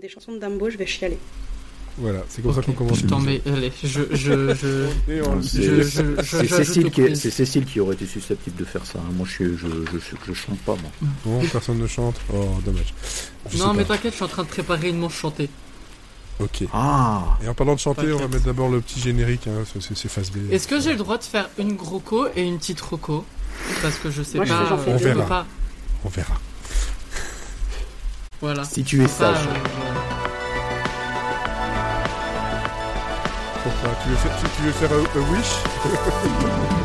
[0.00, 1.18] des chansons de Dambo, je vais chialer.
[1.98, 3.02] Voilà, c'est comme ça qu'on commence.
[3.02, 4.00] Putain, mais allez, je.
[4.10, 5.42] je, je...
[6.22, 9.00] C'est Cécile, qui Cécile qui aurait été susceptible de faire ça.
[9.00, 9.12] Hein.
[9.12, 10.90] Moi, je, je, je, je, chante pas, moi.
[11.26, 12.18] Bon, personne ne chante.
[12.32, 12.94] Oh, dommage.
[13.58, 15.50] non, mais t'inquiète, je suis en train de préparer une manche chantée.
[16.40, 16.64] Ok.
[16.72, 17.36] Ah.
[17.44, 20.30] Et en parlant de chanter, on va mettre d'abord le petit générique, hein, c'est face
[20.30, 20.50] B.
[20.50, 23.26] Est-ce que j'ai le droit de faire une groco et une petite roco?
[23.82, 24.78] Parce que je sais Moi, pas.
[24.86, 25.26] Je on verra.
[25.26, 25.46] Pas...
[26.06, 26.40] On verra.
[28.42, 28.64] Voilà.
[28.64, 29.36] Si tu es sage.
[29.36, 29.54] Euh,
[33.62, 35.52] Pourquoi tu veux faire, tu, tu veux faire a, a wish?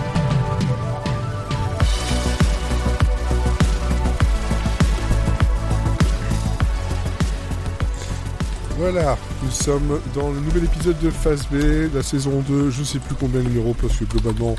[8.77, 12.99] Voilà, nous sommes dans le nouvel épisode de Phase B, la saison 2, je sais
[12.99, 14.55] plus combien de numéros parce que globalement,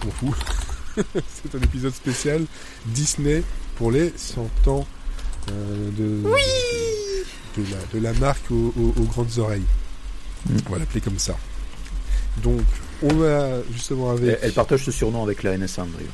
[0.00, 0.34] je m'en fous.
[1.28, 2.46] C'est un épisode spécial
[2.86, 3.42] Disney
[3.76, 4.86] pour les 100 ans
[5.52, 6.22] euh, de,
[7.62, 9.64] de, la, de la marque aux, aux- aux grandes oreilles.
[10.66, 11.36] On va l'appeler comme ça.
[12.42, 12.60] Donc,
[13.02, 14.24] on a justement avec.
[14.30, 16.12] Elle, elle partage ce surnom avec la NSA, d'ailleurs.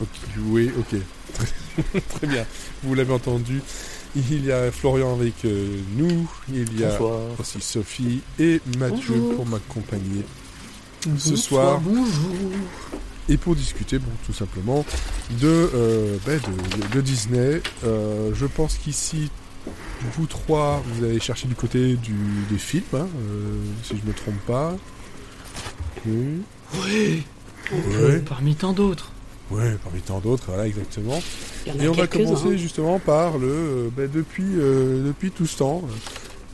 [0.00, 0.08] Ok,
[0.48, 0.98] oui, ok.
[1.34, 2.46] Très, très bien.
[2.82, 3.60] Vous l'avez entendu.
[4.14, 6.30] Il y a Florian avec euh, nous.
[6.50, 7.20] Il y a Bonsoir.
[7.38, 9.34] aussi Sophie et Mathieu Bonjour.
[9.36, 10.24] pour m'accompagner
[11.02, 11.80] ce bonsoir, soir.
[11.80, 12.40] Bonjour.
[13.28, 14.84] Et pour discuter, bon, tout simplement,
[15.40, 17.60] de, euh, ben, de, de Disney.
[17.84, 19.30] Euh, je pense qu'ici,
[20.12, 22.14] vous trois, vous allez chercher du côté du,
[22.50, 24.76] des films, hein, euh, si je me trompe pas.
[26.06, 26.42] Oui.
[26.74, 27.24] Oui.
[27.72, 28.18] Ouais.
[28.20, 29.12] Parmi tant d'autres.
[29.50, 31.20] Ouais, parmi tant d'autres, voilà, exactement.
[31.66, 32.56] Il y en a Et on va commencer hein.
[32.56, 35.82] justement par le euh, ben, depuis euh, depuis tout ce temps.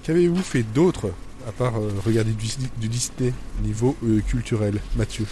[0.03, 1.11] Qu'avez-vous fait d'autre
[1.47, 2.47] à part euh, regarder du,
[2.79, 5.25] du Disney niveau euh, culturel, Mathieu?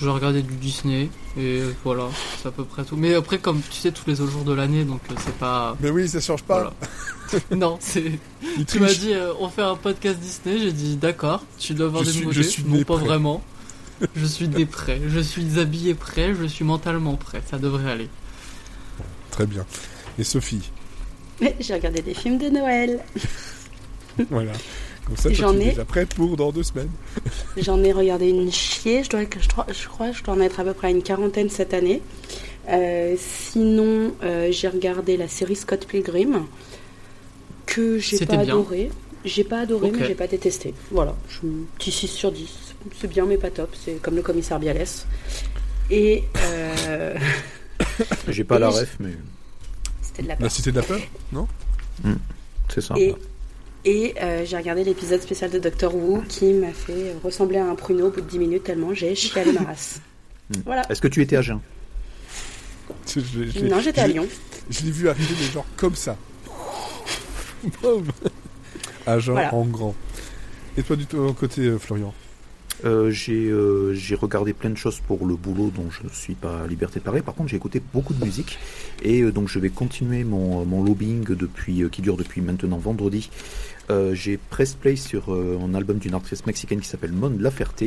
[0.00, 2.04] Je regardais du Disney et voilà,
[2.40, 2.96] c'est à peu près tout.
[2.96, 5.76] Mais après, comme tu sais, tous les autres jours de l'année, donc euh, c'est pas.
[5.80, 6.72] Mais oui, ça change pas.
[7.30, 7.44] Voilà.
[7.56, 8.12] non, c'est.
[8.68, 10.58] Tu m'as dit, euh, on fait un podcast Disney.
[10.60, 11.42] J'ai dit, d'accord.
[11.58, 12.42] Tu dois avoir Je des suis- nouveautés.
[12.44, 13.04] je suis non, pas prêt.
[13.06, 13.42] vraiment.
[14.14, 15.00] Je suis des prêt.
[15.08, 16.32] Je suis habillé prêt.
[16.40, 17.42] Je suis mentalement prêt.
[17.50, 18.08] Ça devrait aller.
[19.32, 19.66] Très bien.
[20.20, 20.70] Et Sophie,
[21.40, 23.00] Mais j'ai regardé des films de Noël.
[24.30, 24.52] voilà.
[25.08, 26.90] Comme ça, J'en ai- déjà prête pour dans deux semaines.
[27.56, 29.02] J'en ai regardé une chier.
[29.02, 30.90] Je, dois, je, crois, je crois que je dois en être à peu près à
[30.90, 32.02] une quarantaine cette année.
[32.68, 36.44] Euh, sinon, euh, j'ai regardé la série Scott Pilgrim
[37.64, 38.40] que j'ai pas bien.
[38.54, 38.90] adoré.
[39.24, 40.74] J'ai pas adoré, mais j'ai pas détesté.
[40.90, 41.40] Voilà, je,
[41.78, 42.46] petit 6 sur 10.
[43.00, 43.74] C'est bien, mais pas top.
[43.84, 45.06] C'est comme le commissaire Bialès.
[45.90, 47.16] Et euh,
[48.28, 49.12] J'ai pas Et la ref, mais
[50.02, 50.50] c'était de la La peur.
[50.50, 51.00] Cité de la Peur
[51.32, 51.48] Non?
[52.68, 52.94] C'est ça.
[52.98, 53.14] Et,
[53.90, 57.74] et euh, j'ai regardé l'épisode spécial de Doctor Who qui m'a fait ressembler à un
[57.74, 60.00] pruneau au bout de 10 minutes tellement j'ai chialé ma race.
[60.50, 60.62] Hmm.
[60.64, 60.82] Voilà.
[60.90, 61.60] Est-ce que tu étais à jeun?
[63.06, 64.26] Je- je- Non, j'étais à Lyon.
[64.70, 66.16] Je l'ai vu arriver, mais genre comme ça.
[67.82, 68.06] Boum
[69.06, 69.54] Agent Voilà.
[69.54, 69.94] en grand.
[70.78, 72.14] Et toi, du tout, côté euh, Florian?
[72.84, 76.62] Euh, j'ai euh, regardé plein de choses pour le boulot dont je ne suis pas
[76.62, 77.22] à liberté de parler.
[77.22, 78.58] Par contre, j'ai écouté beaucoup de musique
[79.02, 82.78] et euh, donc je vais continuer mon, mon lobbying depuis euh, qui dure depuis maintenant
[82.78, 83.30] vendredi.
[83.90, 87.84] Euh, j'ai press play sur euh, un album d'une artiste mexicaine qui s'appelle Mon Laferte,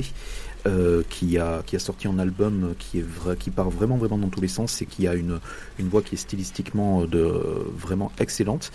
[0.66, 3.06] euh, qui a qui a sorti un album qui est
[3.38, 5.40] qui part vraiment vraiment dans tous les sens et qui a une
[5.78, 7.32] une voix qui est stylistiquement de
[7.78, 8.72] vraiment excellente.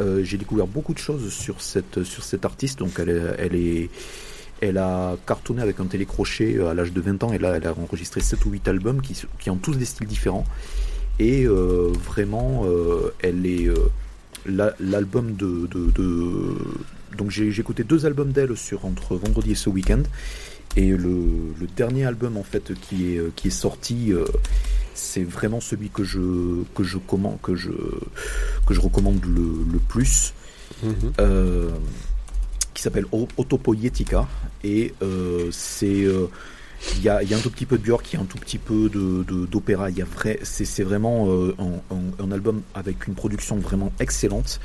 [0.00, 3.90] Euh, j'ai découvert beaucoup de choses sur cette sur cette artiste, donc elle elle est
[4.60, 7.66] elle a cartonné avec un télécrochet euh, à l'âge de 20 ans et là elle
[7.66, 10.44] a enregistré 7 ou 8 albums qui, qui ont tous des styles différents.
[11.18, 13.74] Et euh, vraiment euh, elle est euh,
[14.46, 16.56] la- l'album de, de, de-
[17.16, 20.02] donc j'ai écouté deux albums d'elle sur entre vendredi et ce week-end.
[20.76, 21.24] Et le,
[21.60, 24.12] le dernier album en fait qui est qui est sorti
[24.94, 26.98] c'est vraiment celui que je que je
[27.42, 27.70] que je
[28.66, 30.34] que je recommande le, le plus.
[31.18, 31.70] Euh,
[32.74, 34.28] qui s'appelle Autopoietica
[34.64, 36.28] et euh, c'est euh,
[36.96, 38.58] il y, a, un tout petit peu de Björk, il y a un tout petit
[38.58, 39.90] peu de de- d'opéra.
[39.90, 41.54] Y a vrai, c'est vraiment euh,
[42.20, 44.60] un, album avec une production vraiment excellente.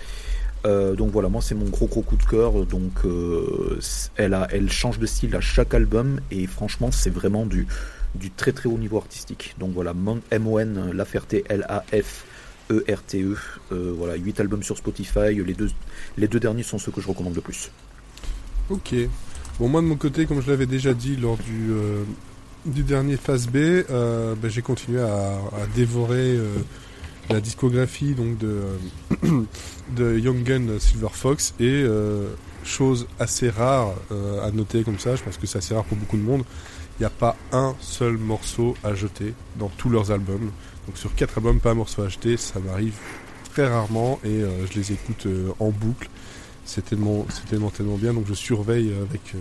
[0.64, 2.66] Donc voilà, moi c'est mon gros gros coup de cœur.
[2.66, 3.00] Donc
[4.16, 7.66] elle a, elle change de style à chaque album et franchement c'est vraiment du
[8.38, 9.56] très très haut niveau artistique.
[9.60, 10.22] Donc voilà, Mon-
[10.94, 12.26] Laferte, L-A-F.
[12.72, 13.36] E-R-T-E,
[13.72, 15.70] voilà, 8 albums sur Spotify, les deux,
[16.18, 17.70] les deux derniers sont ceux que je recommande le plus.
[18.70, 18.96] Ok.
[19.60, 22.04] Bon, moi de mon côté, comme je l'avais déjà dit lors du, euh,
[22.66, 25.38] dernier phase B, euh, ben, j'ai continué à,
[25.76, 26.48] dévorer euh,
[27.30, 28.64] la discographie donc de,
[29.96, 31.86] de Young Gun Silver Fox et
[32.64, 33.94] chose assez rare
[34.42, 36.44] à noter comme ça, je pense que c'est assez rare pour beaucoup de monde,
[36.98, 40.52] il n'y a pas un seul morceau à jeter dans tous leurs albums.
[40.88, 42.96] Donc sur quatre albums, pas un morceau à jeter, ça m'arrive
[43.52, 45.28] très rarement et je les écoute
[45.60, 46.10] en boucle.
[46.66, 48.14] C'est tellement, c'est tellement, tellement bien.
[48.14, 49.34] Donc je surveille avec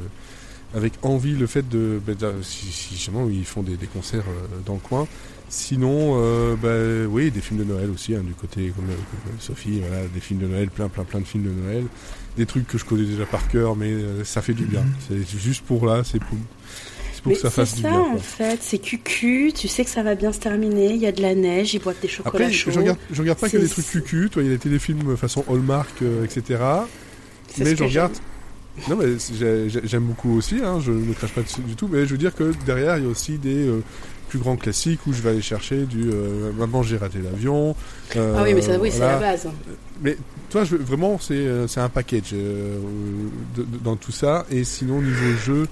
[0.75, 4.25] avec envie le fait de, ben, si, si, jamais ils font des, des concerts
[4.65, 5.07] dans le coin,
[5.53, 8.87] Sinon, euh, bah, oui, des films de Noël aussi, hein, du côté comme,
[9.39, 11.85] Sophie, voilà, des films de Noël, plein, plein, plein de films de Noël.
[12.39, 14.83] Des trucs que je connais déjà par cœur, mais euh, ça fait du bien.
[15.07, 16.39] C'est juste pour là, c'est pour,
[17.23, 17.91] pour que ça fasse du bien.
[18.17, 21.03] C'est ça en fait, c'est cucu, tu sais que ça va bien se terminer, il
[21.03, 22.71] y a de la neige, ils boivent des chocolats Après, chauds.
[22.71, 25.19] Je regarde, je regarde pas que des trucs cucu, toi, il y a des téléfilms
[25.19, 26.61] façon Hallmark, euh, etc.
[27.59, 28.13] Mais je regarde.
[28.89, 29.17] Non, mais
[29.85, 32.55] j'aime beaucoup aussi, hein, je ne crache pas du tout, mais je veux dire que
[32.65, 33.69] derrière, il y a aussi des,
[34.33, 37.77] plus grand classique où je vais aller chercher du euh, Maman j'ai raté l'avion.
[38.17, 39.47] Euh, ah oui, mais ça, oui, c'est la base.
[40.01, 40.17] Mais
[40.49, 42.35] toi, je, vraiment, c'est euh, un package
[43.85, 44.47] dans tout ça.
[44.51, 45.69] Et sinon, niveau jeu,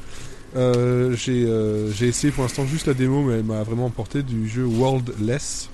[1.16, 5.70] j'ai essayé pour l'instant juste la démo, mais elle m'a vraiment emporté du jeu Worldless.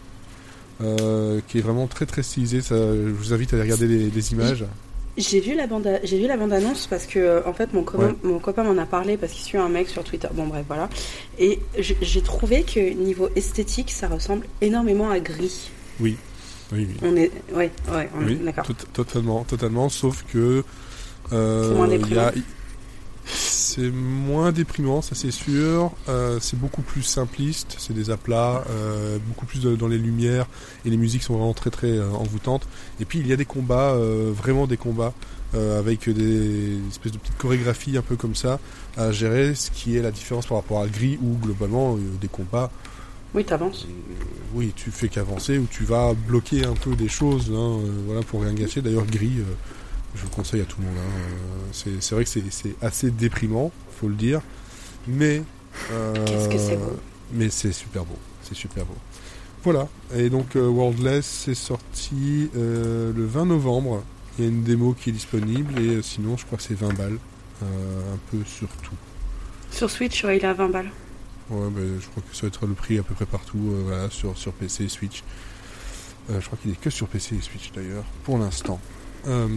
[0.78, 2.60] qui est vraiment très très stylisé.
[2.60, 4.64] Ça, je vous invite à aller regarder les images.
[5.16, 7.82] J'ai vu la bande, j'ai vu la bande annonce parce que euh, en fait mon
[7.82, 10.28] copain, mon copain m'en a parlé parce qu'il suit un mec sur Twitter.
[10.34, 10.88] Bon bref voilà.
[11.38, 15.70] Et j'ai trouvé que niveau esthétique ça ressemble énormément à Gris.
[16.00, 16.16] Oui.
[16.72, 16.96] Oui, oui.
[17.02, 18.66] On est, ouais, ouais, on oui, d'accord.
[18.92, 19.88] totalement, totalement.
[19.88, 20.64] Sauf que
[21.32, 22.32] euh, y a,
[23.76, 25.92] c'est moins déprimant, ça c'est sûr.
[26.08, 30.46] Euh, c'est beaucoup plus simpliste, c'est des aplats, euh, beaucoup plus dans les lumières
[30.84, 32.66] et les musiques sont vraiment très très euh, envoûtantes.
[33.00, 33.94] Et puis il y a des combats,
[34.32, 35.12] vraiment des combats
[35.54, 38.58] avec des espèces de petites chorégraphies un peu comme ça
[38.96, 42.70] à gérer, ce qui est la différence par rapport à Gris où globalement des combats.
[43.34, 43.86] Oui, t'avances.
[44.54, 48.42] oui, tu fais qu'avancer ou tu vas bloquer un peu des choses, hein, voilà pour
[48.42, 48.82] rien gâcher.
[48.82, 49.40] D'ailleurs Gris
[50.16, 50.96] je le conseille à tout le monde.
[50.98, 51.72] Hein.
[51.72, 54.40] C'est vrai que c'est assez déprimant, faut le dire.
[55.06, 55.42] Mais.
[56.26, 56.96] Qu'est-ce que c'est beau
[57.32, 58.18] Mais c'est super beau.
[58.42, 58.96] C'est super beau.
[59.66, 59.88] Voilà.
[60.14, 64.04] Et donc, euh, Worldless, c'est sorti euh, le 20 novembre.
[64.38, 65.80] Il y a une démo qui est disponible.
[65.80, 67.18] Et euh, sinon, je crois que c'est 20 balles.
[67.62, 68.94] un peu sur tout.
[69.72, 70.90] Sur Switch, il est à 20 balles.
[71.50, 73.58] Ouais, ben, je crois que ça va être le prix à peu près partout.
[73.84, 75.24] voilà, sur, sur PC et Switch.
[76.28, 78.80] je crois qu'il est que sur PC et Switch d'ailleurs, pour l'instant.
[79.26, 79.48] Euh,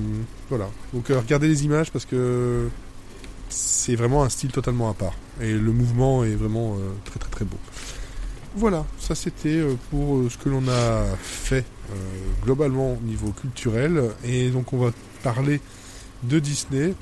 [0.50, 0.70] voilà.
[0.94, 2.70] Donc euh, regardez les images parce que
[3.50, 5.14] c'est vraiment un style totalement à part.
[5.42, 7.58] Et le mouvement est vraiment euh, très très très beau.
[8.56, 9.62] Voilà, ça c'était
[9.92, 11.66] pour ce que l'on a fait
[12.44, 14.02] globalement au niveau culturel.
[14.26, 14.92] Et donc on va
[15.24, 15.62] parler
[16.24, 16.96] de Disney.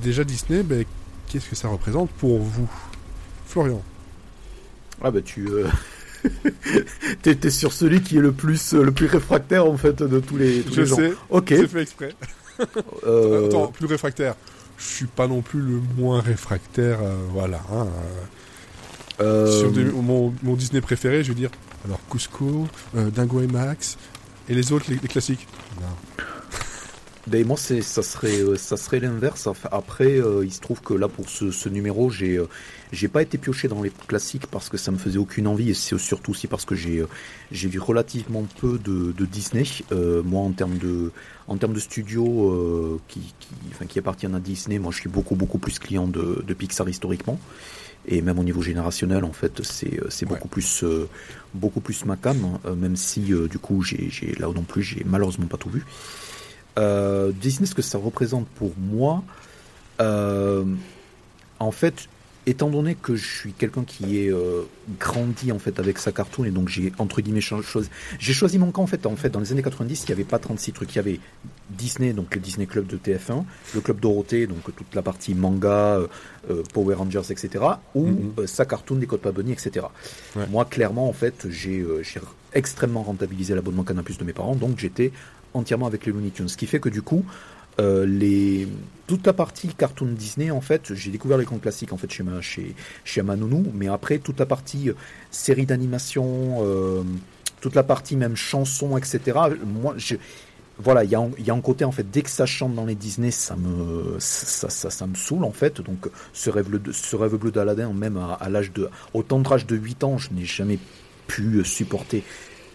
[0.00, 0.84] déjà Disney, ben,
[1.28, 2.70] qu'est-ce que ça représente pour vous?
[3.46, 3.82] Florian
[5.02, 5.48] Ah bah tu...
[7.22, 10.60] T'es sur celui qui est le plus le plus réfractaire en fait de tous les,
[10.60, 10.96] tous je gens.
[10.96, 11.12] sais.
[11.30, 11.46] Ok.
[11.48, 12.14] C'est fait exprès.
[13.06, 14.36] Euh, Attends, plus réfractaire.
[14.78, 17.60] Je suis pas non plus le moins réfractaire, euh, voilà.
[17.72, 17.88] Hein,
[19.20, 19.60] euh.
[19.60, 21.50] Sur mon, mon, Disney préféré, je veux dire,
[21.86, 23.96] alors Cusco, Dingo et Max,
[24.48, 25.48] et les autres, les, classiques.
[25.80, 26.24] Non.
[27.28, 29.48] Ben moi c'est ça serait ça serait l'inverse.
[29.70, 32.40] Après il se trouve que là pour ce, ce numéro j'ai
[32.92, 35.74] j'ai pas été pioché dans les classiques parce que ça me faisait aucune envie et
[35.74, 37.08] c'est surtout aussi parce que j'ai euh,
[37.50, 39.64] j'ai vu relativement peu de, de Disney.
[39.92, 41.10] Euh, moi, en termes de
[41.48, 45.08] en termes de studio euh, qui qui, enfin, qui appartiennent à Disney, moi, je suis
[45.08, 47.40] beaucoup beaucoup plus client de, de Pixar historiquement.
[48.06, 50.84] Et même au niveau générationnel, en fait, c'est c'est beaucoup plus
[51.54, 55.46] beaucoup plus ma cam, même si du coup j'ai j'ai là non plus j'ai malheureusement
[55.46, 55.84] pas tout vu.
[57.40, 59.22] Disney, ce que ça représente pour moi,
[60.00, 62.08] en fait,
[62.46, 64.62] étant donné que je suis quelqu'un qui est euh,
[64.98, 68.70] grandi en fait avec sa cartoon et donc j'ai entre guillemets choisi j'ai choisi mon
[68.70, 69.06] camp en fait.
[69.06, 70.92] En fait dans les années 90 il n'y avait pas 36 trucs.
[70.94, 71.20] Il y avait
[71.70, 73.44] Disney donc le Disney Club de TF1
[73.74, 76.06] le club Dorothée donc toute la partie manga euh,
[76.50, 78.46] euh, Power Rangers etc ou mm-hmm.
[78.46, 79.86] sa cartoon des codes pas etc
[80.50, 81.84] moi clairement en fait j'ai
[82.52, 85.12] extrêmement rentabilisé l'abonnement Canal Plus de mes parents donc j'étais
[85.54, 86.48] entièrement avec les Looney Tunes.
[86.48, 87.24] Ce qui fait que du coup
[87.80, 88.68] euh, les
[89.12, 92.22] toute la partie cartoon Disney en fait j'ai découvert les contes classiques en fait chez
[92.22, 93.22] ma chez chez
[93.74, 94.94] mais après toute la partie euh,
[95.30, 97.02] série d'animation euh,
[97.60, 100.14] toute la partie même chanson etc moi je
[100.78, 102.94] voilà il y a, a un côté en fait dès que ça chante dans les
[102.94, 105.82] Disney ça me ça, me saoule en fait.
[105.82, 109.66] Donc ce rêve bleu ce rêve bleu d'Aladin même à, l'âge de au tendre âge
[109.66, 110.78] de 8 ans je n'ai jamais
[111.26, 112.24] pu supporter.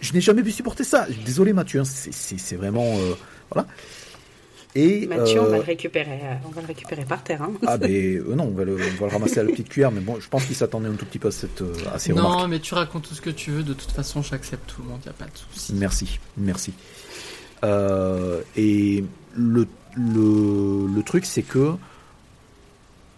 [0.00, 1.08] Je n'ai jamais pu supporter ça.
[1.26, 2.94] Désolé Mathieu hein, c'est vraiment
[3.50, 3.66] voilà
[4.74, 7.42] et, Mathieu, on, va euh, le récupérer, euh, on va le récupérer par terre.
[7.42, 7.52] Hein.
[7.66, 9.90] Ah, ben euh, non, on va, le, on va, le, ramasser à la petite cuillère,
[9.90, 12.46] mais bon, je pense qu'il s'attendait un tout petit peu à, cette, à ces Non,
[12.48, 15.00] mais tu racontes tout ce que tu veux, de toute façon, j'accepte tout le monde,
[15.04, 15.74] il n'y a pas de souci.
[15.74, 16.74] Merci, merci.
[17.64, 21.72] et le, le, le truc, c'est que,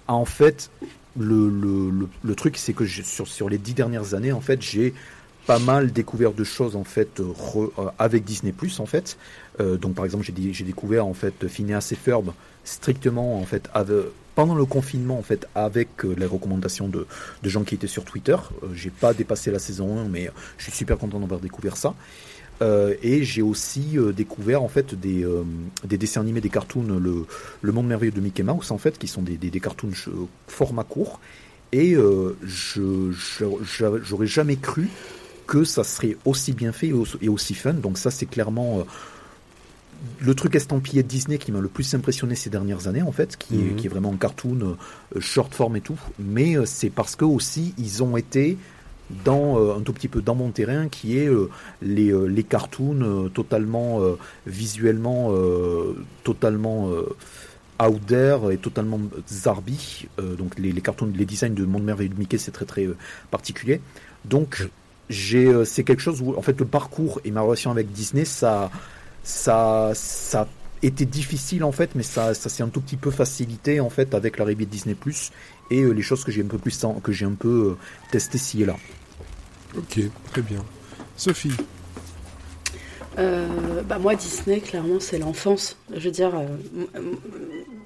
[0.07, 0.71] en fait,
[1.19, 4.95] le, le, le, truc, c'est que sur, sur les dix dernières années, en fait, j'ai
[5.47, 9.17] pas mal découvert de choses en fait re- euh, avec Disney Plus en fait.
[9.59, 12.31] Euh, donc par exemple j'ai dé- j'ai découvert en fait Phineas et Ferb
[12.65, 13.69] strictement en fait
[14.37, 17.07] pendant le confinement en fait avec euh, les recommandations de,
[17.43, 18.37] gens qui étaient sur Twitter.
[18.63, 21.95] Euh, j'ai pas dépassé la saison 1 mais je suis super content d'avoir découvert ça.
[23.03, 25.27] Et j'ai aussi découvert en fait des,
[25.85, 27.25] des dessins animés, des cartoons, le,
[27.63, 29.93] le monde merveilleux de Mickey Mouse en fait, qui sont des, des, des cartoons
[30.47, 31.21] format court.
[31.73, 34.89] Et je je- j'a- j'aurais jamais cru
[35.47, 36.89] que ça serait aussi bien fait
[37.23, 37.73] et aussi, fun.
[37.73, 38.85] Donc ça c'est clairement
[40.21, 43.37] le truc estampillé de Disney qui m'a le plus impressionné ces dernières années en fait,
[43.37, 43.77] qui, est, Mhm.
[43.77, 44.77] qui est vraiment en cartoon,
[45.17, 45.99] euh, short form et tout.
[46.19, 48.57] Mais euh, c'est parce que aussi ils ont été
[49.25, 51.51] dans euh, un tout petit peu dans mon terrain qui est euh,
[51.83, 54.17] les, euh, les cartoons euh, totalement euh,
[54.47, 57.09] visuellement euh, totalement euh,
[57.83, 62.11] out there et totalement zarbi Euh, donc les, les cartoons les designs de Monde Merveilleux
[62.15, 62.97] de Mickey c'est très très euh,
[63.33, 63.81] particulier
[64.25, 64.69] donc
[65.09, 68.25] j'ai euh, c'est quelque chose où en fait le parcours et ma relation avec Disney
[68.25, 68.71] ça
[69.23, 70.49] ça ça
[70.83, 74.15] était difficile en fait mais ça ça s'est un tout petit peu facilité en fait
[74.15, 75.31] avec l'arrivée de Disney Plus
[75.71, 77.79] et euh, les choses que j'ai un peu plus que j'ai un peu euh,
[78.11, 78.77] testé ci et là
[79.77, 80.01] Ok,
[80.33, 80.65] très bien.
[81.17, 81.61] Sophie,
[83.19, 85.77] Euh, bah moi Disney clairement c'est l'enfance.
[85.93, 86.47] Je veux dire, euh,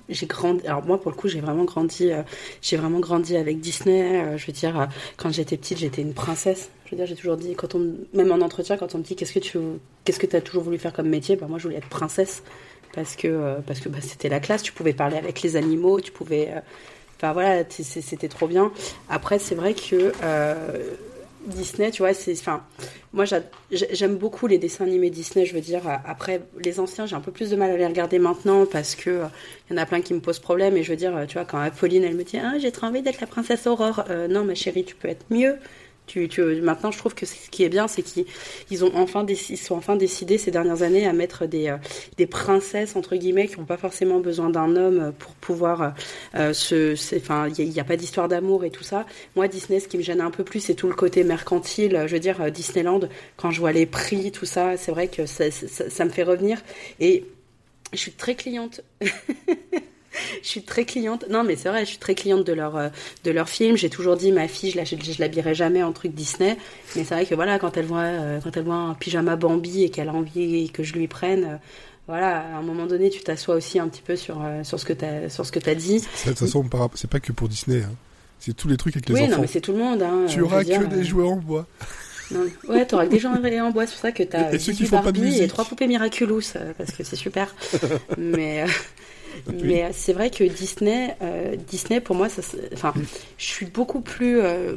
[0.09, 0.67] j'ai grandi.
[0.67, 2.11] Alors moi pour le coup j'ai vraiment grandi.
[2.13, 2.23] euh,
[2.63, 4.23] j'ai vraiment grandi avec Disney.
[4.23, 4.87] euh, je veux dire, euh,
[5.17, 6.71] quand j'étais petite j'étais une princesse.
[6.95, 9.33] Dire, j'ai toujours dit quand on, me- même en entretien quand on me dit qu'est-ce
[9.33, 9.59] que tu,
[10.05, 12.43] qu'est-ce que t'as toujours voulu faire comme métier, bah moi je voulais être princesse
[12.95, 14.63] parce que euh, parce que bah, c'était la classe.
[14.63, 16.49] Tu pouvais parler avec les animaux, tu pouvais.
[16.51, 16.61] euh,
[17.17, 18.73] Enfin voilà, c'était trop bien.
[19.09, 20.55] Après c'est vrai que euh,
[21.47, 22.63] Disney, tu vois, c'est, enfin,
[23.13, 25.45] moi j'a- j'ai- j'aime beaucoup les dessins animés Disney.
[25.45, 27.87] Je veux dire, euh, après les anciens, j'ai un peu plus de mal à les
[27.87, 29.25] regarder maintenant parce que euh,
[29.71, 30.77] il y en a plein qui me posent problème.
[30.79, 32.87] Et je veux dire, euh, tu vois, quand Apolline, elle me dit, ah, j'ai trop
[32.87, 34.05] envie d'être la princesse Aurore.
[34.11, 35.57] Euh, non, ma chérie, tu peux être mieux.
[36.63, 38.27] Maintenant, je trouve que ce qui est bien, c'est qu'ils
[38.71, 41.77] ils ont enfin ils sont enfin décidé ces dernières années à mettre des, euh,
[42.19, 45.95] des princesses entre guillemets qui n'ont pas forcément besoin d'un homme pour pouvoir
[46.37, 49.07] euh, se, enfin, il n'y a, pas d'histoire d'amour et tout ça.
[49.35, 52.05] Moi, Disney, ce qui me gêne un peu plus, c'est tout le côté mercantile.
[52.07, 53.01] Je veux dire, euh, Disneyland,
[53.37, 56.63] quand je vois les prix, tout ça, c'est vrai que ça me fait revenir.
[57.01, 57.25] Et
[57.93, 58.83] je suis très cliente.
[60.43, 61.25] je suis très cliente.
[61.31, 62.89] Non, mais c'est vrai, je suis très cliente de leur euh,
[63.25, 63.77] de leurs films.
[63.77, 66.57] J'ai toujours dit ma fille, je la je, je l'habillerai jamais en truc Disney.
[66.97, 69.85] Mais c'est vrai que voilà, quand elle voit euh, quand elle voit un pyjama Bambi
[69.85, 71.45] et qu'elle a envie que je lui prenne.
[71.45, 71.57] euh,
[72.07, 74.93] voilà, à un moment donné, tu t'assois aussi un petit peu sur, sur ce que
[74.93, 76.01] tu as, sur ce que as dit.
[76.01, 76.63] de toute façon,
[76.97, 77.79] c'est pas que pour Disney.
[77.83, 77.95] Hein.
[78.39, 79.37] C'est tous les trucs avec les oui, enfants.
[79.37, 80.03] non, mais c'est tout le monde.
[80.03, 81.67] Hein, tu auras que des jouets en bois.
[82.31, 84.73] non, ouais, t'auras que des gens en bois, c'est pour ça que t'as Et ceux
[84.73, 86.43] qui 18 font pas de Barbie et trois poupées Miraculous,
[86.77, 87.55] parce que c'est super.
[88.19, 88.73] mais euh, Oui.
[89.53, 92.93] Mais euh, c'est vrai que Disney, euh, Disney pour moi, ça, enfin,
[93.39, 94.75] je suis beaucoup plus euh,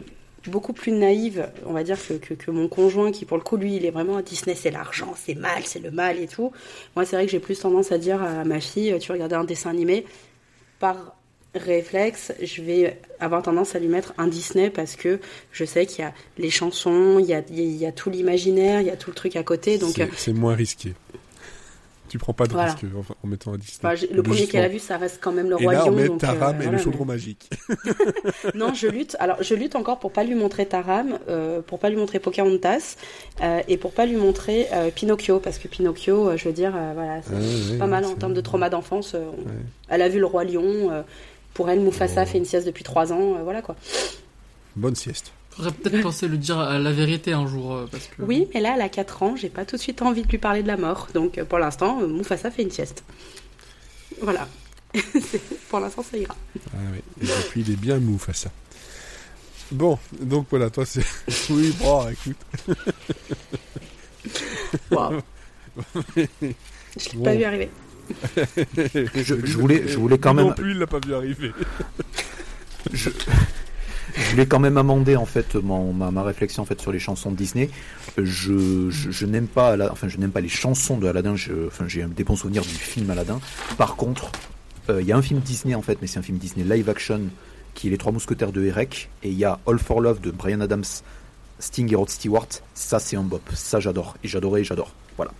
[0.47, 3.57] beaucoup plus naïve, on va dire, que, que, que mon conjoint qui, pour le coup,
[3.57, 6.53] lui, il est vraiment Disney, c'est l'argent, c'est mal, c'est le mal et tout.
[6.95, 9.43] Moi, c'est vrai que j'ai plus tendance à dire à ma fille, tu regardais un
[9.43, 10.05] dessin animé,
[10.79, 11.17] par
[11.57, 15.19] réflexe, je vais avoir tendance à lui mettre un Disney parce que
[15.51, 18.81] je sais qu'il y a les chansons, il y a, il y a tout l'imaginaire,
[18.81, 19.77] il y a tout le truc à côté.
[19.77, 20.93] Donc, c'est moins risqué.
[22.09, 22.71] Tu prends pas de Voilà.
[22.71, 25.49] risque en, en mettant enfin, j'ai- le premier qu'elle a vu, ça reste quand même
[25.49, 25.95] le Et roi là, on lion.
[25.95, 27.49] met donc, Taram euh, et voilà, le chaudron mais- magique.
[28.55, 29.15] Non, je lutte.
[29.19, 32.95] Alors, je lutte encore pour pas lui montrer Taram, euh, pour pas lui montrer Pocahontas
[33.41, 37.21] euh, et pour pas lui montrer euh, Pinocchio, parce que Pinocchio, je veux dire, voilà,
[37.23, 39.13] c'est ouais, pas mal en termes de trauma d'enfance.
[39.15, 39.53] on- Ouais.
[39.89, 41.03] Elle a vu le roi lion.
[41.53, 42.25] pour elle, Mufasa Oh.
[42.27, 43.35] fait une sieste depuis trois ans.
[43.43, 43.75] voilà quoi.
[44.75, 45.31] Bonne sieste.
[45.57, 48.21] Faudrait peut-être penser le dire à la vérité un jour, euh, parce que.
[48.21, 50.37] Oui, mais là, elle a 4 ans, j'ai pas tout de suite envie de lui
[50.37, 51.07] parler de la mort.
[51.15, 53.03] Donc, euh, pour l'instant, euh, Mufasa fait une sieste.
[54.21, 54.47] Voilà.
[55.69, 56.35] Pour l'instant, ça ira.
[56.73, 56.99] Ah oui.
[57.21, 58.51] Et depuis, il est bien mou face à ça.
[59.71, 61.03] Bon, donc voilà, toi c'est.
[61.49, 62.37] oui, bon, écoute.
[64.91, 65.19] Waouh.
[66.15, 67.23] Je l'ai Bon.
[67.23, 67.69] pas vu arriver.
[69.15, 71.51] je, je voulais je voulais quand même Non plus, il l'a pas vu arriver.
[72.93, 73.09] je,
[74.15, 76.99] je voulais quand même amender en fait mon, ma, ma réflexion en fait sur les
[76.99, 77.69] chansons de Disney.
[78.17, 81.35] Je, je, je n'aime pas enfin je n'aime pas les chansons de Aladdin.
[81.35, 83.39] Je, enfin j'ai des bons souvenirs du film Aladdin.
[83.77, 84.31] Par contre,
[84.89, 86.89] euh, il y a un film Disney en fait, mais c'est un film Disney live
[86.89, 87.21] action
[87.73, 90.31] qui est Les Trois Mousquetaires de Eric et il y a All for Love de
[90.31, 90.85] Brian Adams,
[91.59, 92.47] Sting et Rod Stewart.
[92.73, 93.41] Ça c'est un bop.
[93.53, 94.93] Ça j'adore et j'adorais et j'adore.
[95.15, 95.31] Voilà.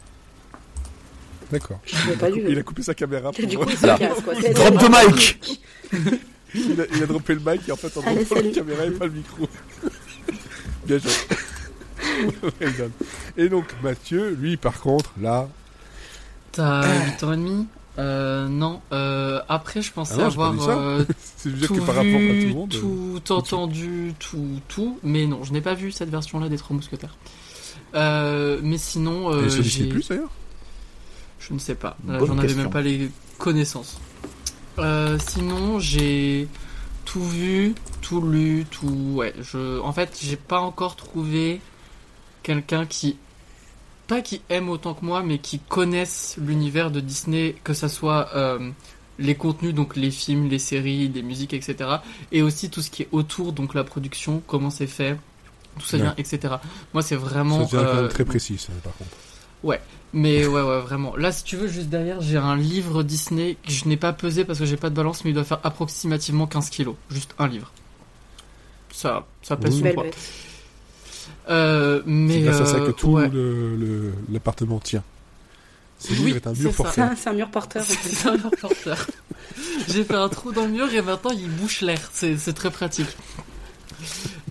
[1.52, 1.80] D'accord.
[1.86, 2.44] Je l'ai pas vu.
[2.50, 3.32] Il a coupé sa caméra.
[3.32, 3.48] Pour...
[3.48, 4.34] Du coup, il se casse, quoi.
[4.34, 5.62] Drop de mic.
[6.70, 8.86] il, a, il a droppé le mic et en fait, en Allez, droppant la caméra
[8.86, 9.48] et pas le micro.
[10.86, 11.12] Bien joué.
[12.60, 12.92] Well done.
[13.38, 15.48] et donc, Mathieu, lui, par contre, là,
[16.52, 17.68] T'as 8 ans et demi?
[18.00, 18.82] Euh, non.
[18.92, 21.04] Euh, après, je pensais Ah non, avoir euh,
[21.44, 22.74] tout que par rapport à tout vu, le monde.
[22.76, 22.80] euh,
[23.20, 25.00] tout entendu, tout, tout.
[25.04, 27.16] Mais non, je n'ai pas vu cette version-là des Trois Mousquetaires.
[27.96, 30.30] Euh, mais sinon, euh, j'ai- Plus d'ailleurs?
[31.40, 31.98] Je ne sais pas.
[32.08, 34.00] J'en avais même pas les connaissances.
[34.80, 36.48] Euh, sinon, j'ai
[37.06, 38.88] tout vu, tout lu, tout.
[39.16, 39.80] Ouais, je.
[39.80, 41.62] En fait, j'ai pas encore trouvé
[42.44, 43.18] quelqu'un qui.
[44.08, 48.30] Pas qui aime autant que moi, mais qui connaisse l'univers de Disney, que ça soit
[48.36, 48.70] euh,
[49.20, 51.76] les contenus, donc les films, les séries, les musiques, etc.
[52.32, 55.18] Et aussi tout ce qui est autour, donc la production, comment c'est fait,
[55.78, 56.04] tout ça Ouais.
[56.04, 56.56] vient, etc.
[56.94, 57.68] Moi, c'est vraiment.
[57.68, 59.12] Ça devient euh, très précis, ça, par contre.
[60.14, 61.16] Mais ouais, ouais, vraiment.
[61.16, 64.46] Là, si tu veux, juste derrière, j'ai un livre Disney que je n'ai pas pesé
[64.46, 66.96] parce que j'ai pas de balance, mais il doit faire approximativement 15 kilos.
[67.10, 67.72] Juste un livre.
[68.92, 69.82] Ça, ça pèse Oui.
[69.84, 70.16] bête.
[71.50, 73.30] Euh, mais C'est grâce à ça euh, que tout ouais.
[73.30, 75.04] le- le- l'appartement tient.
[76.00, 76.94] Ce Oui, livre est un c'est mur porteur.
[76.94, 77.82] C'est un, c'est un mur porteur.
[77.82, 78.10] en fait.
[78.10, 79.08] C'est un porteur.
[79.88, 82.00] J'ai fait un trou dans le mur et maintenant il bouche l'air.
[82.14, 83.08] C'est c'est très pratique.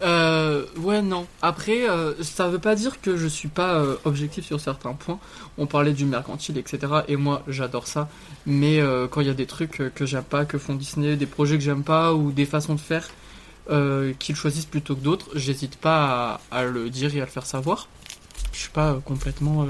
[0.02, 1.26] Euh, ouais, non.
[1.42, 5.18] Après, euh, ça veut pas dire que je suis pas euh, objectif sur certains points.
[5.58, 6.92] On parlait du mercantile, etc.
[7.08, 8.08] Et moi, j'adore ça.
[8.46, 11.56] Mais quand il y a des trucs que j'aime pas, que font Disney, des projets
[11.56, 13.08] que j'aime pas ou des façons de faire
[14.18, 17.88] qu'ils choisissent plutôt que d'autres, j'hésite pas à, le dire et à le faire savoir.
[18.52, 19.66] Je suis pas complètement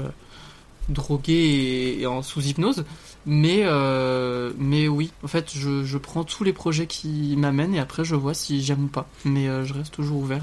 [0.89, 2.85] drogué et, et en sous hypnose.
[3.29, 7.79] Mais, euh, mais oui, en fait, je, je prends tous les projets qui m'amènent et
[7.79, 9.07] après je vois si j'aime ou pas.
[9.25, 10.41] Mais euh, je reste toujours ouvert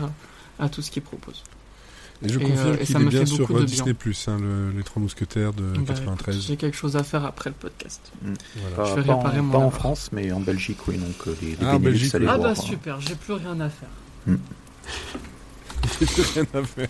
[0.58, 1.42] à, à tout ce qu'ils proposent.
[2.24, 3.64] Et je Et, confirme euh, et qu'il ça est me bien fait sur beaucoup de
[3.64, 6.46] Disney Plus, hein, le- les Trois Mousquetaires de Bah, 93.
[6.46, 8.12] J'ai quelque chose à faire après le podcast.
[8.22, 8.76] Voilà.
[8.76, 9.70] Pas, Je vais pas réparer en, mon pas en.
[9.70, 10.98] France, mais en Belgique, oui.
[10.98, 12.62] Donc les, les Ah, Belgique, allez Ah voir, bah hein.
[12.62, 13.88] super, j'ai plus rien à faire.
[16.00, 16.88] J'ai rien à faire.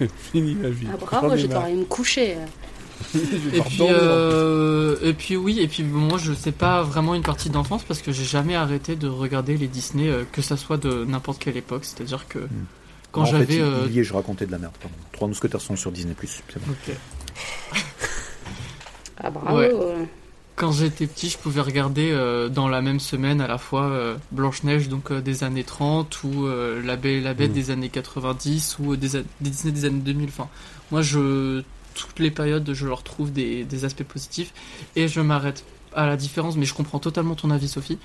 [0.00, 0.86] J'ai fini ma vie.
[0.92, 1.62] Ah bravo, j'ai marre.
[1.62, 1.84] pas envie
[3.54, 7.50] Et puis, euh, et puis oui, et puis moi je sais pas vraiment une partie
[7.50, 11.04] d'enfance parce que j'ai jamais arrêté de regarder les Disney, euh, que ça soit de
[11.04, 11.84] n'importe quelle époque.
[11.84, 12.40] C'est-à-dire que
[13.10, 13.60] quand en fait, j'avais.
[13.60, 14.72] euh, il y est, je racontais de la merde.
[14.80, 14.96] Pardon.
[15.12, 16.14] Trois mousquetaires sont sur Disney+.
[16.22, 16.74] C'est bon.
[19.22, 19.58] Ah bravo.
[19.58, 19.72] Ouais.
[20.54, 24.16] Quand j'étais petit, je pouvais regarder euh, dans la même semaine à la fois euh,
[24.32, 27.54] Blanche-Neige donc euh, des années 30 ou euh, La Belle et la Bête Mm.
[27.54, 30.28] des années 90 ou euh, des, a- des Disney des années 2000.
[30.28, 30.48] Enfin,
[30.90, 31.62] moi, je
[31.94, 34.52] toutes les périodes, je leur trouve des, des aspects positifs
[34.96, 36.56] et je m'arrête à la différence.
[36.56, 37.98] Mais je comprends totalement ton avis, Sophie.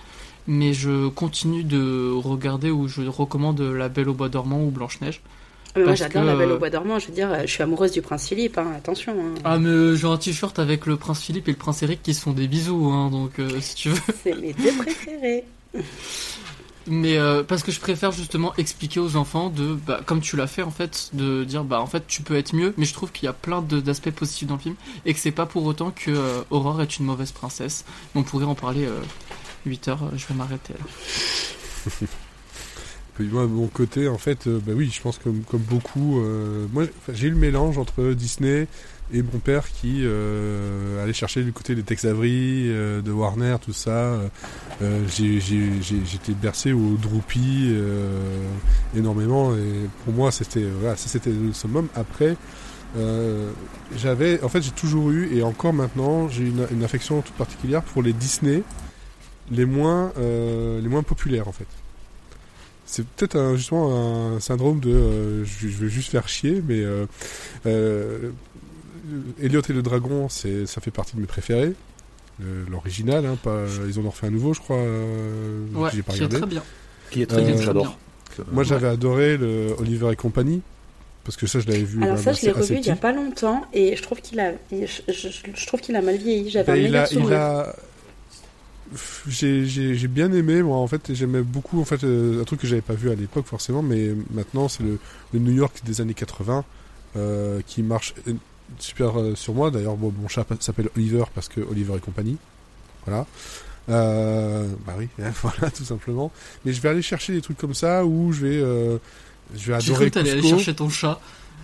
[0.47, 5.21] Mais je continue de regarder ou je recommande La Belle au Bois dormant ou Blanche-Neige.
[5.76, 7.00] Ah, mais moi j'adore que, la Belle euh, au Bois dormant.
[7.00, 8.58] Je veux dire, je suis amoureuse du prince Philippe.
[8.58, 9.13] hein, Attention.
[9.13, 9.39] hein.
[9.43, 12.21] Ah, mais j'ai un t-shirt avec le prince Philippe et le prince Eric qui se
[12.21, 14.00] font des bisous, hein, donc euh, si tu veux.
[14.23, 15.43] C'est mes deux préférés.
[16.88, 20.47] Mais euh, parce que je préfère justement expliquer aux enfants de, bah, comme tu l'as
[20.47, 23.12] fait en fait, de dire bah en fait tu peux être mieux, mais je trouve
[23.12, 25.91] qu'il y a plein d'aspects positifs dans le film et que c'est pas pour autant
[25.91, 27.86] que euh, est une mauvaise princesse.
[28.15, 29.02] On pourrait en parler euh,
[29.65, 30.73] 8 heures, je vais m'arrêter
[33.26, 36.67] moi, de mon côté, en fait, euh, bah oui, je pense que comme, beaucoup, euh,
[36.71, 38.67] moi, j'ai eu le mélange entre Disney
[39.13, 43.56] et mon père qui euh, allait chercher du côté des Tex Avery, euh, de Warner,
[43.62, 44.20] tout ça.
[44.82, 48.20] Euh, J'étais bercé au Droopy euh,
[48.96, 51.88] énormément et pour moi, c'était voilà, ça c'était le summum.
[51.96, 52.36] Après,
[53.96, 58.02] j'avais, en fait, j'ai toujours eu et encore maintenant, j'ai une, affection toute particulière pour
[58.02, 58.63] les Disney
[59.52, 61.67] les moins, les moins populaires en fait.
[62.86, 66.84] C'est peut-être justement un syndrome de je, vais juste faire chier, mais
[69.41, 71.74] Elliot et le dragon, c'est ça fait partie de mes préférés.
[72.70, 74.78] L'original, hein, pas, ils en ont refait un nouveau, je crois.
[74.78, 76.38] euh, Ouais, que j'ai pas qui est regardé.
[76.41, 76.63] très bien.
[77.10, 77.84] Qui est Euh, très bien, Très j'adore.
[77.84, 77.96] bien.
[78.39, 78.70] Euh, Moi, Ouais.
[78.70, 80.62] j'avais adoré le Oliver et compagnie
[81.24, 82.04] parce que ça, je l'avais vu.
[82.04, 84.39] Alors bah, ça, je l'ai revu il y a pas longtemps et je trouve qu'il
[84.39, 86.50] a, je, je- je trouve qu'il a mal vieilli.
[86.52, 87.39] J'avais Ben, un il, a, il souvenir.
[87.41, 87.76] a-
[89.28, 92.62] J'ai j'ai- j'ai bien aimé, moi en fait, j'aimais beaucoup en fait euh, un truc
[92.62, 94.98] que j'avais pas vu à l'époque forcément, mais maintenant c'est le,
[95.34, 96.63] le New York des années 80
[97.17, 98.34] euh, qui marche euh,
[98.80, 99.71] super euh, sur moi.
[99.71, 102.38] D'ailleurs, bon, mon chat s'appelle Oliver parce que Oliver et compagnie.
[103.06, 103.25] Voilà.
[103.89, 105.08] Euh, bah oui,
[105.41, 106.32] voilà tout simplement.
[106.65, 108.97] Mais je vais aller chercher des trucs comme ça où je vais, euh,
[109.56, 110.58] je vais adorer que t'allais aller Cusco.
[110.58, 111.19] chercher ton chat?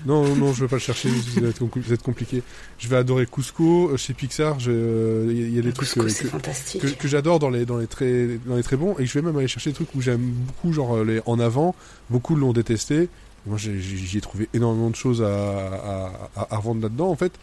[0.05, 2.03] Non, non, non, je vais pas le chercher, ça va être, compli- ça va être
[2.03, 2.43] compliqué.
[2.79, 3.95] Je vais adorer Cusco.
[3.97, 6.81] Chez Pixar, euh, il y, a- des trucs Cusco, que, c'est que, fantastique.
[6.81, 9.21] que- que j'adore dans les, dans, les très, dans les très bons, et je vais
[9.21, 11.75] même aller chercher des trucs où j'aime beaucoup, genre les en avant.
[12.09, 13.09] Beaucoup l'ont détesté.
[13.45, 17.33] Moi, j'y ai trouvé énormément de choses à, à, à, à revendre là-dedans, en fait.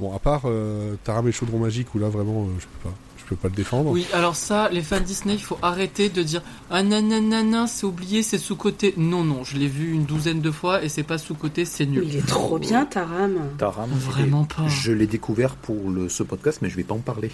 [0.00, 2.94] Bon, à part euh, Taram et chaudron magique, où là, vraiment, euh, je peux pas.
[3.18, 3.90] Je peux pas le défendre.
[3.92, 8.22] Oui, alors ça, les fans Disney, il faut arrêter de dire ah nanana, c'est oublié,
[8.22, 8.94] c'est sous côté.
[8.96, 11.86] Non, non, je l'ai vu une douzaine de fois et c'est pas sous côté, c'est
[11.86, 12.02] nul.
[12.04, 13.36] il est trop bien, Taram.
[13.58, 14.66] Taram, Vraiment pas.
[14.66, 17.30] Je l'ai découvert pour le, ce podcast, mais je vais pas en parler.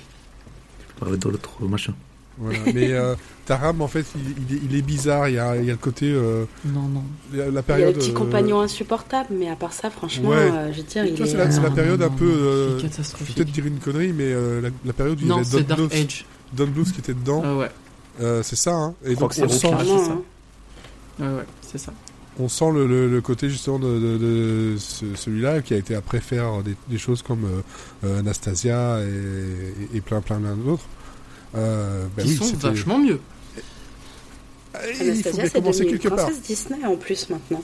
[1.00, 1.94] dans l'autre machin.
[2.40, 2.59] Voilà.
[2.72, 3.14] Mais euh,
[3.46, 5.29] Taram, en fait, il, il est, il est bizarre.
[5.29, 6.11] Il y a, il y a le côté.
[6.12, 7.03] euh, Non, non.
[7.33, 7.94] la, la Il y a période.
[7.94, 10.37] le petit euh, compagnon insupportable, mais à part ça, franchement, Ouais.
[10.37, 12.77] euh, je veux dire, c'est la- c'est la Non, période non, un peu, non, euh,
[12.77, 13.35] vais catastrophique.
[13.37, 15.74] peut-être dire une connerie, mais euh, la, la période où Non, il y avait Don
[15.77, 16.27] Bluth, Age.
[16.53, 17.70] Don Bluth qui était dedans, Ah ouais,
[18.20, 18.72] euh, c'est ça.
[18.74, 18.94] Hein.
[19.05, 20.20] Et Je crois donc que c'est on sent, hein.
[21.20, 21.92] ouais, ouais, c'est ça.
[22.38, 25.94] on sent le, le- le côté justement de, de- de ce- celui-là qui a été
[25.96, 27.46] après faire des, des choses comme
[28.05, 30.85] Anastasia et, et plein plein plein d'autres.
[31.56, 33.20] Euh, bah Qui oui, sont vachement mieux.
[34.74, 36.18] Ah, il faut Anastasia, bien c'est commencer quelque part.
[36.18, 37.62] princesse Disney en plus maintenant.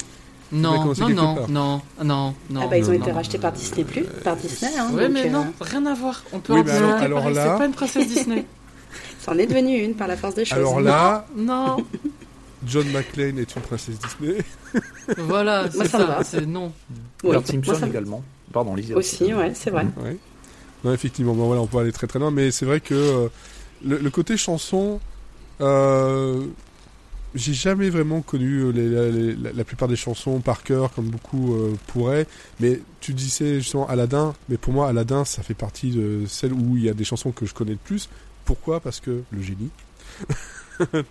[0.52, 2.60] Non, non, non, non, non, non.
[2.62, 3.16] ah bah ils ont non, été non.
[3.16, 4.70] rachetés par Disney plus, par Disney.
[4.78, 6.22] Hein, Ouais, mais euh, non, rien à voir.
[6.32, 8.44] On peut Oui, en discuter alors- là- C'est pas une princesse Disney.
[9.24, 10.58] C'en est devenu une par la force des choses.
[10.58, 11.78] Alors là, non,
[12.66, 14.38] John McClane est une princesse Disney.
[15.18, 16.04] voilà, c'est ça me ça.
[16.04, 16.24] va.
[16.24, 16.72] C'est non.
[17.24, 18.22] Oui, Bart moi, Simpson également.
[18.52, 18.94] Pardon, Lisa.
[18.96, 19.86] Aussi, ouais, c'est vrai.
[20.02, 20.16] Ouais.
[20.84, 23.28] Non, effectivement, bon, voilà, on peut aller très très loin, mais c'est vrai que euh,
[23.84, 25.00] le, le côté chanson,
[25.60, 26.46] euh,
[27.34, 30.92] j'ai jamais vraiment connu euh, les- la- les- la, la plupart des chansons par cœur,
[30.94, 32.26] comme beaucoup euh, pourraient.
[32.60, 36.76] Mais tu disais justement Aladdin, mais pour moi, Aladdin, ça fait partie de celles où
[36.76, 38.08] il y a des chansons que je connais le plus.
[38.44, 38.80] Pourquoi?
[38.80, 39.70] Parce que le génie.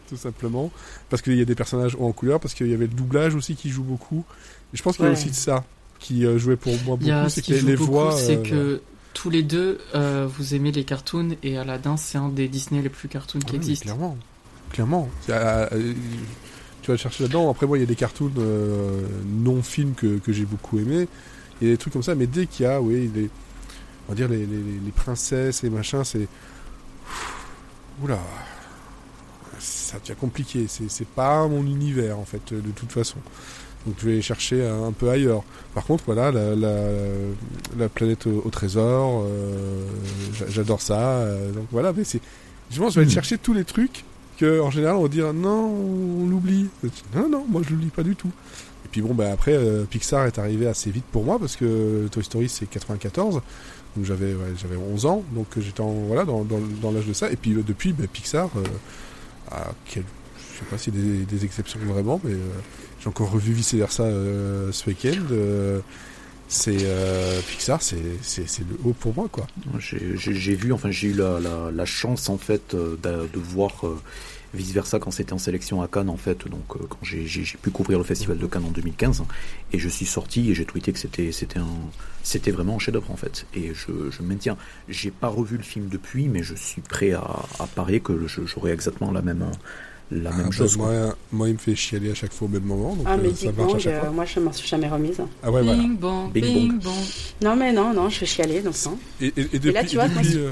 [0.09, 0.71] Tout simplement.
[1.09, 3.55] Parce qu'il y a des personnages en couleur, parce qu'il y avait le doublage aussi
[3.55, 4.25] qui joue beaucoup.
[4.73, 5.17] Et je pense qu'il y a Ouais.
[5.17, 5.63] aussi de ça
[5.99, 8.11] qui jouait pour moi beaucoup, ce c'est que les beaucoup, voix.
[8.11, 8.43] c'est euh,
[8.77, 8.81] que
[9.13, 12.89] tous les deux, euh, vous aimez les cartoons et Aladdin, c'est un des Disney les
[12.89, 13.85] plus cartoons qui Ah oui, existent.
[13.85, 14.17] Clairement,
[14.71, 15.09] clairement.
[15.29, 15.67] Euh,
[16.81, 17.49] tu vas le chercher là-dedans.
[17.49, 21.07] Après, moi, il y a des cartoons euh, non films que, que j'ai beaucoup aimés.
[21.61, 23.29] Il y a des trucs comme ça, mais dès qu'il y a, oui, les,
[24.07, 26.27] on va dire les, les, les princesses et machin, c'est.
[28.01, 28.19] Oula.
[29.59, 30.65] Ça devient compliqué.
[30.67, 33.19] C'est pas mon univers, en fait, de toute façon.
[33.85, 35.43] Donc, je vais chercher un, un peu ailleurs.
[35.73, 36.77] Par contre, voilà, la, la,
[37.77, 39.85] la planète au, au trésor, euh,
[40.39, 40.99] j'a- j'adore ça.
[41.19, 42.21] euh, donc, voilà, mais c'est.
[42.71, 44.03] Je pense je vais aller chercher tous les trucs
[44.37, 46.67] que, en général, on va dire non, on l'oublie.
[47.15, 48.31] Non, non, moi je l'oublie pas du tout.
[48.85, 52.07] Et puis bon, bah après, euh, Pixar est arrivé assez vite pour moi parce que
[52.11, 53.41] Toy Story c'est 94,
[53.95, 57.13] donc j'avais ouais, j'avais 11 ans, donc j'étais en, voilà dans, dans, dans l'âge de
[57.13, 57.29] ça.
[57.31, 58.63] Et puis euh, depuis, bah, Pixar, euh,
[59.51, 60.03] à quel-
[60.53, 62.37] je sais pas a des, des exceptions vraiment, mais euh,
[63.03, 65.23] j'ai encore revu vice versa euh, ce week-end.
[65.31, 65.81] euh,
[66.47, 69.47] c'est euh, Pixar, c'est le haut pour moi quoi.
[69.79, 73.71] J'ai vu, enfin j'ai eu la, chance en fait de, voir
[74.53, 77.25] vice versa quand c'était en sélection à Cannes en fait, donc quand j'ai
[77.61, 79.23] pu couvrir le festival de Cannes en 2015
[79.73, 83.73] et je suis sorti et j'ai tweeté que c'était vraiment un chef-d'œuvre en fait et
[83.73, 84.55] je, je maintiens.
[84.87, 89.11] J'ai pas revu le film depuis, mais je suis prêt à, parier que j'aurai exactement
[89.11, 89.49] la même
[90.11, 90.75] la Ah, même bah, chose.
[90.77, 90.85] quoi.
[90.87, 93.29] moi, moi, il me fait chialer à chaque fois au même moment, donc Ah, mais
[93.29, 95.17] euh, ça Big marche à Bang, euh, moi je m'en suis jamais remise.
[95.41, 95.73] Ah ouais, voilà.
[95.81, 96.93] Bing bang, Bing bing bong.
[97.41, 98.97] Non, mais non, non, je vais chialer, donc non.
[99.21, 100.51] Et, et- et depuis, là, tu vois, depuis, euh,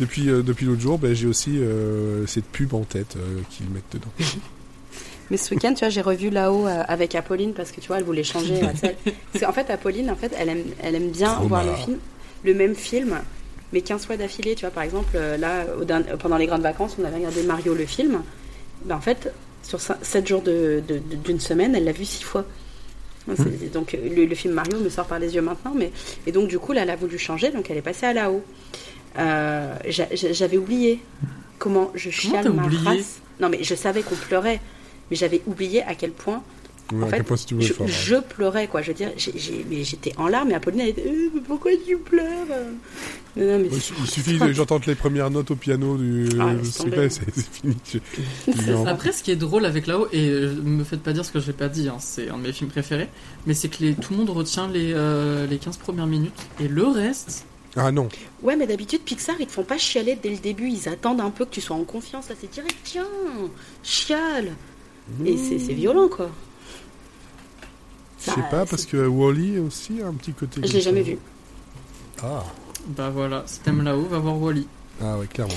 [0.00, 3.68] depuis, euh, depuis l'autre jour, ben, j'ai aussi euh, cette pub en tête euh, qu'ils
[3.70, 4.10] mettent dedans.
[5.30, 7.96] Mais ce week-end, tu vois, j'ai revu là-haut euh, avec Apolline parce que tu vois,
[7.98, 8.60] elle voulait changer.
[8.62, 8.72] euh,
[9.32, 11.96] Parce qu'en fait, Apolline, en fait, elle aime, elle aime bien Trop voir le film,
[12.44, 13.16] le même film,
[13.72, 14.54] mais 15 fois d'affilée.
[14.54, 17.86] Tu vois, par exemple, là, au pendant les grandes vacances, on avait regardé Mario le
[17.86, 18.20] film.
[18.84, 22.22] Ben, en fait, sur 7 jours de- de- de- d'une semaine, elle l'a vu 6
[22.22, 22.44] fois.
[23.72, 25.90] Donc le, le film Mario me sort par les yeux maintenant, mais
[26.26, 28.44] et donc du coup là elle a voulu changer, donc elle est passée à là-haut.
[29.18, 31.00] Euh, j'a- j'a- J'avais oublié
[31.58, 33.20] comment je chiale ma race.
[33.40, 34.60] Non mais je savais qu'on pleurait,
[35.10, 36.42] mais j'avais oublié à quel point
[36.92, 37.92] Ouais, à fait, quel point si tu veux le je, faire, ouais.
[37.92, 38.82] je pleurais quoi.
[38.82, 42.46] Je veux dire, j'étais en larmes et Apolline elle était Euh, mais pourquoi tu pleures
[43.36, 46.52] Non, non, mais Ouais, Il suffit que j'entende les premières notes au piano du Ah,
[46.52, 47.76] là, c'est fini.
[48.86, 51.40] Après, ce qui est drôle avec là-haut, et euh, me faites pas dire ce que
[51.40, 53.08] j'ai pas dit, hein, c'est un de mes films préférés,
[53.46, 56.68] mais c'est que les, tout le monde retient les, euh, les 15 premières minutes, et
[56.68, 58.08] le reste, Ah non,
[58.42, 60.68] Ouais, mais d'habitude, Pixar, ils te font pas chialer dès le début.
[60.68, 62.28] Ils attendent un peu que tu sois en confiance.
[62.28, 63.06] Là, c'est direct, tiens,
[63.82, 64.52] chiale.
[65.24, 66.30] Et c'est c'est violent, quoi.
[68.24, 70.60] Je sais Bah, pas, parce que Wally aussi a un petit côté.
[70.66, 71.18] Je l'ai jamais vu.
[72.22, 72.44] Ah,
[72.88, 74.66] bah voilà, si t'aimes là-haut, va voir Wally.
[75.02, 75.52] ah ouais, clairement.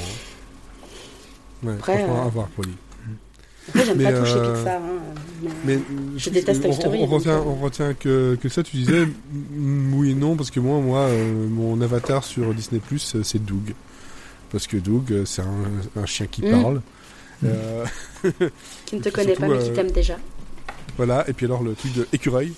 [1.63, 2.73] Ouais, Après, franchement, euh, à voir Wally.
[3.69, 4.81] Après, j'aime Mais, pas toucher euh, Pixar.
[4.81, 4.89] hein,
[5.43, 5.79] mais- Mais
[6.17, 7.43] Je déteste Toy on, Story, On, retient, euh.
[7.45, 10.99] on retient que, que ça, tu disais mm, oui et non, parce que moi, moi
[11.01, 13.73] euh, mon avatar sur Disney Plus, c'est Doug.
[14.51, 16.51] Parce que Doug, euh, c'est un, un chien qui Mm.
[16.61, 16.81] parle.
[17.43, 17.85] Euh,
[18.85, 20.17] Qui ne te connaît pas, mais qui euh, t'aime déjà.
[20.97, 22.51] Voilà, et puis alors le truc de écureuil.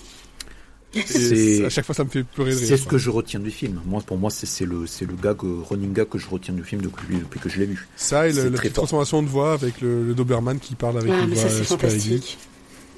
[0.92, 2.66] Et à chaque fois, ça me fait pleurer de rire.
[2.66, 3.80] C'est ce que je retiens du film.
[3.86, 6.52] Moi, pour moi, c'est c'est le, c'est le gag, euh, running gag que je retiens
[6.52, 7.86] du film depuis, depuis que je l'ai vu.
[7.94, 11.12] Ça et le- la petite transformation de voix avec le, le Doberman qui parle avec
[11.14, 12.00] Ah, une mais voix ça, c'est super aiguë.
[12.00, 12.38] fantastique.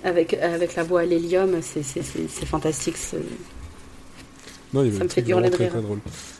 [0.04, 2.96] Avec, avec la voix à l'hélium, c'est- c'est c'est- c'est fantastique.
[2.96, 3.18] c'est-
[4.72, 5.72] Non, il y avait Ça me fait hurler de très, rire.
[5.74, 5.82] très.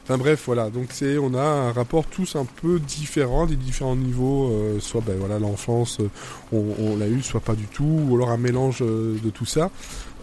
[0.05, 0.69] Enfin bref, voilà.
[0.69, 4.51] Donc c'est, on a un rapport tous un peu différent, des différents niveaux.
[4.51, 6.09] euh, soit, ben voilà, l'enfance, euh,
[6.53, 9.47] on, on l'a eu, soit pas du tout, ou alors un mélange euh, de tout
[9.47, 9.71] ça.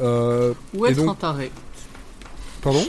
[0.01, 1.51] Euh, Ou être donc- un taré?
[2.61, 2.85] pardon?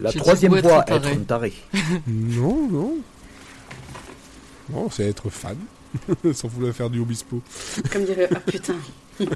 [0.00, 1.52] La troisième être voie, être un taré.
[2.06, 2.94] Non, non.
[4.70, 5.56] Non, c'est être fan.
[6.34, 7.40] Sans vouloir faire du obispo.
[7.92, 8.28] Comme dirait.
[8.34, 8.76] Ah putain.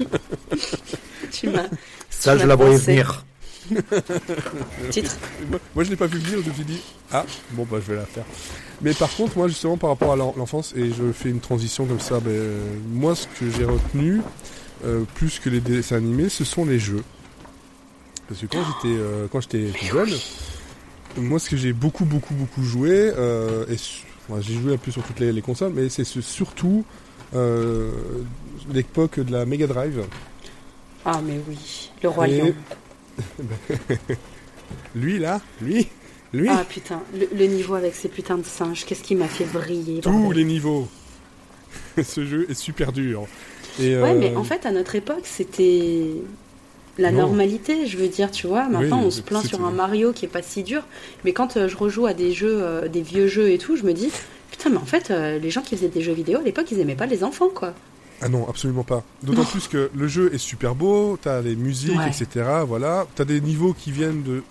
[1.32, 1.64] tu m'as.
[2.10, 3.24] Ça, Tu je la voyais venir.
[4.90, 5.16] Titre.
[5.50, 6.80] Moi, moi, je l'ai pas vu venir, je me suis dit,
[7.12, 8.24] ah, bon, bah, je vais la faire.
[8.80, 11.84] Mais par contre, moi, justement, par rapport à l'en- l'enfance, et je fais une transition
[11.86, 14.20] comme ça, euh, moi, ce que j'ai retenu,
[14.84, 17.04] euh, plus que les dessins animés, ce sont les jeux.
[18.28, 20.10] Parce que quand j'étais euh, quand j'étais plus jeune,
[21.18, 24.78] moi, ce que j'ai beaucoup, beaucoup, beaucoup joué, euh, et su- enfin, j'ai joué un
[24.78, 26.84] peu sur toutes les, les consoles, mais c'est ce- surtout
[28.72, 30.04] l'époque de la Mega Drive.
[31.04, 31.90] Ah, mais oui.
[32.02, 32.54] Le roi Et- lion.
[34.94, 35.88] Lui, là, lui,
[36.32, 37.02] lui, Ah putain.
[37.14, 40.00] Le, le niveau avec ces putains de singes, qu'est-ce qui m'a fait briller.
[40.00, 40.38] tous bordel.
[40.38, 40.88] les niveaux.
[42.02, 43.26] Ce jeu est super dur.
[43.80, 46.08] Et, Ouais, euh, mais en fait, à notre époque, c'était
[46.98, 47.22] la Non.
[47.22, 48.68] normalité, je veux dire, tu vois.
[48.68, 50.82] Maintenant, Oui, on se plaint sur un Mario qui est pas si dur,
[51.24, 53.82] mais quand euh, je rejoue à des jeux, euh, des vieux jeux et tout, je
[53.84, 54.10] me dis,
[54.50, 56.80] putain, mais en fait, euh, les gens qui faisaient des jeux vidéo à l'époque, ils
[56.80, 57.74] aimaient pas les enfants, quoi.
[58.22, 59.02] Ah non, absolument pas.
[59.22, 62.08] D'autant plus que le jeu est super beau, t'as les musiques, Ouais.
[62.08, 62.46] etc.
[62.66, 64.42] Voilà, t'as des niveaux qui viennent de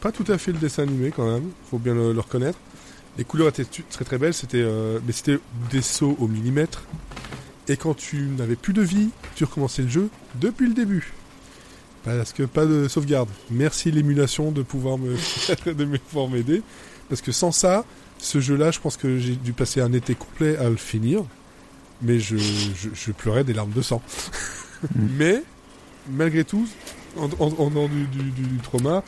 [0.00, 2.58] pas tout à fait le dessin animé quand même, faut bien le, le reconnaître.
[3.18, 5.38] Les couleurs étaient très très belles, c'était euh, mais c'était
[5.70, 6.84] des sauts au millimètre.
[7.68, 11.12] Et quand tu n'avais plus de vie, tu recommençais le jeu depuis le début.
[12.04, 13.28] Parce que pas de sauvegarde.
[13.50, 15.16] Merci l'émulation de pouvoir me
[15.74, 16.62] de me pouvoir m'aider.
[17.08, 17.84] Parce que sans ça,
[18.18, 21.24] ce jeu-là, je pense que j'ai dû passer un été complet à le finir.
[22.02, 24.02] Mais je, je, je pleurais des larmes de sang.
[24.94, 25.42] mais,
[26.10, 26.66] malgré tout,
[27.16, 29.02] en, en, du, du, du- du trauma,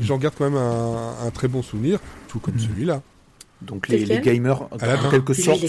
[0.00, 3.02] j'en garde quand même un, un très bon souvenir, tout comme celui-là.
[3.62, 5.62] Donc les, gamers, en quelque sorte,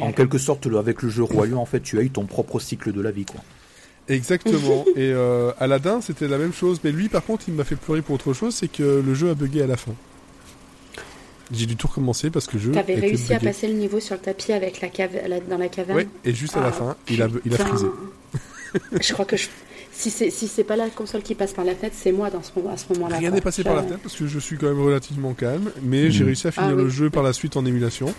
[0.00, 0.38] en quelque
[0.78, 3.26] avec le jeu Royaume, en fait, tu as eu ton propre cycle de la vie,
[3.26, 3.42] quoi.
[4.08, 4.84] Exactement.
[4.96, 6.80] Et euh, Aladdin, c'était la même chose.
[6.82, 9.28] Mais lui, par contre, il m'a fait pleurer pour autre chose, c'est que le jeu
[9.30, 9.92] a bugué à la fin.
[11.52, 14.14] J'ai dû tout recommencer parce que le jeu T'avais réussi à passer le niveau sur
[14.14, 15.96] le tapis avec la cave la- dans la caverne.
[15.98, 17.86] Ouais, et juste à la Ah, fin, il a, il a frisé.
[19.00, 19.46] je crois que je...
[19.92, 22.42] si c'est si c'est pas la console qui passe par la tête, c'est moi dans
[22.42, 23.16] ce moment, à ce moment-là.
[23.16, 26.10] Rien n'est passé par la tête parce que je suis quand même relativement calme, mais
[26.10, 26.26] j'ai Mhm.
[26.26, 26.90] réussi à finir Ah le oui.
[26.90, 28.12] jeu par la suite en émulation.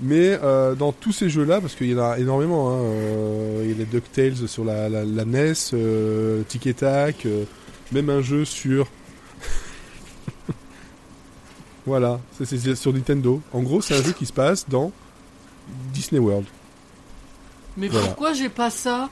[0.00, 3.70] Mais euh, dans tous ces jeux-là, parce qu'il y en a énormément, hein, euh, il
[3.70, 7.44] y a les DuckTales sur la, la, la NES, euh, Tic et Tac, euh,
[7.92, 8.88] même un jeu sur...
[11.86, 13.40] voilà, c'est- sur Nintendo.
[13.52, 14.92] En gros, c'est un jeu qui se passe dans
[15.92, 16.46] Disney World.
[17.76, 18.06] Mais Voilà.
[18.08, 19.10] pourquoi j'ai pas ça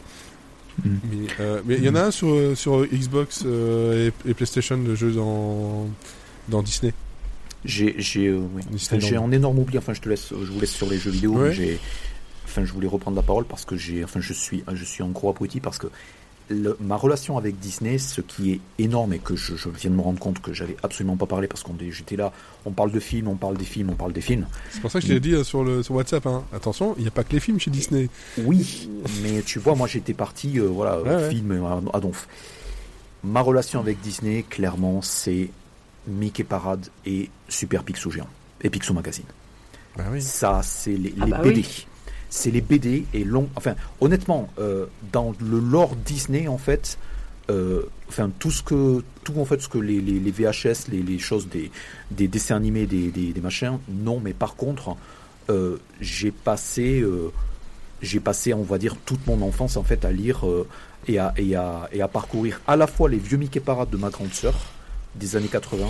[0.84, 4.34] Mais euh, mais il y en a un sur, euh, sur Xbox euh, et, et
[4.34, 5.86] PlayStation, le jeu dans,
[6.48, 6.94] dans Disney.
[7.64, 7.94] J'ai,
[8.28, 8.62] euh, oui.
[9.16, 9.78] Un énorme oubli.
[9.78, 11.34] Enfin, je te laisse, je vous laisse sur les jeux vidéo.
[11.34, 11.78] Ouais.
[12.44, 15.08] enfin, je voulais reprendre la parole parce que j'ai, enfin, je suis, je suis en
[15.10, 15.86] gros abruti parce que
[16.48, 19.96] le- ma relation avec Disney, ce qui est énorme et que je, je viens de
[19.96, 22.32] me rendre compte que j'avais absolument pas parlé parce qu'on j'étais là,
[22.64, 24.46] on parle de films, on parle des films, on parle des films.
[24.70, 26.44] C'est pour ça que je t'ai dit euh, sur, le, sur WhatsApp, hein.
[26.52, 28.08] attention, il n'y a pas que les films chez Disney.
[28.38, 28.88] Oui,
[29.22, 31.30] mais tu vois, moi j'étais parti, euh, voilà, Ouais, ouais.
[31.30, 32.28] film euh, à, à donf.
[33.24, 35.50] Ma relation avec Disney, clairement, c'est
[36.08, 38.26] Mickey Parade et Super Picsou Géant
[38.62, 39.24] et Picsou Magazine.
[39.96, 40.20] Bah oui.
[40.22, 41.60] Ça, c'est les, Ah les bah BD.
[41.60, 41.86] oui.
[42.34, 43.50] C'est les BD et long.
[43.56, 46.96] Enfin, honnêtement, euh, dans le lore Disney, en fait,
[47.50, 51.02] euh, enfin tout ce que, tout en fait, ce que les, les, les VHS, les,
[51.02, 51.70] les choses des,
[52.10, 54.18] des dessins animés, des, des, machins, non.
[54.18, 54.96] Mais par contre,
[55.50, 57.04] euh, j'ai passé,
[58.00, 60.42] j'ai passé, on va dire, toute mon enfance en fait à lire
[61.08, 63.98] et, à, et, à, et à parcourir à la fois les vieux Mickey Parade de
[63.98, 64.54] ma grande sœur
[65.16, 65.86] des années 80.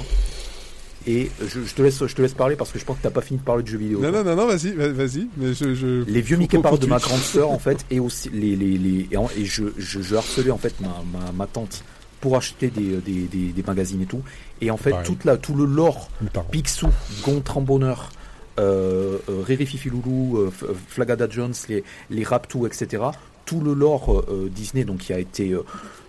[1.07, 3.11] Et je, je te laisse, je te laisse parler parce que je pense que t'as
[3.11, 4.01] pas fini de parler de jeux vidéo.
[4.01, 5.29] Non, non, non, non, vas-y, va- vas-y.
[5.37, 6.05] Mais je, je...
[6.05, 9.09] Les vieux Mickey Parade de ma grande sœur en fait et aussi les, les, les
[9.11, 11.85] et, en- et je, je, harcelais en fait ma, ma, ma tante
[12.21, 14.23] pour acheter des, des, des, des magazines et tout
[14.61, 16.09] et en fait toute la, tout le lore.
[16.51, 16.89] Picsou,
[17.25, 18.11] Gontran Bonheur,
[18.61, 20.51] euh, euh, Riri Fifi Loulou, euh,
[20.89, 23.03] Flagada Jones, les, les Raptous, etc.
[23.45, 25.65] Tout le lore euh, Disney, donc qui a été, euh,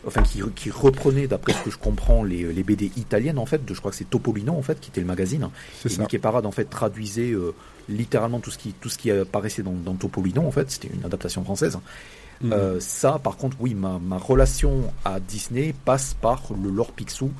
[0.08, 3.66] enfin qui, qui reprenait, d'après ce que je comprends, les, les BD italiennes en fait.
[3.66, 5.50] De, je crois que c'est Topolino en fait qui était le magazine.
[5.82, 6.02] C'est Et ça.
[6.02, 7.54] Mickey Parade en fait traduisait euh,
[7.90, 10.70] littéralement tout ce qui tout ce qui apparaissait dans, dans Topolino en fait.
[10.72, 11.78] C'était une adaptation française.
[12.42, 12.54] Mhm.
[12.54, 17.32] Euh, ça, par contre, oui, ma, ma relation à Disney passe par le lore Picsou.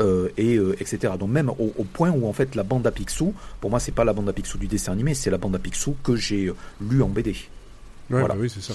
[0.00, 1.12] euh, et euh, etc.
[1.18, 3.92] Donc même au, au point où en fait la bande à Picsou, pour moi c'est
[3.92, 6.46] pas la bande à Picsou du dessin animé, c'est la bande à Picsou que j'ai
[6.46, 7.30] euh, lu en BD.
[7.30, 8.28] Ouais, voilà.
[8.28, 8.74] bah oui, c'est ça.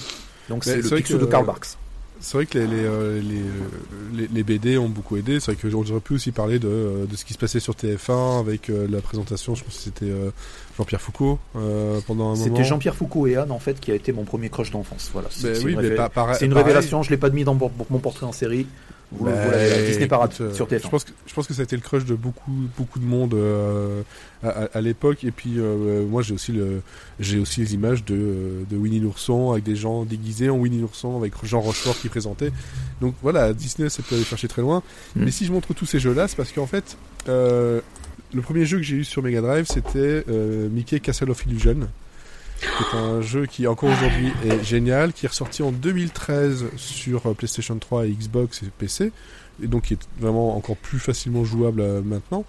[0.50, 1.68] Donc c'est le que- de Karl Barks.
[2.20, 3.20] c'est vrai que les, les, euh,
[4.12, 5.40] les, les, les BD ont beaucoup aidé.
[5.40, 8.40] C'est vrai que j'aurais pu aussi parler de, de ce qui se passait sur TF1
[8.40, 9.54] avec euh, la présentation.
[9.54, 10.30] Je pense que c'était euh,
[10.76, 12.44] Jean-Pierre Foucault euh, pendant un moment.
[12.44, 15.08] C'était Jean-Pierre Foucault et Anne en fait qui a été mon premier crush d'enfance.
[15.14, 15.28] Voilà.
[15.30, 17.02] C'est oui, une, révé- une révélation.
[17.02, 18.66] Je l'ai pas mis dans mon portrait en série.
[19.12, 20.82] Vous, Bah, vous l'avez, Disney Parade écoute, euh, sur TF1.
[20.84, 23.04] Je pense que je pense que ça a été le crush de beaucoup beaucoup de
[23.04, 24.02] monde euh,
[24.42, 26.80] à, à- à l'époque et puis euh, moi j'ai aussi le
[27.18, 30.80] j'ai aussi les images de euh, de Winnie l'ourson avec des gens déguisés en Winnie
[30.80, 32.52] l'ourson avec Jean Rochefort qui présentait.
[33.00, 34.82] Donc voilà, Disney ça peut aller chercher très loin.
[35.16, 35.24] Mm.
[35.24, 36.96] Mais si je montre tous ces jeux là, c'est parce qu'en fait
[37.28, 37.80] euh,
[38.32, 41.88] le premier jeu que j'ai eu sur Mega Drive, c'était euh, Mickey Castle of Illusion.
[42.60, 47.34] C'est un jeu qui encore aujourd'hui est génial, qui est ressorti en 2013 sur euh,
[47.34, 49.12] PlayStation 3 et Xbox et PC,
[49.62, 52.44] et donc qui est vraiment encore plus facilement jouable euh, maintenant,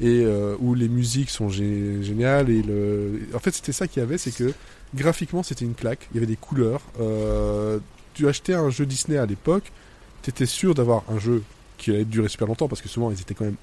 [0.00, 2.48] et euh, où les musiques sont gé- géniales.
[2.50, 2.62] Et.
[3.34, 4.52] En fait, c'était ça qu'il y avait, c'est que
[4.94, 6.80] graphiquement, c'était une claque, il y avait des couleurs.
[8.14, 9.70] Tu achetais un jeu Disney à l'époque,
[10.22, 11.42] tu étais sûr d'avoir un jeu
[11.76, 13.56] qui allait durer super longtemps, parce que souvent ils étaient quand même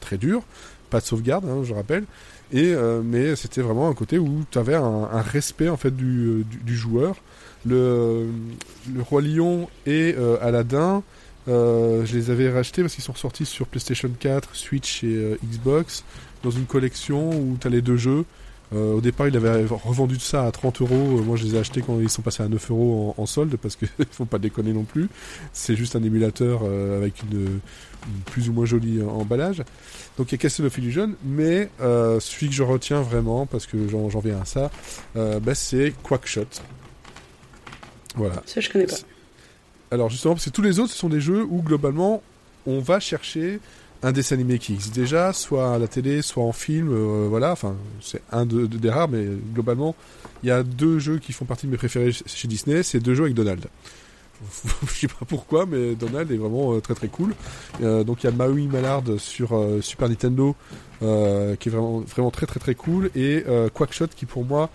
[0.00, 0.42] très durs,
[0.92, 2.04] pas de sauvegarde, hein, je rappelle.
[2.52, 6.44] Et euh, mais c'était vraiment un côté où tu avais un, respect en fait du,
[6.44, 7.16] du, du joueur.
[7.64, 8.26] Le,
[8.92, 11.02] le roi lion et euh, Aladdin,
[11.48, 15.38] euh, je les avais rachetés parce qu'ils sont sortis sur PlayStation 4, Switch et euh,
[15.44, 16.04] Xbox
[16.42, 18.24] dans une collection où tu as les deux jeux.
[18.74, 21.18] Euh, au départ, il avait revendu ça à 30 euros.
[21.18, 23.56] Euh, Moi, je les ai achetés quand ils sont passés à 9 euros en, solde
[23.56, 25.08] parce qu'il faut pas déconner non plus.
[25.52, 27.60] C'est juste un émulateur euh, avec une,
[28.26, 29.62] plus ou moins joli euh, emballage.
[30.18, 33.66] Donc il y a Castle of Illusion, mais euh, celui que je retiens vraiment, parce
[33.66, 34.70] que j'en j'en viens à ça,
[35.16, 36.44] euh, bah, c'est Quackshot.
[38.14, 38.42] Voilà.
[38.46, 38.96] Ça, je connais pas.
[39.90, 42.22] Alors justement, parce que tous les autres, ce sont des jeux où globalement,
[42.66, 43.58] on va chercher
[44.02, 47.52] un dessin animé qui existe déjà, soit à la télé, soit en film, euh, voilà,
[47.52, 49.94] enfin, c'est un de, de- des rares, mais globalement,
[50.42, 52.98] il y a deux jeux qui font partie de mes préférés ch- chez Disney, c'est
[53.00, 53.64] deux jeux avec Donald.
[54.86, 57.34] Je sais pas pourquoi, mais Donald est vraiment euh, très très cool.
[57.82, 60.54] Euh, donc il y a Maui Mallard sur euh, Super Nintendo,
[61.00, 64.70] qui est vraiment vraiment très très très cool, et Quackshot qui pour moi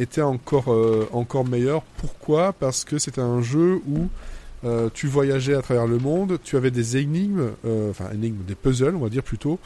[0.00, 0.74] était encore
[1.12, 1.82] encore meilleur.
[1.98, 2.52] Pourquoi?
[2.52, 4.08] Parce que c'était un jeu où
[4.92, 7.50] tu voyageais à travers le monde, tu avais des énigmes,
[7.90, 9.60] enfin énigmes, des puzzles, on va dire plutôt.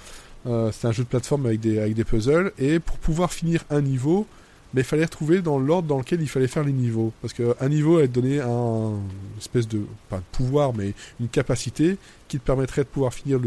[0.46, 3.64] Euh, c'était un jeu de plateforme avec des, avec des puzzles, et pour pouvoir finir
[3.70, 4.26] un niveau,
[4.76, 7.10] mais il fallait retrouver dans l'ordre dans lequel il fallait faire les niveaux.
[7.22, 8.92] Parce qu'un niveau allait te donner un
[9.36, 11.96] une espèce de, pas de pouvoir, mais une capacité
[12.28, 13.38] qui te permettrait de pouvoir finir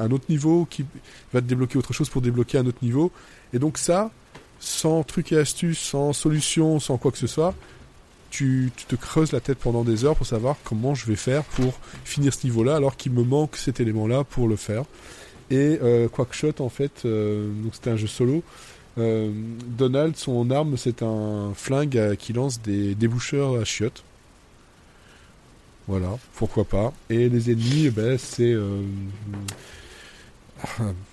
[0.00, 0.84] un autre niveau, qui
[1.32, 3.12] va te débloquer autre chose pour débloquer un autre niveau.
[3.52, 4.10] Et donc ça,
[4.58, 7.54] sans truc et astuce, sans solution, sans quoi que ce soit,
[8.30, 11.78] tu, te creuses la tête pendant des heures pour savoir comment je vais faire pour
[12.04, 14.84] finir ce niveau-là, alors qu'il me manque cet élément-là pour le faire.
[15.50, 18.42] Et euh, Quackshot, en fait, euh, c'était un jeu solo.
[19.00, 19.30] Euh,
[19.66, 24.04] Donald, son arme, c'est un flingue à- qui lance des déboucheurs à chiottes.
[25.88, 26.92] Voilà, pourquoi pas.
[27.08, 28.52] Et les ennemis, eh ben, c'est.
[28.52, 28.82] euh,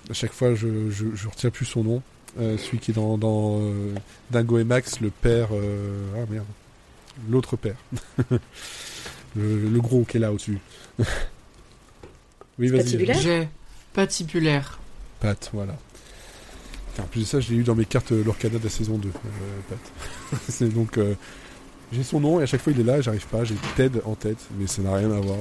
[0.09, 2.01] à chaque fois, je, je, je retiens plus son nom.
[2.39, 3.95] Euh, celui qui est dans, dans euh,
[4.29, 5.47] Dingo et Max, le père.
[5.53, 6.45] euh, ah merde.
[7.29, 7.77] L'autre père.
[9.35, 10.59] le, le gros qui est là au-dessus.
[12.59, 12.83] oui, vas-y.
[12.83, 13.47] Patibulaire J'ai
[13.93, 14.79] patibulaire.
[15.19, 15.75] Pat, voilà.
[17.05, 19.09] Plus de ça, je l'ai eu dans mes cartes euh, Lorcana de la saison 2,
[20.61, 20.97] euh, donc.
[20.97, 21.13] euh,
[21.93, 24.13] j'ai son nom et à chaque fois il est là, j'arrive pas, j'ai Ted en
[24.15, 25.37] tête, mais ça n'a rien à voir.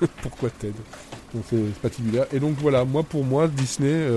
[0.22, 0.74] Pourquoi Ted?
[1.32, 2.26] Donc c'est patibulaire.
[2.32, 4.08] Et donc voilà, moi pour moi, Disney,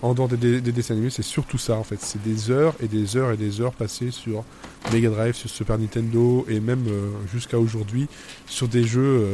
[0.00, 1.98] en dehors des, des- des dessins animés, c'est surtout ça en fait.
[2.00, 4.44] C'est des heures et des heures et des heures passées sur
[4.92, 6.84] Mega Drive, sur Super Nintendo et même
[7.32, 8.06] jusqu'à aujourd'hui
[8.46, 9.26] sur des jeux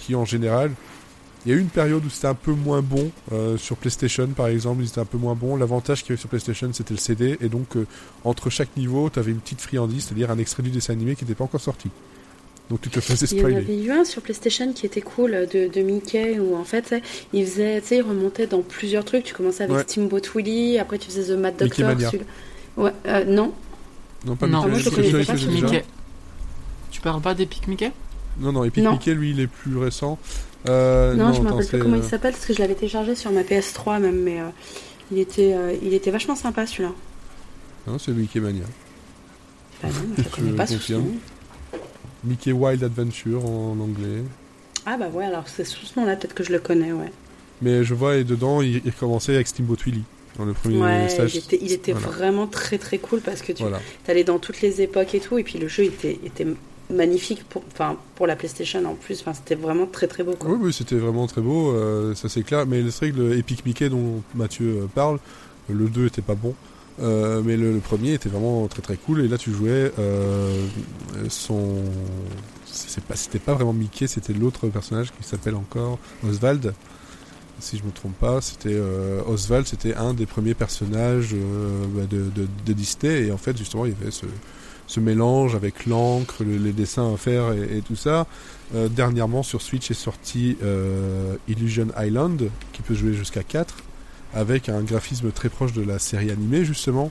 [0.00, 0.70] qui en général
[1.46, 4.26] il y a eu une période où c'était un peu moins bon euh, sur PlayStation
[4.28, 5.56] par exemple, ils étaient un peu moins bons.
[5.56, 7.86] L'avantage qu'il y avait sur PlayStation c'était le CD et donc euh,
[8.24, 11.24] entre chaque niveau tu avais une petite friandise, c'est-à-dire un extrait du dessin animé qui
[11.24, 11.88] n'était pas encore sorti.
[12.70, 13.56] Donc tu te faisais Il y en spoiler.
[13.56, 16.88] avait eu un sur PlayStation qui était cool de, de Mickey où en fait tu
[16.88, 19.24] sais, il faisait, tu sais, il remontait dans plusieurs trucs.
[19.24, 19.82] Tu commençais avec Ouais.
[19.84, 22.12] Steamboat Willie, après tu faisais The Mad Mickey Doctor.
[22.76, 23.54] Ouais, euh, non.
[24.26, 25.50] Non, pas Non, Mickey, moi, je connaissais pas.
[25.50, 25.84] Mickey.
[26.90, 27.90] Tu parles pas d'Epic Mickey?
[28.38, 28.92] Non, non, Epic Non.
[28.92, 30.18] Mickey lui il est plus récent.
[30.68, 32.74] Euh, non, je me attends, rappelle pas comment il euh, s'appelle parce que je l'avais
[32.74, 34.44] téléchargé sur ma PS3 même, mais euh,
[35.12, 36.92] il, était, euh, il était vachement sympa celui-là.
[37.86, 38.64] Non, c'est Mickey Mania.
[39.82, 41.06] Bah non, je le connais pas sous ce nom.
[42.24, 44.22] Mickey Wild Adventure en anglais.
[44.84, 47.12] Ah bah ouais, alors c'est sous ce nom-là, peut-être que je le connais, ouais.
[47.62, 50.04] Mais je vois et dedans il, il commençait avec Steamboat Willie
[50.38, 51.34] dans le premier Ouais, stage.
[51.34, 52.08] il était, il était Voilà.
[52.08, 53.80] vraiment très très cool parce que tu Voilà.
[54.06, 56.46] allais dans toutes les époques et tout, et puis le jeu était, était
[56.90, 60.32] magnifique pour, enfin, pour la PlayStation en plus, enfin, c'était vraiment très très beau.
[60.32, 60.50] Quoi.
[60.50, 62.66] Oui, oui, c'était vraiment très beau, euh, ça c'est clair.
[62.66, 65.18] Mais c'est vrai le Epic Mickey dont Mathieu euh, parle,
[65.68, 66.54] le 2 était pas bon.
[67.00, 69.20] Euh, mais le, premier était vraiment très très cool.
[69.20, 70.66] Et là, tu jouais euh,
[71.28, 71.76] son,
[72.66, 76.74] c'était pas vraiment Mickey, c'était l'autre personnage qui s'appelle encore Oswald.
[77.60, 82.02] Si je me trompe pas, c'était euh, Oswald, c'était un des premiers personnages euh, bah,
[82.08, 84.26] de, de, de, Disney et en fait justement il y avait ce,
[84.88, 88.26] ce mélange avec l'encre, le, les dessins à faire et, tout ça.
[88.74, 93.76] Euh, dernièrement sur Switch est sorti euh, Illusion Island qui peut jouer jusqu'à 4
[94.34, 97.10] avec un graphisme très proche de la série animée justement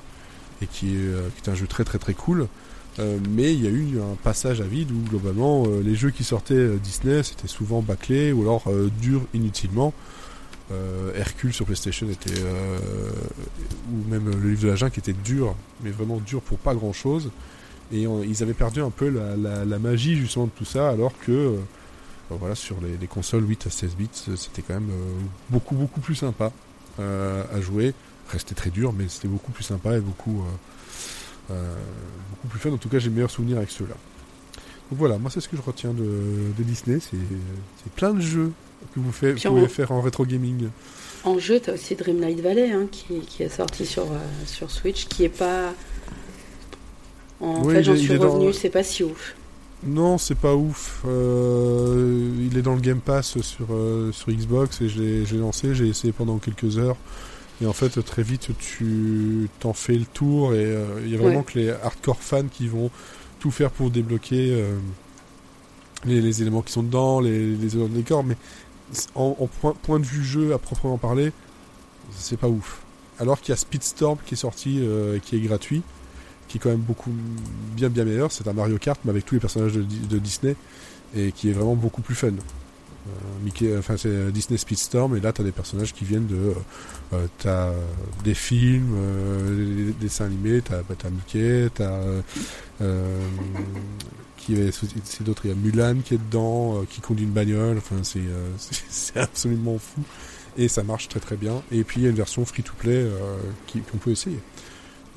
[0.61, 2.47] et qui est, euh, un jeu très très très cool.
[3.29, 6.77] Mais il y a eu un passage à vide où globalement les jeux qui sortaient
[6.81, 8.63] Disney c'était souvent bâclés ou alors
[8.99, 9.93] durs inutilement.
[11.15, 12.41] Hercule sur PlayStation était
[13.91, 15.53] ou même le livre de la jungle était dur,
[15.83, 17.29] mais vraiment dur pour pas grand chose.
[17.91, 20.89] Et on, ils avaient perdu un peu la, la, la, magie justement de tout ça,
[20.89, 21.55] alors que
[22.29, 24.91] voilà sur les, les, consoles 8 à 16 bits c'était quand même
[25.49, 26.51] beaucoup beaucoup plus sympa
[26.99, 27.93] à jouer.
[28.29, 30.43] Restait très dur, mais c'était beaucoup plus sympa et beaucoup
[31.51, 31.73] euh,
[32.29, 32.71] beaucoup plus fun.
[32.71, 33.95] En tout cas, j'ai meilleurs souvenirs avec ceux-là.
[34.89, 38.53] Donc voilà, moi c'est ce que je retiens de, de Disney, c'est plein de jeux
[38.93, 40.69] que vous, fait, vous pouvez en, faire en rétro gaming.
[41.25, 44.71] En jeu, tu as aussi Dreamlight Valley hein, qui, qui, est sorti sur, euh, sur
[44.71, 45.73] Switch, qui est pas.
[47.39, 48.53] En oui, fait, j'en suis revenu, dans...
[48.53, 49.35] c'est pas si ouf.
[49.85, 51.03] Non, c'est pas ouf.
[51.07, 55.75] Euh, il est dans le Game Pass sur, euh, sur Xbox et je l'ai lancé,
[55.75, 56.97] j'ai essayé pendant quelques heures.
[57.61, 61.17] Et en fait, très vite, tu t'en fais le tour et il euh, y a
[61.17, 61.43] vraiment ouais.
[61.43, 62.91] que les hardcore fans qui vont
[63.39, 64.77] tout faire pour débloquer euh,
[66.05, 68.23] les, les, éléments qui sont dedans, les, les éléments de décor.
[68.23, 68.37] Mais
[69.15, 71.31] en, en point, point, de vue jeu à proprement parler,
[72.11, 72.81] c'est pas ouf.
[73.19, 75.81] Alors qu'il y a Speedstorm qui est sorti euh, et qui est gratuit,
[76.47, 77.11] qui est quand même beaucoup
[77.75, 78.31] bien bien meilleur.
[78.31, 80.55] C'est un Mario Kart mais avec tous les personnages de, Disney
[81.15, 82.29] et qui est vraiment beaucoup plus fun.
[82.29, 83.11] Euh,
[83.43, 86.53] Mickey, enfin c'est Disney Speedstorm et là tu as des personnages qui viennent de
[87.13, 87.71] euh, t'as
[88.25, 92.01] des films euh, des dessins animés t'as bah, Mickey t'as
[92.81, 93.21] euh,
[94.35, 94.57] qui
[95.05, 98.19] c'est d'autres il y a Mulan qui est dedans qui conduit une bagnole enfin c'est
[98.89, 100.01] c'est absolument fou
[100.57, 102.73] et ça marche très très bien et puis il y a une version free to
[102.77, 103.07] play
[103.71, 104.39] qu'on peut essayer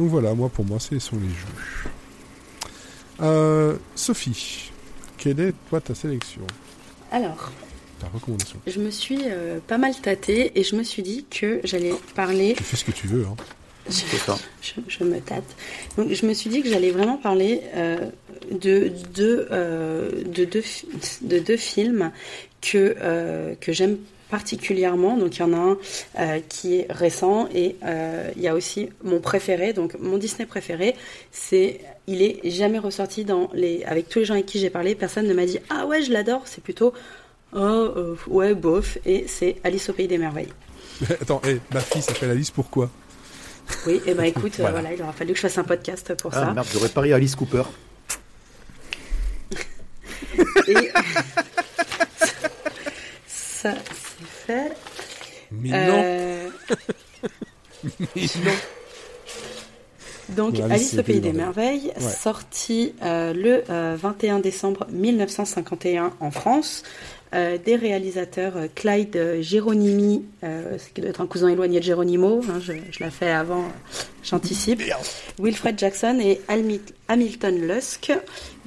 [0.00, 1.46] donc voilà moi pour moi ce sont les jeux
[3.94, 4.72] Sophie
[5.16, 6.42] quelle est toi ta sélection
[7.12, 7.50] alors,
[7.98, 11.60] ta recommandation Je me suis euh, pas mal tâtée et je me suis dit que
[11.64, 12.54] j'allais parler.
[12.56, 13.34] Tu fais ce que tu veux, hein.
[13.88, 13.92] Je,
[14.62, 15.56] je, je, me tâte.
[15.96, 18.08] Donc, je me suis dit que j'allais vraiment parler euh,
[18.52, 20.62] de, de, euh, de, deux,
[21.22, 22.12] de deux films
[22.60, 23.98] que, euh, que j'aime
[24.30, 25.16] particulièrement.
[25.16, 25.78] Donc, il y en a un
[26.18, 29.72] euh, qui est récent et euh, il y a aussi mon préféré.
[29.72, 30.94] Donc, mon Disney préféré,
[31.30, 31.80] c'est.
[32.06, 33.84] Il est jamais ressorti dans les.
[33.84, 36.12] Avec tous les gens avec qui j'ai parlé, personne ne m'a dit Ah ouais, je
[36.12, 36.42] l'adore.
[36.46, 36.92] C'est plutôt
[37.52, 38.98] Oh, euh, ouais, bof.
[39.04, 40.52] Et c'est Alice au Pays des Merveilles.
[41.20, 42.90] Attends, hey, ma fille s'appelle Alice, pourquoi
[43.86, 44.78] Oui, et eh ben écoute, voilà.
[44.78, 44.94] Euh, voilà.
[44.94, 46.52] il aura fallu que je fasse un podcast pour ah, ça.
[46.52, 47.62] Merde, j'aurais parié Alice Cooper.
[50.68, 50.74] et
[53.26, 53.74] ça,
[54.50, 54.72] fait.
[55.52, 56.48] Mais euh...
[56.70, 56.76] non
[58.16, 58.52] Mais non
[60.36, 62.00] donc Alice, Alice au Pays des Merveilles, ouais.
[62.00, 66.84] sorti euh, le euh, 21 décembre 1951 en France,
[67.32, 71.84] euh, des réalisateurs euh, Clyde Geronimi, euh, ce qui doit être un cousin éloigné de
[71.84, 73.64] Geronimo, hein, je, je l'ai fait avant,
[74.24, 74.82] j'anticipe,
[75.38, 76.40] Wilfred Jackson et
[77.08, 78.12] Hamilton Lusk,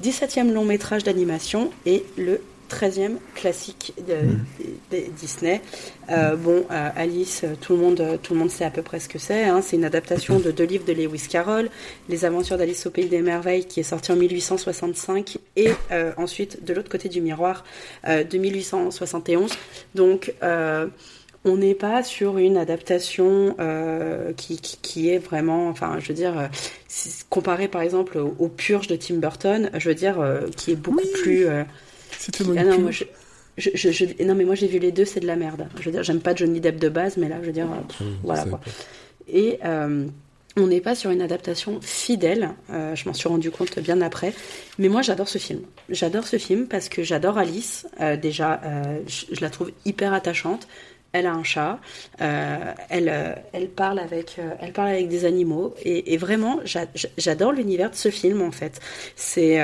[0.02, 4.46] 17e long métrage d'animation et le 13e classique de, mmh.
[4.92, 5.62] de, de Disney.
[6.10, 9.10] Euh, bon, euh, Alice, tout le monde, tout le monde sait à peu près ce
[9.10, 9.44] que c'est.
[9.44, 9.62] Hein.
[9.62, 11.70] C'est une adaptation de deux livres de Lewis Carroll,
[12.10, 16.64] Les Aventures d'Alice au Pays des Merveilles, qui est sorti en 1865, et euh, ensuite
[16.64, 17.64] de l'autre côté du miroir
[18.08, 19.52] euh, de 1871.
[19.96, 20.88] Donc euh,
[21.46, 26.14] on n'est pas sur une adaptation euh, qui, qui, qui, est vraiment, enfin, je veux
[26.14, 26.48] dire, euh,
[27.30, 30.76] comparé par exemple aux, aux, Purges de Tim Burton, je veux dire, euh, qui est
[30.76, 31.22] beaucoup oui.
[31.22, 31.48] plus.
[32.24, 33.04] C'était ah non, moi, je,
[33.58, 35.68] je, je, je, non, mais moi j'ai vu les deux, c'est de la merde.
[35.78, 38.00] Je veux dire, j'aime pas Johnny Depp de base, mais là, je veux dire, pff,
[38.00, 38.60] mmh, voilà quoi.
[38.60, 38.72] Pas.
[39.28, 40.08] Et euh,
[40.56, 44.34] on n'est pas sur une adaptation fidèle, euh, je m'en suis rendu compte bien après,
[44.80, 45.64] mais moi j'adore ce film.
[45.90, 48.62] J'adore ce film parce que j'adore Alice, euh, déjà,
[49.06, 50.70] je, la trouve hyper attachante.
[51.12, 51.80] Elle a un chat,
[52.20, 56.60] elle, elle, parle avec, elle parle avec des animaux, et, et vraiment,
[57.18, 58.80] j'adore l'univers de ce film en fait.
[59.16, 59.60] C'est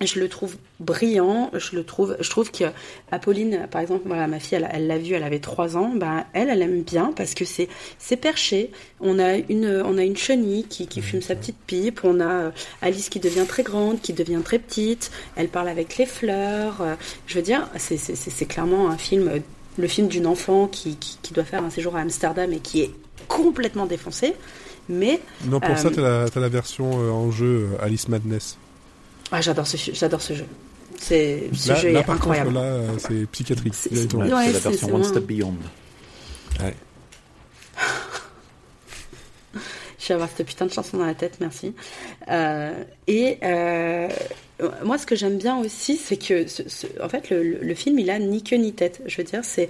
[0.00, 2.64] je le trouve brillant, je le trouve, je trouve que
[3.10, 6.48] Apolline, par exemple, voilà, ma fille, elle l'a vu, elle avait 3 ans, ben, elle,
[6.48, 7.68] elle aime bien parce que c'est,
[7.98, 8.70] c'est perché.
[9.00, 12.52] On a une, on a une chenille qui, qui fume sa petite pipe, on a
[12.80, 16.82] Alice qui devient très grande, qui devient très petite, elle parle avec les fleurs,
[17.26, 19.42] je veux dire, c'est, c'est, c'est clairement un film,
[19.78, 22.80] le film d'une enfant qui, qui, qui doit faire un séjour à Amsterdam et qui
[22.82, 22.90] est
[23.28, 24.34] complètement défoncé.
[24.88, 28.58] Mais, non, pour euh, ça, tu as, la version euh, en jeu Alice Madness.
[29.32, 30.46] Ah, j'adore ce, j'adore ce jeu.
[31.00, 32.52] C'est, ce Là, jeu là, est par incroyable.
[32.52, 33.74] contre, là, c'est psychiatrique.
[33.74, 34.14] C'est-.
[34.14, 35.54] Ouais, la c'est- version c'est One Step Beyond.
[39.98, 41.74] Je vais avoir cette putain de chanson dans la tête, merci.
[42.28, 44.08] Euh, et euh,
[44.84, 47.74] moi, ce que j'aime bien aussi, c'est que, ce- ce- en fait, le, le- le
[47.74, 49.00] film, il a ni queue ni tête.
[49.06, 49.68] Je veux dire, c'est,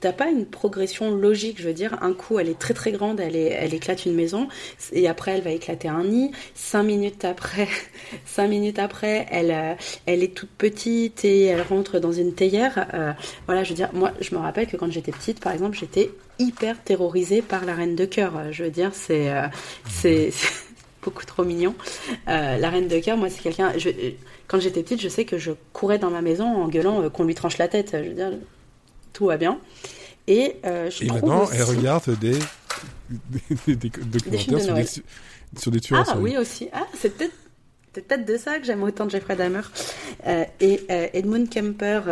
[0.00, 1.60] t'as- pas une progression logique.
[1.60, 4.14] Je veux dire, un coup, elle est très très grande, elle, est, elle éclate une
[4.14, 4.48] maison,
[4.92, 6.30] et après, elle va éclater un nid.
[6.54, 7.68] Cinq minutes après,
[8.26, 9.74] cinq minutes après, elle, euh,
[10.06, 12.88] elle est toute petite et elle rentre dans une théière.
[12.94, 13.12] Euh,
[13.46, 16.10] voilà, je veux dire, moi, je me rappelle que quand j'étais petite, par exemple, j'étais
[16.38, 18.52] hyper terrorisée par la reine de cœur.
[18.52, 19.46] Je veux dire, c'est euh,
[19.88, 20.48] c'est c'est
[21.06, 21.74] beaucoup trop mignon.
[22.28, 23.72] Euh, la reine de cœur, moi, c'est quelqu'un.
[23.78, 23.88] je-
[24.48, 27.24] Quand j'étais petite, je sais que je courais dans ma maison en gueulant euh, qu'on
[27.24, 27.90] lui tranche la tête.
[27.92, 28.32] Je veux dire,
[29.12, 29.58] tout va bien.
[30.26, 32.38] Et euh, je Et maintenant, aussi- elle regarde des,
[33.10, 36.18] des, des documentaires de sur, des, sur des tueurs Ah série.
[36.20, 36.68] oui aussi.
[36.72, 37.34] Ah, c'est peut-être
[37.92, 39.62] peut-être de ça que j'aime autant Jeffrey Dahmer.
[40.26, 40.84] Euh, et
[41.14, 42.02] Edmund Kemper,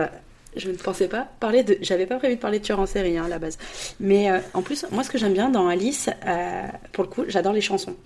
[0.56, 1.76] je ne pensais pas parler de.
[1.80, 3.58] J'avais pas prévu de parler de tueur en série hein, à la base.
[4.00, 7.24] Mais euh, en plus, moi, ce que j'aime bien dans Alice, euh, pour le coup,
[7.28, 7.96] j'adore les chansons.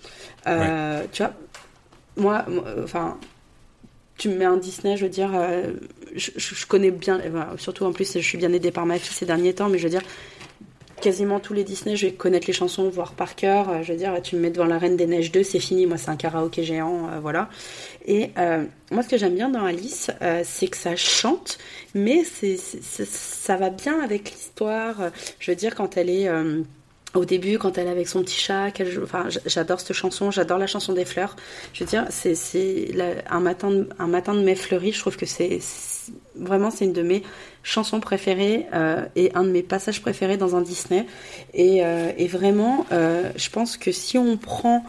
[0.47, 1.33] Euh, Tu vois,
[2.17, 3.19] moi, moi, enfin.
[4.17, 5.31] Tu me mets un Disney, je veux dire,
[6.17, 7.21] je, je- connais bien,
[7.57, 9.85] surtout en plus, je suis bien aidée par ma fille ces derniers temps, mais je
[9.85, 10.03] veux dire,
[11.01, 13.69] quasiment tous les Disney, je vais connaître les chansons, voir par cœur.
[13.69, 15.87] Euh, Je veux dire, tu me mets devant la Reine des Neiges 2, c'est fini.
[15.87, 17.49] Moi, c'est un karaoké géant, euh, voilà.
[18.07, 20.11] Et euh, moi, ce que j'aime bien dans Alice,
[20.45, 21.59] c'est que ça chante,
[21.95, 24.97] mais ça va bien avec l'histoire.
[25.41, 26.29] Je veux dire, quand elle est
[27.15, 28.73] au début, quand elle est avec son petit chat,
[29.03, 31.37] enfin, j'adore cette chanson, j'adore la chanson des fleurs.
[31.75, 32.35] Je veux dire, c'est,
[33.29, 34.93] un matin, un matin de mai fleuri.
[34.93, 35.61] Je trouve que c'est-
[36.39, 37.23] vraiment, c'est une de mes
[37.63, 41.07] chansons préférées euh, et un de mes passages préférés dans un Disney.
[41.55, 44.85] Et, euh, vraiment, euh, je pense que si on prend,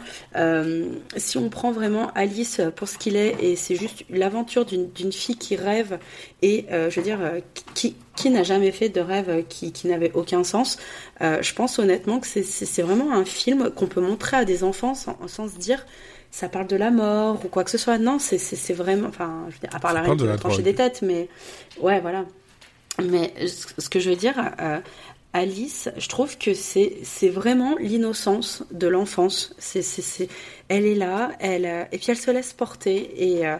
[1.16, 5.36] si on prend vraiment Alice pour ce qu'il est, et c'est juste l'aventure d'une fille
[5.36, 5.98] qui rêve
[6.42, 7.18] et, je veux dire,
[7.74, 10.78] qui, qui n'a jamais fait de rêve qui, qui n'avait aucun sens,
[11.20, 15.16] je pense honnêtement que c'est vraiment un film qu'on peut montrer à des enfants sans,
[15.26, 15.84] sans se dire
[16.30, 17.98] ça parle de la mort ou quoi que ce soit.
[17.98, 20.22] Non, c'est- c'est c'est vraiment, enfin, je veux dire, à part Ça la reine de
[20.22, 21.28] qui la va trancher des têtes, mais
[21.80, 22.24] ouais, voilà.
[23.02, 24.78] Mais ce que je veux dire, euh,
[25.32, 29.54] Alice, je trouve que c'est c'est vraiment l'innocence de l'enfance.
[29.58, 30.28] C'est c'est c'est
[30.68, 33.56] elle est là, elle euh, et puis elle se laisse porter et euh,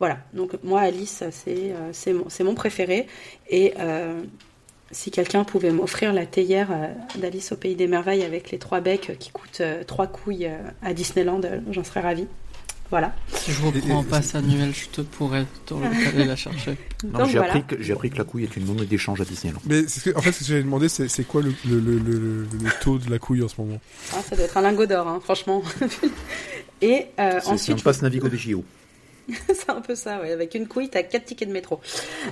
[0.00, 0.18] voilà.
[0.34, 3.06] Donc moi Alice, c'est c'est mon mon préféré
[3.48, 4.20] et euh,
[4.92, 6.86] si quelqu'un pouvait m'offrir la théière euh,
[7.18, 10.56] d'Alice au pays des merveilles avec les trois becs qui coûtent euh, trois couilles euh,
[10.82, 11.40] à Disneyland,
[11.70, 12.26] j'en serais ravie.
[12.90, 13.14] Voilà.
[13.32, 15.72] Si je reprends et- pass annuel, je te pourrais te-
[16.08, 16.76] aller la chercher.
[17.02, 17.44] J'ai voilà.
[17.54, 19.60] appris, que- j'ai appris que la couille est une monnaie d'échange à Disneyland.
[19.64, 21.80] Mais c'est ce que- en fait, ce que j'avais demandé, c'est c'est quoi le, le,
[21.80, 23.80] le, le, le taux de la couille en ce moment?
[24.14, 25.62] Ah, ça doit être un lingot d'or, hein, franchement.
[26.82, 28.62] et euh, C'est c'est un ensuite, passe Navigo de JO.
[29.48, 30.32] c'est un peu ça, ouais.
[30.32, 31.80] Avec une couille, t'as quatre tickets de métro.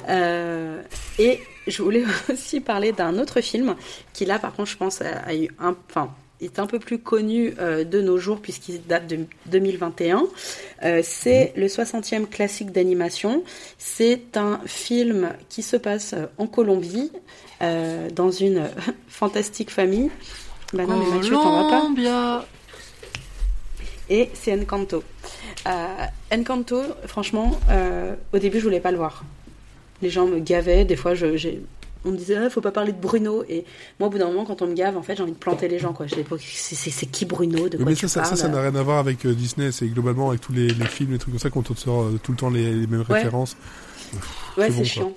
[0.09, 0.82] Euh,
[1.18, 3.76] et je voulais aussi parler d'un autre film
[4.12, 6.99] qui, là, par contre, je pense, a, a eu un, enfin, est un peu plus
[6.99, 10.26] connu euh, de nos jours puisqu'il date de 2021.
[10.82, 13.43] Euh, c'est le 60e classique d'animation.
[13.78, 17.12] C'est un film qui se passe en Colombie,
[17.62, 18.68] euh, dans une
[19.09, 20.11] fantastique famille.
[20.72, 22.47] Bah non, mais Mathieu, t'en vas pas
[24.11, 25.05] et c'est Encanto.
[25.67, 29.25] Euh, Encanto, franchement, euh, au début, je voulais pas le voir.
[30.03, 31.27] Les gens me gavaient, des fois, je,
[32.05, 33.45] on me disait, ah, faut pas parler de Bruno.
[33.49, 33.65] Et
[33.99, 35.69] moi, au bout d'un moment, quand on me gave, en fait, j'ai envie de planter
[35.69, 35.93] les gens.
[35.93, 36.07] Quoi.
[36.39, 37.69] C'est, qui Bruno?
[37.69, 38.39] De quoi mais tu ça, ça, ça, parles?
[38.39, 39.71] ça n'a rien à voir avec euh, Disney.
[39.73, 42.03] C'est globalement avec tous les, les films, les trucs comme ça, quand on te sort
[42.05, 43.17] euh, tout le temps les, les mêmes Ouais.
[43.17, 43.57] références.
[44.57, 45.13] Ouais, c'est bon, chiant.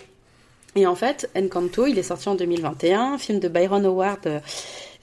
[0.76, 4.42] Et en fait, Encanto, il est sorti en 2021, film de Byron Howard,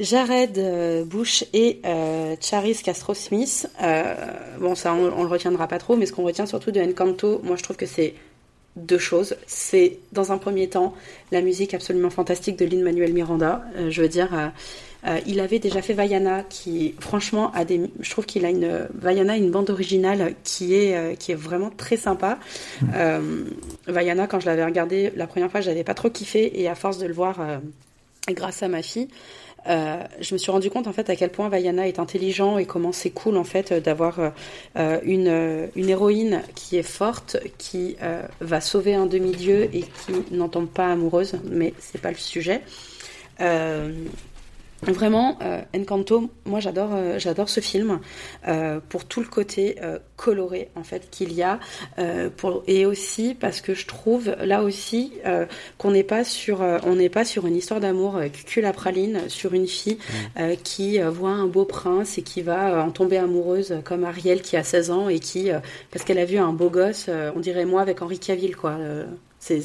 [0.01, 3.69] Jared euh, Bush et euh, Charis Castro-Smith.
[3.83, 4.15] Euh,
[4.59, 7.41] bon, ça, on, on le retiendra pas trop, mais ce qu'on retient surtout de Encanto,
[7.45, 8.15] moi, je trouve que c'est
[8.77, 9.37] deux choses.
[9.47, 10.95] C'est, dans un premier temps,
[11.33, 13.63] la musique absolument fantastique de Lin-Manuel Miranda.
[13.91, 14.53] Je veux dire,
[15.27, 19.37] il avait déjà fait Vaiana, qui, franchement, a des, je trouve qu'il a une, Vaiana,
[19.37, 22.39] une bande originale qui est, qui est vraiment très sympa.
[23.89, 26.99] Vaiana, quand je l'avais regardé la première fois, j'avais pas trop kiffé, et à force
[26.99, 27.61] de le voir
[28.29, 29.09] grâce à ma fille,
[29.69, 32.65] euh, je me suis rendu compte en fait à quel point Vaiana est intelligent et
[32.65, 34.33] comment c'est cool en fait d'avoir
[34.77, 37.97] euh, une, euh, une héroïne qui est forte, qui
[38.41, 42.63] va sauver un demi-dieu et qui n'en tombe pas amoureuse, mais c'est pas le sujet.
[44.83, 48.01] Vraiment, euh, Encanto, moi j'adore, euh, j'adore ce film
[48.49, 51.61] euh, pour tout le côté euh, coloré en fait qu'il y a,
[51.99, 55.45] euh, pour, et aussi parce que je trouve là aussi euh,
[55.77, 58.73] qu'on n'est pas sur, euh, on n'est pas sur une histoire d'amour euh, cul à
[58.73, 59.99] praline sur une fille
[60.39, 64.05] euh, qui euh, voit un beau prince et qui va euh, en tomber amoureuse comme
[64.05, 65.59] Ariel qui a 16 ans et qui, euh,
[65.91, 68.79] parce qu'elle a vu un beau gosse, euh, on dirait moi avec Henri Cavill quoi.
[69.43, 69.63] C'est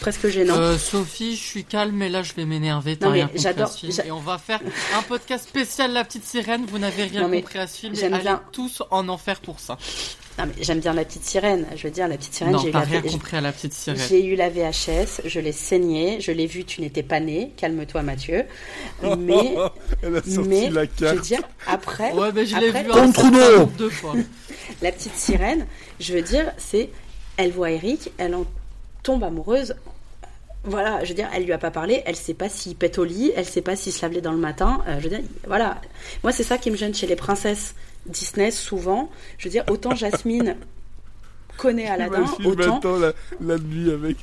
[0.00, 0.56] presque gênant.
[0.56, 2.96] Euh, Sophie, je suis calme, mais là je vais m'énerver.
[2.96, 3.92] T'as Non, mais rien compris j'adore- à ce film.
[3.92, 4.60] j'a- Et on va faire
[4.96, 6.64] un podcast spécial La Petite Sirène.
[6.66, 7.94] Vous n'avez rien Non, mais compris à ce film.
[7.96, 8.40] j'aime bien.
[8.52, 9.76] tous en enfer pour ça.
[10.38, 11.66] Non, mais j'aime bien la petite sirène.
[11.76, 13.72] Je veux dire, la petite sirène, non, j'ai eu, la rien compris à La Petite
[13.72, 14.02] Sirène.
[14.06, 18.02] j'ai eu la VHS, je l'ai saignée, je l'ai vue, tu n'étais pas né, calme-toi
[18.02, 18.44] Mathieu.
[19.16, 19.54] Mais,
[20.02, 21.20] Elle a sorti mais la je veux carte.
[21.22, 24.12] dire, après, Ouais, mais je l'ai Après- vu Tom un certain Trudeau nombre de fois.
[24.82, 25.66] la petite sirène,
[26.00, 26.90] je veux dire, c'est,
[27.38, 28.44] elle voit Eric, elle en
[29.06, 29.74] tombe amoureuse.
[30.64, 33.04] Voilà, je veux dire, elle lui a pas parlé, elle sait pas s'il pète au
[33.04, 34.82] lit, elle sait pas s'il se lave les dents le matin.
[34.88, 35.80] euh, je veux dire, voilà.
[36.24, 37.74] Moi, c'est ça qui me gêne chez les princesses
[38.06, 39.08] Disney, souvent.
[39.38, 40.56] Je veux dire, autant Jasmine
[41.56, 42.80] connaît Aladdin, autant.
[42.98, 44.16] la, la nuit avec.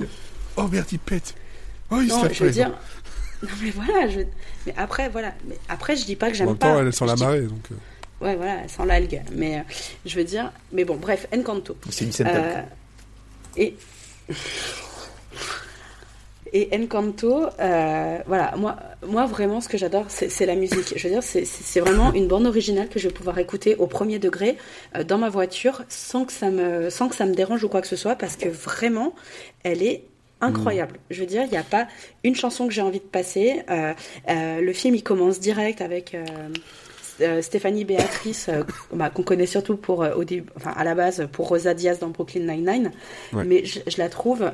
[0.57, 1.33] Oh merde, il pète.
[1.89, 2.71] Oh, il se Non, lave je veux les dire.
[3.43, 4.19] Non, mais voilà, je...
[4.65, 5.33] mais après, voilà.
[5.47, 6.67] Mais après, je dis pas que En j'aime même pas.
[6.73, 7.59] temps, elle sent la dis- marée, donc.
[7.71, 7.75] euh,
[8.25, 9.21] Ouais, voilà, elle sent l'algue.
[9.33, 9.61] Mais euh,
[10.05, 10.49] je veux dire.
[10.71, 11.75] Mais bon, bref, Encanto.
[11.89, 12.61] C'est une scène Euh,
[13.57, 13.75] et.
[16.55, 18.75] Et Encanto, euh, voilà, moi,
[19.07, 20.93] moi vraiment ce que j'adore, c'est la musique.
[20.95, 24.19] Je veux dire, c'est- vraiment une bande originale que je vais pouvoir écouter au premier
[24.19, 24.57] degré
[24.95, 27.81] euh, dans ma voiture sans que ça me, sans que ça me dérange ou quoi
[27.81, 29.15] que ce soit, parce que vraiment,
[29.63, 30.03] elle est
[30.41, 30.99] incroyable.
[31.09, 31.87] Je veux dire, il n'y a pas
[32.23, 33.63] une chanson que j'ai envie de passer.
[33.71, 33.93] Euh,
[34.61, 36.15] le film, il commence direct avec.
[37.21, 40.95] Euh, Stéphanie Béatrice, euh, bah, qu'on connaît surtout pour, euh, au début, enfin, à la
[40.95, 42.91] base, pour Rosa Diaz dans Brooklyn Nine-Nine.
[43.33, 43.43] Ouais.
[43.45, 44.49] Mais je, je la trouve.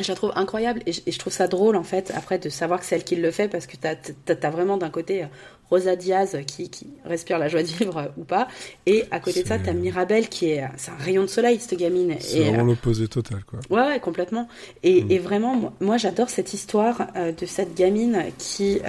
[0.00, 2.48] je la trouve incroyable et je, et je trouve ça drôle en fait après de
[2.48, 3.94] savoir que c'est elle qui le fait parce que t'as
[4.26, 5.24] as, vraiment d'un côté
[5.70, 8.48] Rosa Diaz qui, qui respire la joie de vivre euh, ou pas
[8.86, 11.78] et à côté de ça t'as Mirabelle qui est c'est un rayon de soleil cette
[11.78, 13.60] gamine C'est vraiment euh, l'opposé total, quoi.
[13.70, 14.48] Ouais, ouais, complètement.
[14.82, 15.10] Et, Mm.
[15.10, 18.80] et vraiment, moi, moi, j'adore cette histoire euh, de cette gamine qui,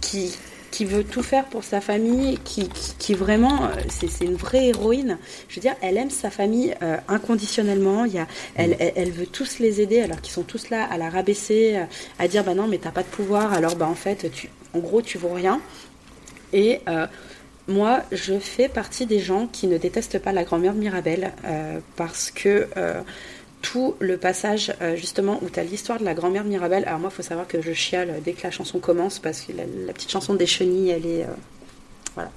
[0.00, 0.34] qui,
[0.70, 4.36] qui veut tout faire pour sa famille, qui, qui, qui vraiment, euh, c'est c'est une
[4.36, 5.18] vraie héroïne.
[5.48, 8.04] Je veux dire, elle aime sa famille euh, inconditionnellement.
[8.04, 10.84] Il y a, elle, elle, elle veut tous les aider, alors qu'ils sont tous là
[10.90, 11.84] à la rabaisser, euh,
[12.18, 14.78] à dire, bah non, mais t'as pas de pouvoir, alors bah en fait, tu, en
[14.78, 15.60] gros, tu vaux rien.
[16.52, 17.06] Et euh,
[17.66, 21.80] moi, je fais partie des gens qui ne détestent pas la grand-mère de Mirabelle euh,
[21.96, 22.66] parce que
[23.62, 26.84] tout le passage, euh, justement, où tu as l'histoire de la grand-mère de Mirabelle.
[26.86, 29.52] Alors, moi, il faut savoir que je chiale dès que la chanson commence parce que
[29.52, 31.24] la, petite chanson des chenilles, elle est.
[31.24, 31.26] euh,
[32.14, 32.30] voilà,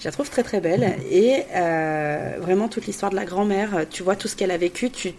[0.00, 0.96] je la trouve très très belle.
[1.10, 4.90] Et euh, vraiment, toute l'histoire de la grand-mère, tu vois tout ce qu'elle a vécu,
[4.90, 5.12] tu,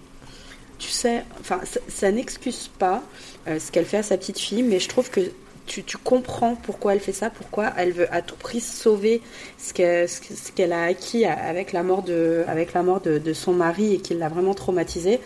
[0.77, 3.01] tu sais, enfin, ça, n'excuse pas
[3.47, 5.21] ce qu'elle fait à sa petite fille, mais je trouve que
[5.65, 9.21] tu, tu comprends pourquoi elle fait ça, pourquoi elle veut à tout prix sauver
[9.57, 13.53] ce qu'elle ce qu'elle a acquis avec la mort de, avec la mort de, son
[13.53, 15.19] mari et qui l'a vraiment traumatisée.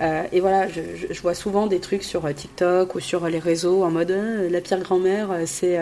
[0.00, 3.84] Euh, et voilà, je, vois souvent des trucs sur euh, TikTok ou sur les réseaux
[3.84, 5.78] en mode euh, la pire grand-mère, euh, c'est.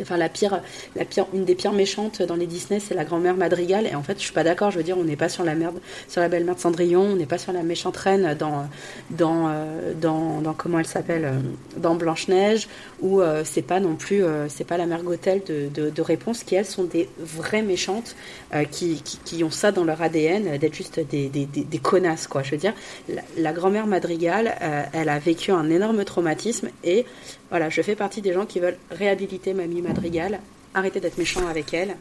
[0.00, 0.60] Enfin, la pire,
[0.96, 3.86] la pire, une des pires méchantes dans les Disney, c'est la grand-mère Madrigal.
[3.86, 4.70] Et en fait, je suis pas d'accord.
[4.70, 7.02] Je veux dire, on n'est pas sur la merde, sur la belle mère de Cendrillon,
[7.02, 8.68] on n'est pas sur la méchante reine dans,
[9.10, 11.40] dans, euh, dans, dans comment elle s'appelle, euh,
[11.76, 12.68] dans Blanche Neige,
[13.00, 16.02] ou euh, c'est pas non plus, euh, c'est pas la mère Gothel de, de, de
[16.02, 18.16] Réponse, qui elles sont des vraies méchantes,
[18.54, 21.78] euh, qui, qui, qui ont ça dans leur ADN, euh, d'être juste des, des, des,
[21.78, 22.42] connasses, quoi.
[22.42, 22.74] Je veux dire,
[23.08, 24.54] la, la grand-mère Madrigal,
[24.92, 27.06] elle a vécu un énorme traumatisme et
[27.50, 30.40] voilà, je fais partie des gens qui veulent réhabiliter Mamie Madrigal,
[30.74, 31.96] arrêter d'être méchant avec elle.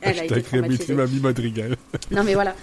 [0.00, 0.92] Elle a été traumatisée.
[0.94, 1.76] Mamie Madrigal.
[2.10, 2.54] Non mais voilà.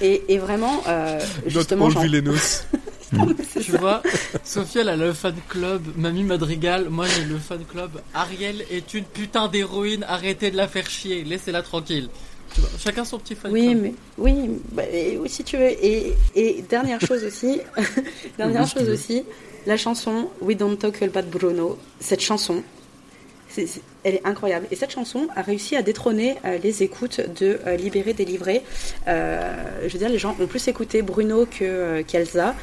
[0.00, 2.64] Et, et vraiment, euh, Notre justement, j'en- Villanos.
[3.52, 3.78] c'est Tu ça.
[3.78, 4.02] vois,
[4.44, 6.88] Sophie, elle a le fan club Mamie Madrigal.
[6.90, 10.04] Moi, j'ai le fan club Ariel est une putain d'héroïne.
[10.08, 11.24] Arrêtez de la faire chier.
[11.24, 12.08] Laissez-la tranquille.
[12.54, 13.82] Tu vois, chacun son petit fan Oui, club.
[13.82, 14.34] mais oui,
[14.72, 15.70] bah, et oui, si tu veux.
[15.70, 17.60] Et, et dernière chose aussi,
[18.38, 18.94] dernière Oui, chose veux.
[18.94, 19.22] aussi,
[19.66, 21.78] la chanson We Don't Talk About Bruno.
[22.00, 22.62] Cette chanson,
[24.04, 24.66] elle est incroyable.
[24.70, 28.62] Et cette chanson a réussi à détrôner euh, les écoutes de euh, Libéré délivré.
[29.06, 29.54] Euh,
[29.86, 32.54] je veux dire, les gens ont plus écouté Bruno que qu'Elsa.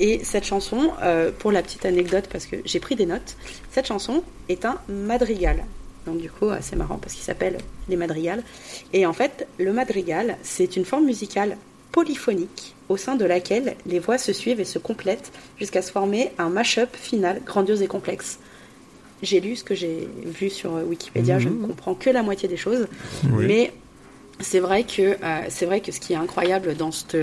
[0.00, 0.92] Et cette chanson,
[1.38, 3.36] pour la petite anecdote, parce que j'ai pris des notes,
[3.70, 5.64] cette chanson est un madrigal.
[6.06, 7.58] Donc du coup, c'est marrant parce qu'il s'appelle
[7.88, 8.42] les madrigals.
[8.92, 11.56] Et en fait, le madrigal, c'est une forme musicale
[11.92, 16.32] polyphonique au sein de laquelle les voix se suivent et se complètent jusqu'à se former
[16.38, 18.38] un mash-up final grandiose et complexe.
[19.22, 22.48] J'ai lu ce que j'ai vu sur euh, Wikipédia, je ne comprends que la moitié
[22.48, 22.86] des choses,
[23.32, 23.46] Oui.
[23.46, 23.72] mais
[24.40, 25.16] c'est vrai que
[25.48, 27.16] c'est vrai que ce qui est incroyable dans cette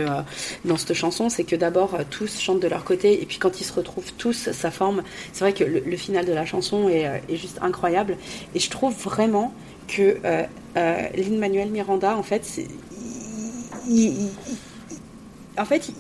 [0.64, 3.66] dans cette chanson, c'est que d'abord tous chantent de leur côté et puis quand ils
[3.66, 5.04] se retrouvent tous, ça forme.
[5.34, 8.16] C'est vrai que le, final de la chanson est, est, juste incroyable
[8.56, 9.54] et je trouve vraiment
[9.90, 10.20] que
[10.74, 12.62] Lin Manuel Miranda, en fait,
[13.90, 14.30] il,
[15.62, 15.92] en fait,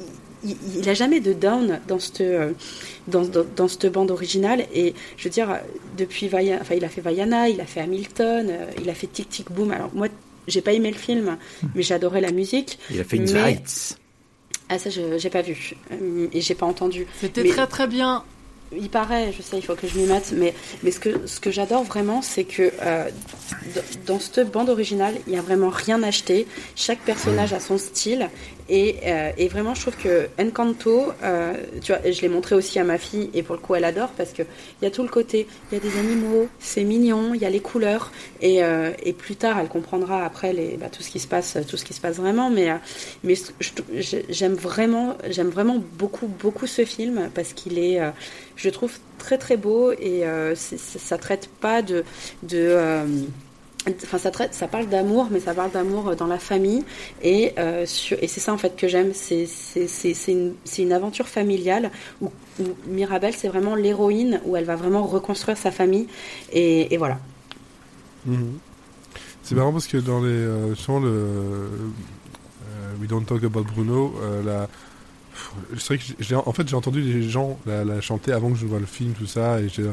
[0.43, 2.23] il, n'a a jamais de down dans cette,
[3.07, 4.65] dans, dans, cette bande originale.
[4.73, 5.59] Et je veux dire,
[5.97, 9.07] depuis Vaiana, enfin, il a fait Vaiana, il a fait Hamilton, euh, il a fait
[9.07, 9.71] Tic Tic Boom.
[9.71, 10.07] Alors, moi,
[10.47, 11.37] j'ai pas aimé le film,
[11.75, 12.79] mais j'adorais la musique.
[12.89, 13.97] Il a fait In Heights.
[14.69, 15.75] Ah, ça, je j'ai pas vu.
[15.91, 17.05] Euh, et j'ai pas entendu.
[17.19, 18.23] C'était très très bien.
[18.73, 21.41] Il paraît, je sais, il faut que je m'y mette, mais, mais ce que, ce
[21.41, 23.09] que j'adore vraiment, c'est que euh,
[24.05, 26.47] dans cette bande originale, il n'y a vraiment rien acheté.
[26.77, 28.29] Chaque personnage a son style
[28.69, 32.83] euh, et, vraiment, je trouve que Encanto, euh, tu vois, je l'ai montré aussi à
[32.83, 34.45] ma fille et pour le coup, elle adore parce qu'il
[34.81, 37.49] y a tout le côté, il y a des animaux, c'est mignon, il y a
[37.49, 41.57] les couleurs et, euh, plus tard, elle comprendra après bah, tout ce qui se passe,
[41.67, 42.49] tout ce qui se passe vraiment.
[42.49, 42.71] Mais,
[44.29, 47.99] j'aime vraiment, j'aime vraiment beaucoup, beaucoup ce film parce qu'il est,
[48.55, 50.23] je le trouve très très beau et
[50.55, 52.03] ça traite pas de
[53.87, 56.83] Enfin, ça, parle d'amour, mais ça parle d'amour euh, dans la famille.
[57.23, 59.11] Et, euh, et c'est ça, en fait, que j'aime.
[59.13, 59.47] C'est,
[60.27, 61.89] une, aventure familiale
[62.21, 62.31] où,
[62.87, 66.07] Mirabelle, c'est vraiment l'héroïne, où elle va vraiment reconstruire sa famille.
[66.51, 67.19] Et, voilà.
[68.25, 68.59] Mhm.
[69.41, 71.67] C'est marrant parce que dans les euh, le euh,
[72.99, 74.13] We Don't Talk About Bruno,
[74.45, 74.69] la,
[75.77, 78.67] c'est vrai que en fait, j'ai entendu les gens la, la, chanter avant que je
[78.67, 79.89] vois le film, tout ça, et j'ai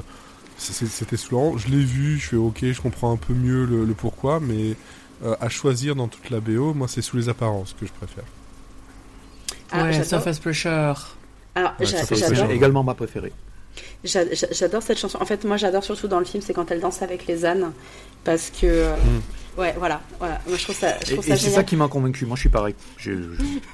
[0.58, 1.56] c'était souvent.
[1.56, 4.74] Je l'ai vu, je fais ok, je comprends un peu mieux le, pourquoi, mais
[5.24, 8.24] euh, à choisir dans toute la BO, moi c'est sous les apparences que je préfère.
[9.70, 11.16] Ah, ouais, Surface Pressure.
[11.54, 12.50] Alors, j'adore.
[12.50, 13.32] également ma préférée.
[14.04, 15.18] J'adore cette chanson.
[15.20, 17.72] En fait, moi, j'adore surtout dans le film, c'est quand elle danse avec les ânes,
[18.24, 18.66] parce que.
[18.66, 19.20] Euh, hmm.
[19.58, 20.40] Ouais, voilà, voilà.
[20.46, 22.24] Moi, je trouve ça, je trouve et, c'est ça qui m'a convaincu.
[22.26, 22.76] Moi, je suis pareil.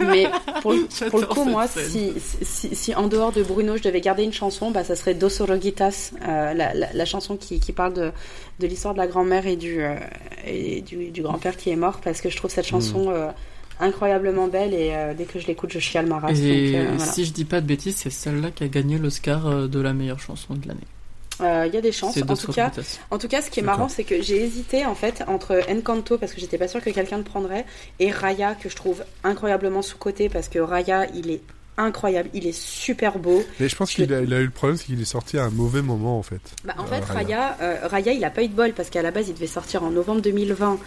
[0.00, 0.26] Mais
[0.62, 4.32] pour, le coup, moi, si, si, si, en dehors de Bruno, je devais garder une
[4.32, 8.12] chanson, bah, ça serait Dos Oroguitas, euh, la, la, chanson qui, qui parle de,
[8.60, 9.96] de l'histoire de la grand-mère et du, euh,
[10.46, 13.10] et du, du grand-père qui est mort, parce que je trouve cette chanson.
[13.10, 13.14] Hmm.
[13.14, 13.28] Euh,
[13.80, 16.38] incroyablement belle et euh, dès que je l'écoute je chiale ma race.
[16.38, 19.80] Et euh, si je dis pas de bêtises, c'est celle-là qui a gagné l'Oscar de
[19.80, 20.86] la meilleure chanson de l'année.
[21.40, 22.16] Il y a des chances.
[22.16, 22.70] En tout, cas,
[23.10, 26.18] en tout cas, ce qui est marrant, c'est que j'ai hésité en fait entre Encanto
[26.18, 27.66] parce que j'étais pas sûre que quelqu'un le prendrait
[27.98, 31.40] et Raya que je trouve incroyablement sous côté parce que Raya il est
[31.76, 33.42] incroyable, il est super beau.
[33.58, 35.82] Mais je pense qu'il a, eu le problème, c'est qu'il est sorti à un mauvais
[35.82, 36.40] moment en fait.
[36.64, 39.28] Bah, en fait, Raya, Raya, il a pas eu de bol parce qu'à la base
[39.28, 40.78] il devait sortir en novembre 2020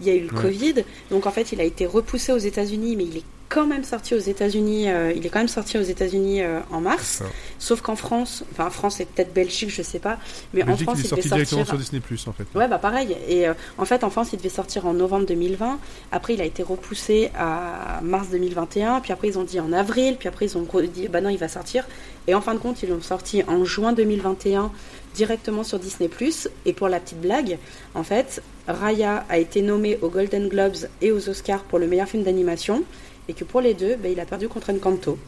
[0.00, 2.96] il y a eu le Covid, donc en fait il a été repoussé aux États-Unis,
[2.96, 4.88] mais il est quand même sorti aux États-Unis.
[4.88, 7.22] Euh, il est quand même sorti aux États-Unis euh, en mars.
[7.58, 10.18] Sauf qu'en France, enfin France et peut-être Belgique, je sais pas,
[10.54, 12.46] mais en France il, est sorti directement sur Disney en fait.
[12.54, 13.14] Ouais bah pareil.
[13.28, 15.78] Et euh, en fait en France il devait sortir en novembre 2020.
[16.12, 19.00] Après il a été repoussé à mars 2021.
[19.00, 20.16] Puis après ils ont dit en avril.
[20.18, 21.84] Puis après ils ont dit bah non il va sortir.
[22.26, 24.70] Et en fin de compte ils l'ont sorti en juin 2021
[25.14, 26.08] directement sur Disney⁇
[26.64, 27.58] Et pour la petite blague,
[27.94, 32.08] en fait, Raya a été nommé aux Golden Globes et aux Oscars pour le meilleur
[32.08, 32.84] film d'animation,
[33.28, 35.18] et que pour les deux, ben, il a perdu contre Encanto.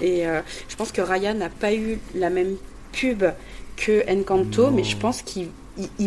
[0.00, 2.56] Et euh, je pense que Raya n'a pas eu la même
[2.92, 3.24] pub
[3.76, 5.48] que Encanto, mais je pense qu'il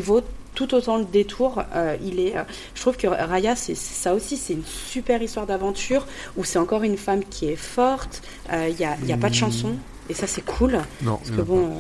[0.01, 0.21] vaut
[0.55, 1.61] tout autant le détour.
[1.75, 2.43] Euh, il est, euh,
[2.73, 6.83] je trouve que Raya, c'est ça aussi, c'est une super histoire d'aventure où c'est encore
[6.83, 8.21] une femme qui est forte.
[8.51, 9.37] Il n'y a, y a pas de hmm.
[9.37, 9.75] chanson
[10.09, 10.79] et ça c'est cool.
[11.01, 11.71] Non, parce que bon,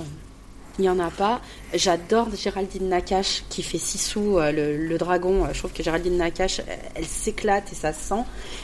[0.79, 1.41] il n'y en a pas.
[1.73, 5.47] J'adore Géraldine Nakache qui fait Sissou, euh, le, dragon.
[5.51, 6.61] Je trouve que Géraldine Nakache,
[6.95, 8.23] elle, s'éclate et ça se sent.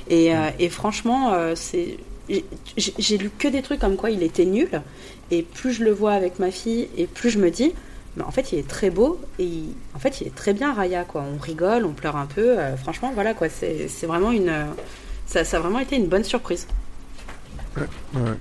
[0.10, 1.98] Et, euh, et franchement, euh, c'est
[2.78, 4.82] j'ai lu que des trucs comme quoi il était nul.
[5.30, 7.74] Et plus je le vois avec ma fille, et plus je me dis,
[8.16, 11.04] mais en fait, il est très beau et en fait, il est très bien, Raya.
[11.04, 11.24] Quoi.
[11.24, 12.58] On rigole, on pleure un peu.
[12.82, 13.50] franchement, voilà, quoi.
[13.50, 14.54] C'est vraiment une.
[15.26, 16.68] Ça, ça, a vraiment été une bonne surprise.
[17.76, 17.84] Ouais,
[18.16, 18.38] ouais.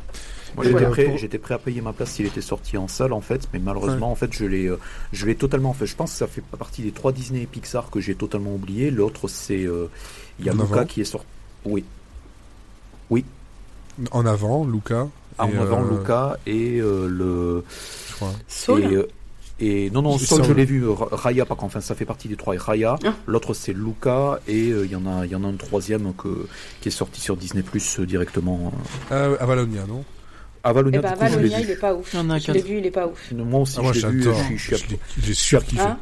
[0.56, 3.20] Moi, j'étais prêt, j'étais prêt à payer ma place s'il était sorti en salle, en
[3.20, 4.78] fait, mais malheureusement, en fait, je l'ai, euh,
[5.12, 5.86] je l'ai totalement fait.
[5.86, 8.90] Je pense que ça fait partie des trois Disney et Pixar que j'ai totalement oublié.
[8.90, 9.88] L'autre, c'est, euh,
[10.38, 11.26] il y a Luca qui est sorti.
[11.64, 11.84] Oui.
[13.10, 13.24] Oui.
[14.10, 15.08] En avant, Luca.
[15.38, 17.64] En avant, euh, Luca et le.
[18.08, 18.32] Je crois.
[19.60, 20.84] Et, non, non, Sol, je l'ai vu.
[20.88, 22.56] Raya, par contre, enfin, ça fait partie des trois.
[22.58, 22.96] Raya.
[23.04, 23.14] Ah.
[23.26, 24.40] L'autre, c'est Luca.
[24.48, 26.46] Et il y en a, il y en a un troisième que,
[26.80, 28.72] qui est sorti sur Disney Plus directement.
[29.10, 30.04] Avalonia, non?
[30.64, 32.14] Avalonia, eh ben, Avalonia il est pas ouf.
[32.14, 33.32] Je l'ai vu, il est pas ouf.
[33.32, 34.30] Moi aussi, ah, moi, je l'ai vu.
[35.18, 35.82] J'ai sûr kiffé.
[35.82, 35.98] Hein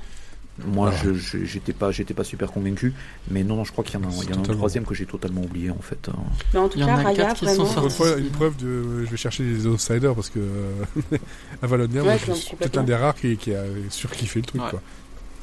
[0.67, 2.93] moi, je j'étais pas, j'étais pas super convaincu,
[3.31, 4.85] mais non, non, je crois qu'il y en a, il y en a un troisième
[4.85, 6.09] que j'ai totalement oublié en fait.
[6.09, 6.17] Hein.
[6.53, 7.83] Mais en tout cas, Raya, vraiment.
[7.83, 10.41] Une, fois, une preuve de, je vais chercher des outsiders parce que
[11.63, 12.15] Avalonia, moi,
[12.61, 14.83] c'est un des rares qui, qui a surkiffé le truc, quoi.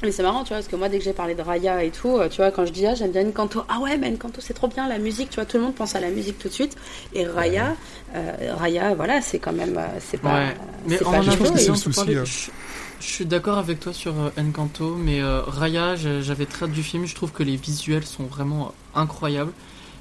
[0.03, 1.89] Mais c'est marrant, tu vois, parce que moi, dès que j'ai parlé de Raya et
[1.89, 4.41] tout, euh, tu vois, quand je dis ah, j'aime bien Encanto, ah ouais, mais Encanto,
[4.41, 6.49] c'est trop bien la musique, tu vois, tout le monde pense à la musique tout
[6.49, 6.75] de suite.
[7.13, 7.75] Et Raya,
[8.15, 10.57] euh, Raya, voilà, c'est quand même, euh, c'est pas, Ouais.
[10.85, 12.23] Mais c'est on pas en je pense que c'est le souci, hein.
[12.25, 12.51] Je,
[12.99, 17.05] je suis d'accord avec toi sur euh, Encanto, mais euh, Raya, j'avais très du film.
[17.05, 19.51] Je trouve que les visuels sont vraiment incroyables.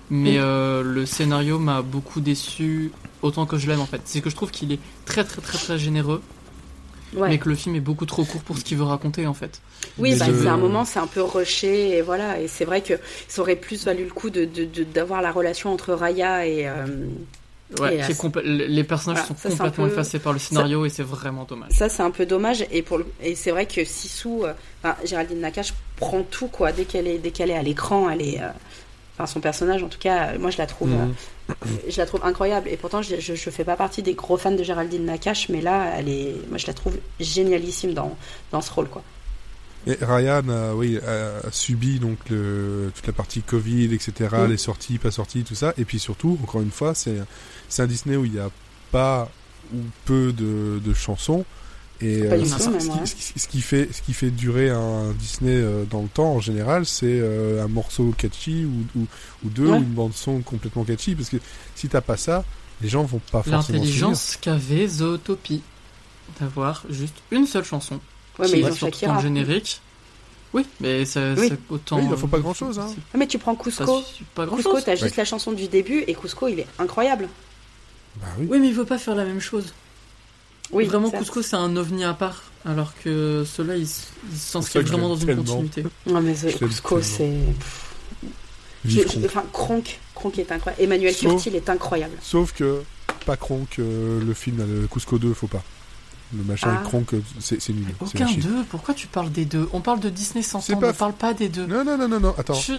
[0.09, 2.93] Mais euh, le scénario m'a beaucoup déçu,
[3.23, 4.01] autant que je l'aime en fait.
[4.05, 6.23] C'est que je trouve qu'il est très très très très généreux,
[7.15, 7.29] Ouais.
[7.29, 9.61] mais que le film est beaucoup trop court pour ce qu'il veut raconter en fait.
[9.99, 12.41] Oui, bah, je- c'est un moment, c'est un peu rushé, et voilà.
[12.41, 12.95] Et c'est vrai que
[13.29, 16.67] ça aurait plus valu le coup de de- de- d'avoir la relation entre Raya et.
[16.69, 16.87] euh,
[17.81, 20.39] Ouais, Et, qui est euh, les personnages voilà, sont ça, complètement peu- effacés par le
[20.39, 21.73] scénario et c'est vraiment dommage.
[21.73, 22.65] Ça, c'est un peu dommage.
[22.71, 24.53] Et, pour le- et c'est vrai que Sissou, euh,
[24.85, 26.71] enfin, Géraldine Nakache prend tout, quoi.
[26.71, 28.41] Dès qu'elle est, dès qu'elle est à l'écran, elle est.
[28.41, 28.51] euh,
[29.19, 30.91] Enfin, son personnage, en tout cas, euh, moi, je la trouve.
[30.91, 31.15] Mhm.
[31.51, 31.55] euh,
[31.89, 32.69] je la trouve incroyable.
[32.69, 35.63] Et pourtant, je, je, je fais pas partie des gros fans de Géraldine Nakache, mais
[35.63, 36.35] là, elle est.
[36.51, 38.17] Moi, je la trouve génialissime dans,
[38.53, 39.03] dans ce rôle, quoi.
[39.87, 44.47] Et Ryan a, oui, a, subi donc le, toute la partie Covid, etc., Mm.
[44.51, 45.73] les sorties, pas sorties, tout ça.
[45.79, 47.17] Et puis surtout, encore une fois, c'est
[47.69, 48.51] c'est un Disney où il n'y a
[48.91, 49.31] pas
[49.73, 51.45] ou peu de, de chansons.
[52.03, 53.07] Et euh, ce, même, qui, ouais.
[53.07, 56.35] ce qui- ce qui fait, ce qui fait durer un Disney euh, dans le temps,
[56.35, 59.07] en général, c'est euh, un morceau catchy ou, ou,
[59.45, 59.79] ou deux, Ouais.
[59.79, 61.15] ou une bande son complètement catchy.
[61.15, 61.39] Parce que
[61.75, 62.45] si t'as pas ça,
[62.83, 63.79] les gens vont pas forcément.
[63.79, 65.63] L'intelligence qu'avait Zootopie
[66.41, 67.99] d'avoir juste une seule chanson
[68.39, 69.15] Ouais, qui mais ils ont Shakira.
[69.17, 69.81] le générique.
[70.53, 71.49] Oui, mais ça, Oui.
[71.49, 71.97] c'est autant.
[71.99, 72.87] Oui, il en faut pas grand-chose, hein.
[72.91, 74.03] c'est Ah, mais tu prends Cusco.
[74.35, 74.85] pas grand Cusco, chose.
[74.85, 75.23] t'as juste Ouais.
[75.23, 77.29] la chanson du début, et Cusco, il est incroyable.
[78.21, 78.47] Bah oui.
[78.51, 79.73] Oui, mais il veut pas faire la même chose.
[80.73, 81.23] Oui, vraiment, certes.
[81.25, 82.43] Cusco, c'est un ovni à part.
[82.65, 83.87] Alors que ceux-là, ils,
[84.35, 85.85] s'inscrivent vraiment dans une continuité.
[86.07, 87.01] Non, mais tellement.
[87.03, 87.39] c'est.
[89.25, 89.99] Enfin, Kronk.
[90.15, 90.83] Kronk est incroyable.
[90.83, 92.15] Emmanuel Sauf- Curtil est incroyable.
[92.23, 92.83] Sauf que,
[93.25, 95.63] pas Kronk, euh, le film, le Cusco 2, faut pas.
[96.37, 96.77] Le machin Ah.
[96.79, 97.85] avec Kronk, euh, c'est nul.
[98.05, 98.65] c'est Aucun d'eux.
[98.69, 99.69] Pourquoi tu parles des deux?
[99.73, 101.67] On parle de Disney sans on pas ne f- parle pas des deux.
[101.67, 102.55] Non, non, non, non, non, attends.
[102.55, 102.73] Je-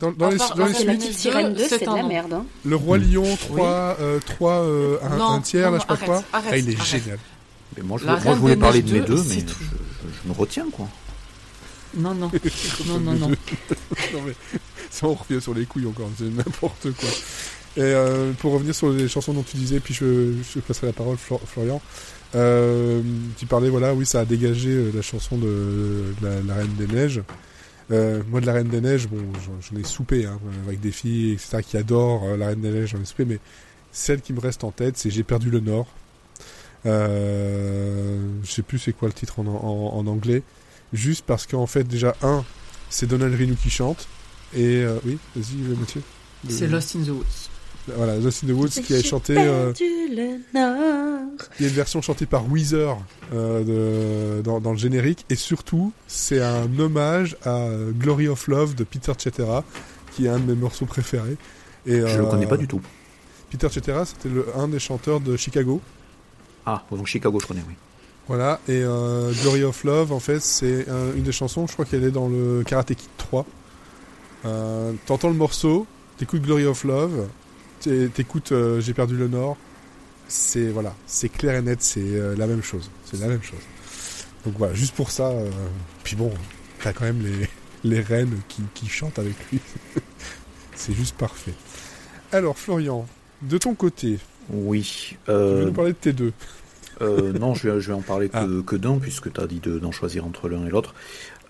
[0.00, 1.68] Dans- dans les- part- dans les à part Et la suites- petite deux, sirène 2,
[1.68, 2.32] c'est de la merde.
[2.32, 2.46] hein.
[2.64, 2.96] Le Roi.
[2.96, 6.24] Lion 3, euh, 3 euh, un, Non, un tiers, non, là, je sais pas quoi.
[6.32, 6.86] arrête, ah, il est arrête.
[6.88, 7.18] génial.
[7.76, 10.66] Mais moi, je, moi, voulais parler de mes 2, deux, mais je, je me retiens,
[10.72, 10.88] quoi.
[11.96, 12.30] Non, non.
[12.86, 13.28] non, non, non.
[14.12, 14.34] non, mais
[14.90, 17.08] ça, on revient sur les couilles encore, c'est n'importe quoi.
[17.76, 20.92] Et euh, pour revenir sur les chansons dont tu disais, puis je, je passerai la
[20.92, 21.80] parole, Flor- Florian.
[22.36, 23.00] Euh,
[23.36, 25.44] tu parlais, voilà, oui, ça a dégagé euh, la chanson de,
[26.20, 27.22] de la, la Reine des Neiges.
[27.90, 30.90] Euh, moi, de la Reine des Neiges, bon, j'en- j'en ai soupé, hein, avec des
[30.92, 33.38] filles, etc., qui adorent euh, la Reine des Neiges, j'en ai soupé, mais
[33.92, 35.86] celle qui me reste en tête, c'est J'ai perdu le Nord.
[36.86, 40.42] Euh, je sais plus c'est quoi le titre en, en, en anglais.
[40.92, 42.44] Juste parce qu'en fait, déjà, un,
[42.90, 44.06] c'est Donald Renou qui chante.
[44.54, 46.02] Et euh, oui, vas-y, Mathieu.
[46.48, 47.48] C'est Le- Lost in the Woods.
[47.96, 49.34] Voilà, Lost in the Woods qui a chanté.
[49.36, 51.38] euh, perdu le nord.
[51.58, 52.96] il y a une version chantée par Weezer
[53.34, 55.24] euh, de, dans, dans le générique.
[55.30, 57.66] Et surtout, c'est un hommage à
[57.98, 59.64] Glory of Love de Peter Cetera,
[60.14, 61.36] qui est un de mes morceaux préférés.
[61.86, 62.80] Et, Je le connais pas du tout.
[63.50, 65.80] Peter Cetera, c'était un des chanteurs de Chicago.
[66.66, 67.74] Ah, donc Chicago, je connais, oui.
[68.26, 72.04] Voilà, et euh, Glory of Love, en fait, c'est une des chansons, je crois qu'elle
[72.04, 73.44] est dans le Karate Kid 3.
[74.46, 75.86] Euh, T'entends le morceau,
[76.16, 77.28] t'écoutes Glory of Love,
[77.80, 79.56] t'é- t'écoutes euh, J'ai perdu le Nord,
[80.28, 82.00] c'est voilà, c'est clair et net, c'est
[82.36, 83.60] la même chose, c'est la même chose.
[84.46, 85.30] Donc voilà, juste pour ça,
[86.02, 86.32] puis bon,
[86.82, 87.48] t'as quand même les,
[87.90, 89.60] les reines qui, qui chantent avec lui,
[90.74, 91.54] c'est juste parfait.
[92.32, 93.06] Alors Florian,
[93.42, 94.18] de ton côté,
[94.50, 95.16] Oui.
[95.24, 96.32] tu veux Euh, nous parler de tes deux
[97.02, 98.46] euh, non, je vais, je vais en parler que, Ah.
[98.66, 100.94] que d'un, puisque tu as dit de- d'en choisir entre l'un et l'autre.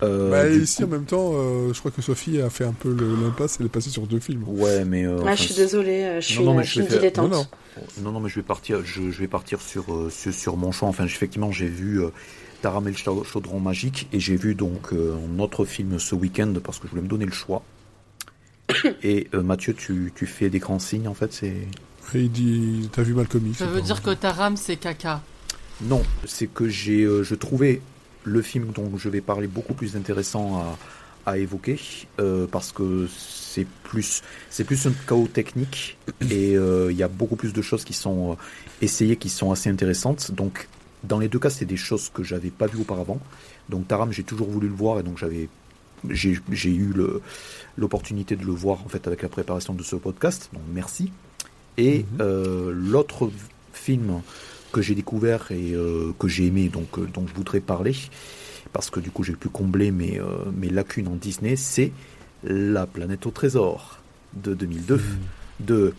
[0.02, 2.72] Euh, Bah, ici, coup- en même temps, euh, je crois que Sophie a fait un
[2.72, 4.42] peu l'impasse, elle est passée sur deux films.
[4.48, 5.06] Ouais, mais.
[5.06, 6.80] euh, Ah, enfin, je suis désolée, euh, je suis, Non, non, mais je je suis
[6.80, 7.30] une vais faire- dilettante.
[8.02, 8.20] Non, non.
[8.20, 10.88] Mais je vais partir, je, je vais partir sur, euh, sur, sur mon choix.
[10.88, 12.08] Enfin, effectivement, j'ai vu euh,
[12.62, 16.14] Taram et le cha- chaudron magique et j'ai vu donc euh, un autre film ce
[16.14, 17.62] week-end parce que je voulais me donner le choix.
[19.02, 21.54] Et euh, Mathieu, tu, tu fais des grands signes en fait, c'est.
[22.14, 25.22] Et il dit, t'as vu Malcolm X Ça veut dire que ta rame, c'est caca.
[25.82, 27.82] Non, c'est que j'ai, euh, je trouvais
[28.22, 30.78] le film dont je vais parler beaucoup plus intéressant à,
[31.26, 31.80] à évoquer
[32.20, 35.96] euh, parce que c'est plus, c'est plus un chaos technique
[36.30, 38.34] et euh, il y a beaucoup plus de choses qui sont euh,
[38.82, 40.32] essayées, qui sont assez intéressantes.
[40.32, 40.68] Donc,
[41.02, 43.20] dans les deux cas, c'est des choses que j'avais pas vues auparavant.
[43.68, 45.48] Donc, Taram, j'ai toujours voulu le voir et donc j'avais,
[46.08, 46.92] j'ai, eu
[47.76, 50.50] l'opportunité de le voir en fait avec la préparation de ce podcast.
[50.52, 51.10] Donc, merci.
[51.78, 52.18] Et Mhm.
[52.20, 53.30] euh, l'autre
[53.72, 54.20] film
[54.72, 57.94] que j'ai découvert et euh, que j'ai aimé, donc euh, dont je voudrais parler,
[58.72, 61.92] parce que du coup j'ai pu combler mes, euh, mes lacunes en Disney, c'est
[62.44, 63.98] La planète au trésor
[64.34, 65.00] de 2002
[65.60, 65.94] de,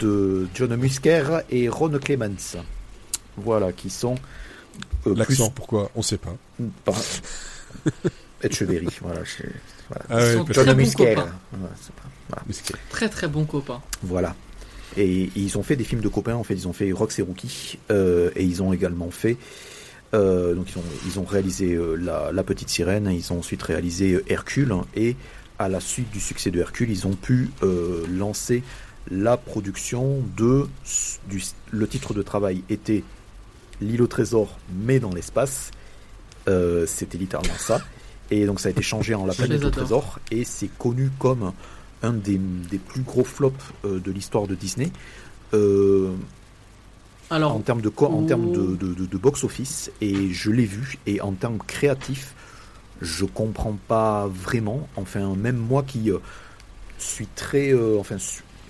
[0.00, 2.62] de John Musker et Ron Clements.
[3.36, 4.14] Voilà, qui sont
[5.06, 5.90] euh, L'accent, pourquoi?
[5.94, 6.34] On sait pas.
[6.56, 6.94] plus- par-
[8.42, 9.20] Etcheverry, voilà.
[9.88, 10.04] voilà.
[10.10, 10.64] Ah ouais, John.
[11.14, 11.28] Voilà,
[12.28, 12.42] voilà.
[12.46, 12.74] Musker.
[12.90, 13.80] Très très bon copain.
[14.02, 14.34] Voilà.
[14.98, 17.18] Et, et ils ont fait des films de copains, en fait, ils ont fait Rox
[17.18, 19.36] et Rookie, euh, et ils ont également fait,
[20.12, 23.62] euh, donc ils ont, ils ont réalisé euh, la, la Petite Sirène, ils ont ensuite
[23.62, 25.14] réalisé Hercule, et
[25.60, 27.50] à la suite du succès de Hercule, ils ont pu
[28.10, 28.62] lancer
[29.10, 30.66] la production de,
[31.28, 33.04] du, le titre de travail était
[33.80, 35.70] L'île au trésor, mais dans l'espace,
[36.86, 37.80] c'était littéralement ça,
[38.32, 41.52] et donc ça a été changé en La planète au trésor, et c'est connu comme
[42.02, 44.90] un des, des plus gros flops euh, de l'histoire de Disney.
[45.54, 46.12] Euh,
[47.30, 50.64] Alors, en termes de en termes de, de, de- de box office et je l'ai
[50.64, 52.34] vu et en termes créatifs
[53.00, 56.18] je comprends pas vraiment enfin même moi qui euh,
[56.98, 58.16] suis très euh, enfin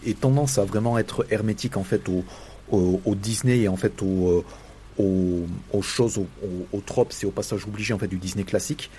[0.06, 2.24] ai tendance à vraiment être hermétique en fait au,
[2.70, 4.44] au, au Disney et en fait au,
[4.98, 8.44] aux, aux choses aux, aux- aux tropes et aux passages obligés en fait du Disney
[8.44, 8.90] classique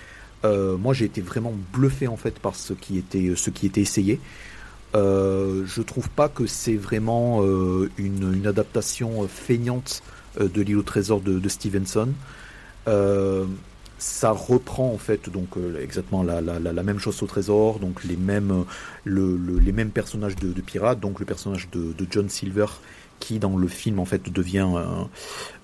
[0.44, 3.82] Euh, moi j'ai été vraiment bluffé en fait par ce qui était ce qui était
[3.82, 4.18] essayé
[4.94, 10.02] euh, je trouve pas que c'est vraiment euh, une, une adaptation euh, feignante
[10.40, 12.08] euh, de l'île au trésor de, de Stevenson.
[12.88, 13.44] Euh,
[13.98, 18.02] ça reprend en fait donc euh, exactement la, la, la, même chose au trésor, donc
[18.02, 18.62] les mêmes euh,
[19.04, 22.66] le, le- les mêmes personnages de, de pirates, donc le personnage de, de John Silver
[23.20, 24.66] qui dans le film en fait devient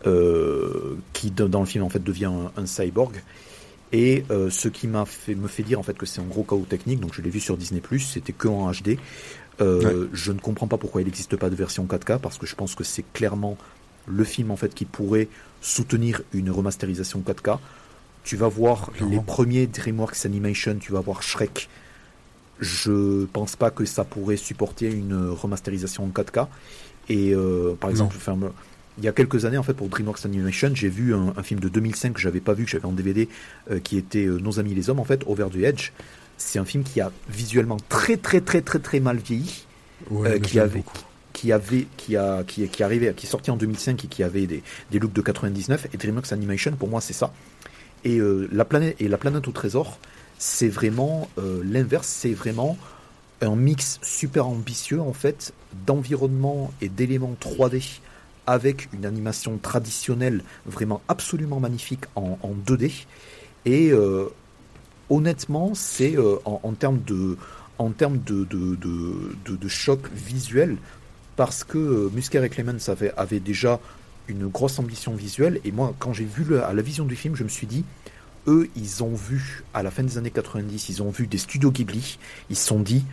[0.07, 3.22] euh, qui dans le film en fait devient un cyborg.
[3.93, 6.43] Et euh, ce qui m'a fait me fait dire en fait que c'est un gros
[6.43, 8.99] chaos technique, donc je l'ai vu sur Disney+, c'était que en HD.
[9.61, 12.55] Euh, Je ne comprends pas pourquoi il n'existe pas de version 4K parce que je
[12.55, 13.57] pense que c'est clairement
[14.07, 15.28] le film en fait qui pourrait
[15.62, 17.59] soutenir une remasterisation 4K.
[18.24, 19.14] Tu vas voir Clairement.
[19.14, 21.68] les premiers DreamWorks Animation, tu vas voir Shrek.
[22.61, 26.49] Je pense pas que ça pourrait supporter une remasterisation en 4K.
[27.09, 28.37] Et euh, par exemple, enfin,
[28.99, 31.61] il y a quelques années en fait pour DreamWorks Animation, j'ai vu un, un film
[31.61, 33.28] de 2005 que j'avais pas vu, que j'avais en DVD,
[33.70, 35.90] euh, qui était euh, Nos amis les hommes en fait, Over the Edge.
[36.38, 39.64] C'est un film qui a visuellement très très très très très mal vieilli
[40.11, 40.99] Ouais, Euh, qui avait- beaucoup.
[41.32, 44.47] qui avait qui a qui, qui arrivait qui est sorti en 2005 et qui avait
[44.47, 47.32] des, des looks de 99 et DreamWorks Animation pour moi c'est ça
[48.05, 49.99] et euh, la planète et la planète au trésor
[50.38, 51.30] c'est vraiment
[51.64, 52.76] l'inverse c'est vraiment
[53.40, 55.53] un mix super ambitieux en fait
[55.86, 58.01] d'environnement et d'éléments 3D
[58.47, 63.07] avec une animation traditionnelle vraiment absolument magnifique en, en 2D
[63.66, 64.26] et euh,
[65.11, 67.36] honnêtement c'est euh, en, termes de
[69.68, 70.76] choc visuel
[71.34, 73.78] parce que euh, Musker et Clemens avaient, déjà
[74.28, 75.61] une grosse ambition visuelle.
[75.64, 77.84] Et moi quand j'ai vu à la vision du film je me suis dit
[78.47, 81.72] eux ils ont vu à la fin des années 90 ils ont vu des studios
[81.72, 82.18] Ghibli.
[82.49, 83.05] Ils se sont dit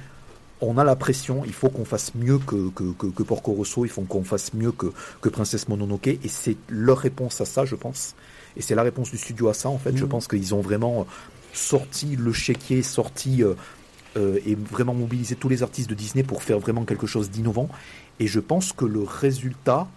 [0.67, 3.85] on a la pression, il faut qu'on fasse mieux que, que, que, que Porco Rosso,
[3.85, 4.87] il faut qu'on fasse mieux que,
[5.21, 8.15] que Princesse Mononoke, et c'est leur réponse à ça, je pense.
[8.57, 9.95] Et c'est la réponse du studio à ça, en fait.
[9.97, 10.09] Je Mhm.
[10.09, 11.07] pense qu'ils ont vraiment
[11.53, 13.53] sorti le chéquier, sorti euh,
[14.17, 17.69] euh, et vraiment mobilisé tous les artistes de Disney pour faire vraiment quelque chose d'innovant.
[18.19, 19.87] Et je pense que le résultat,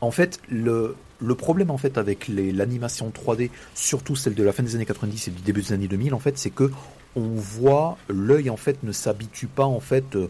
[0.00, 4.62] en fait, le, le problème en fait avec l'animation 3D, surtout celle de la fin
[4.62, 6.70] des années 90 et du début des années 2000, en fait, c'est que
[7.16, 10.28] on voit l'œil en fait ne s'habitue pas en fait euh,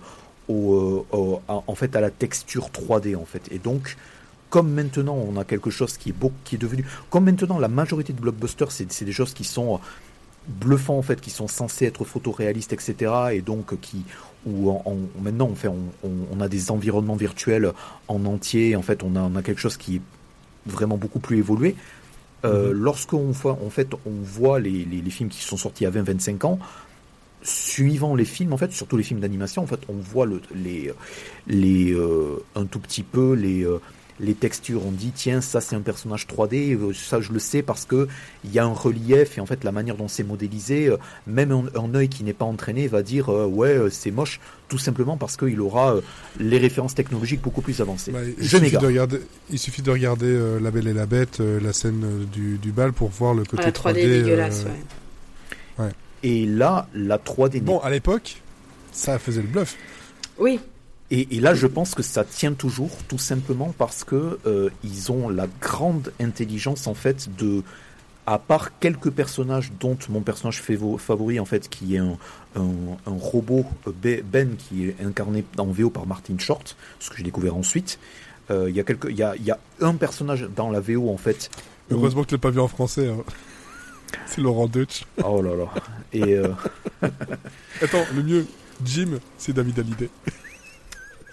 [0.49, 3.43] au, euh, au- à, en fait à la texture 3D en fait.
[3.51, 3.97] Et donc
[4.49, 7.69] comme maintenant on a quelque chose qui est beau, qui est devenu comme maintenant la
[7.69, 9.79] majorité de blockbusters c'est des choses qui sont
[10.49, 13.13] bluffants en fait, qui sont censés être photoréalistes, etc.
[13.33, 14.05] Et donc euh, qui
[14.47, 17.73] où en- maintenant on fait on, on- on a des environnements virtuels
[18.09, 18.75] en entier.
[18.75, 20.01] En fait, on a, on a quelque chose qui est
[20.67, 21.77] vraiment beaucoup plus évolué.
[22.45, 26.47] Euh, Lorsqu'on voit, en fait, on voit les, les, films qui sont sortis à 20-25
[26.47, 26.59] ans,
[27.43, 30.93] suivant les films, en fait, surtout les films d'animation, en fait, on voit le, les,
[31.47, 33.81] les, euh, un tout petit peu les, euh,
[34.21, 34.85] les textures.
[34.87, 38.07] On dit, tiens, ça c'est un personnage 3D, euh, ça je le sais parce que
[38.45, 40.97] il y a un relief et en fait la manière dont c'est modélisé, euh,
[41.27, 44.79] même un, un œil qui n'est pas entraîné va dire, euh, ouais, c'est moche, tout
[44.79, 46.01] simplement parce qu'il aura euh,
[46.39, 48.13] les références technologiques beaucoup plus avancées.
[48.13, 48.83] Bah, il, je suffit m'égare.
[48.83, 52.27] de regarder, il suffit de regarder euh, La Belle et la Bête, euh, la scène
[52.33, 54.05] du, du bal pour voir le côté Ah, la 3D, 3D.
[54.05, 54.65] euh, dégueulasse,
[55.79, 55.89] ouais.
[56.23, 58.43] Et là, la 3D n'est Bon, à l'époque,
[58.93, 59.75] ça faisait le bluff.
[60.39, 60.61] Oui,
[61.11, 65.11] Et, et là, je pense que ça tient toujours, tout simplement parce que euh, ils
[65.11, 67.63] ont la grande intelligence en fait de,
[68.27, 72.17] à part quelques personnages, dont mon personnage favori en fait, qui est un,
[72.55, 72.63] un,
[73.07, 77.17] un robot euh, Be- Ben qui est incarné en VO par Martin Short, ce que
[77.17, 77.99] j'ai découvert ensuite.
[78.53, 80.79] Euh, Il y a quelques, il y a, il y a un personnage dans la
[80.81, 81.51] VO en fait.
[81.91, 83.09] où- Heureusement que tu l'as pas vu en français.
[83.09, 83.25] hein.
[84.27, 85.05] C'est Laurent Deutsch.
[85.25, 85.67] Oh là là.
[86.13, 86.49] Et euh,
[87.83, 88.47] Attends, le mieux,
[88.85, 90.11] Jim, c'est David Hallyday.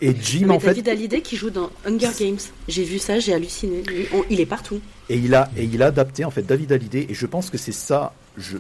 [0.02, 2.38] Et Jim mais en fait David Hallyday qui joue dans Hunger Games.
[2.68, 3.84] J'ai vu ça, j'ai halluciné.
[4.30, 4.80] Il est partout.
[5.10, 7.58] Et il a et il a adapté en fait David Hallyday et je pense que
[7.58, 8.58] c'est ça je,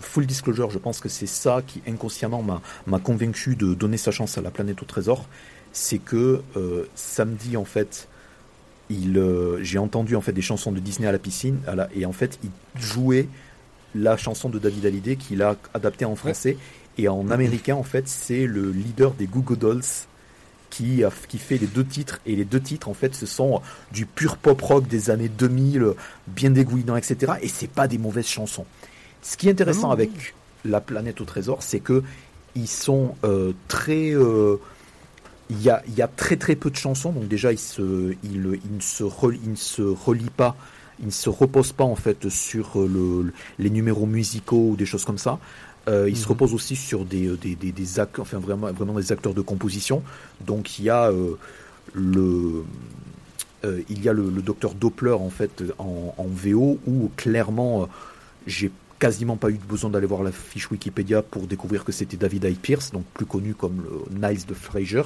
[0.00, 4.38] full disclosure, je pense que c'est ça qui inconsciemment m'a convaincu de donner sa chance
[4.38, 5.26] à la planète au trésor.
[5.72, 8.08] C'est que euh, samedi en fait,
[8.88, 11.58] il, euh, j'ai entendu en fait des chansons de Disney à la piscine,
[11.94, 13.28] et en fait il jouait
[13.94, 16.56] la chanson de David Hallyday qu'il a adaptée en français.
[17.00, 19.82] Et en américain, en fait, c'est le leader des Google Dolls
[20.70, 22.20] qui, a, qui fait les deux titres.
[22.26, 23.60] Et les deux titres, en fait, ce sont
[23.92, 25.94] du pur pop rock des années 2000,
[26.26, 27.34] bien dégouinant, etc.
[27.42, 28.66] Et c'est pas des mauvaises chansons.
[29.22, 32.02] Ce qui est intéressant ah avec La planète au trésor, c'est que
[32.54, 34.12] ils sont euh, très.
[34.12, 34.56] Euh,
[35.50, 38.42] il y, a, y, a, très très peu de chansons, donc déjà il, se, il,
[38.42, 40.54] ne, se relie, il ne se relie pas,
[41.00, 45.06] il ne se repose pas en fait sur le, les numéros musicaux ou des choses
[45.06, 45.38] comme ça.
[45.88, 46.28] Euh, il se mhm.
[46.30, 50.02] repose aussi sur des, des, des, des acteurs, enfin vraiment, vraiment des acteurs de composition.
[50.44, 51.38] Donc il y a euh,
[51.94, 52.64] le
[53.64, 57.88] euh, il y a le, docteur Doppler en fait en, en VO où clairement
[58.46, 62.44] j'ai quasiment pas eu besoin d'aller voir la fiche Wikipédia pour découvrir que c'était David
[62.44, 62.54] I.
[62.54, 65.02] Pierce, donc plus connu comme le Nice de Fraser.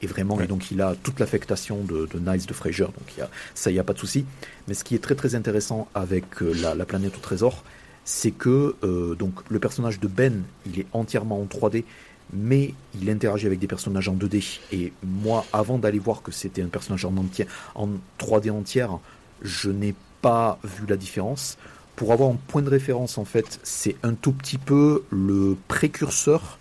[0.00, 3.20] Et vraiment, et donc il a toute l'affectation de, de Nice de Fraser, donc il
[3.20, 4.24] y a, ça, il n'y a pas de souci.
[4.68, 7.64] Mais ce qui est très très intéressant avec la, la planète au trésor,
[8.04, 11.84] c'est que euh, donc le personnage de Ben, il est entièrement en 3D,
[12.32, 14.60] mais il interagit avec des personnages en 2D.
[14.72, 17.88] Et moi, avant d'aller voir que c'était un personnage en, entier, en
[18.18, 18.98] 3D entière,
[19.42, 21.58] je n'ai pas vu la différence.
[21.96, 26.58] Pour avoir un point de référence, en fait, c'est un tout petit peu le précurseur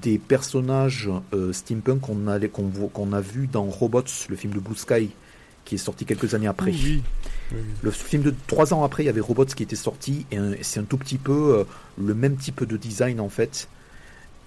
[0.00, 5.10] des personnages euh, steampunk qu'on a, a vu dans Robots, le film de Blue Sky,
[5.64, 6.70] qui est sorti quelques années après.
[6.70, 7.02] Oui.
[7.82, 10.80] Le film de trois ans après, il y avait Robots qui était sorti et c'est
[10.80, 11.64] un tout petit peu euh,
[12.02, 13.68] le même type de design en fait.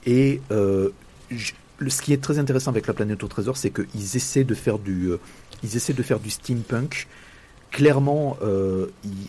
[0.05, 0.89] Et euh,
[1.87, 4.79] ce qui est très intéressant avec la planète au trésor, c'est qu'ils essaient de faire
[4.79, 5.19] du, euh,
[5.63, 7.07] ils essaient de faire du steampunk.
[7.71, 8.37] Clairement,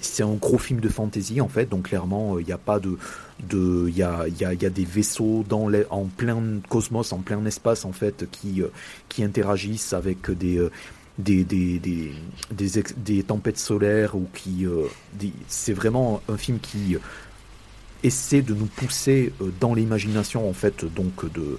[0.03, 2.97] c'est un gros film de fantasy en fait, donc clairement, il n'y a pas de,
[3.43, 7.13] de, il y a, y, a, y a, des vaisseaux dans les, en plein cosmos,
[7.13, 8.63] en plein espace en fait, qui,
[9.09, 10.65] qui interagissent avec des
[11.19, 12.13] des, des, des,
[12.51, 14.67] des, des tempêtes solaires ou qui.
[14.67, 14.87] Euh,
[15.49, 16.97] c'est vraiment un film qui
[18.03, 21.59] essaie de nous pousser euh, dans l'imagination, en fait, donc de.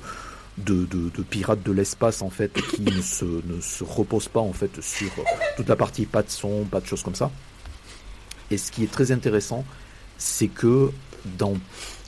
[0.59, 4.39] De, de, de, pirates de l'espace en fait qui ne se, ne se repose pas
[4.39, 5.11] en fait sur
[5.55, 7.29] toute la partie pas de son, pas de choses comme ça.
[8.49, 9.63] Et ce qui est très intéressant,
[10.17, 10.89] c'est que
[11.37, 11.53] dans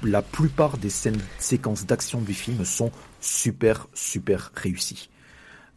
[0.01, 2.91] la plupart des scènes, séquences d'action du film sont
[3.21, 5.09] super super réussies.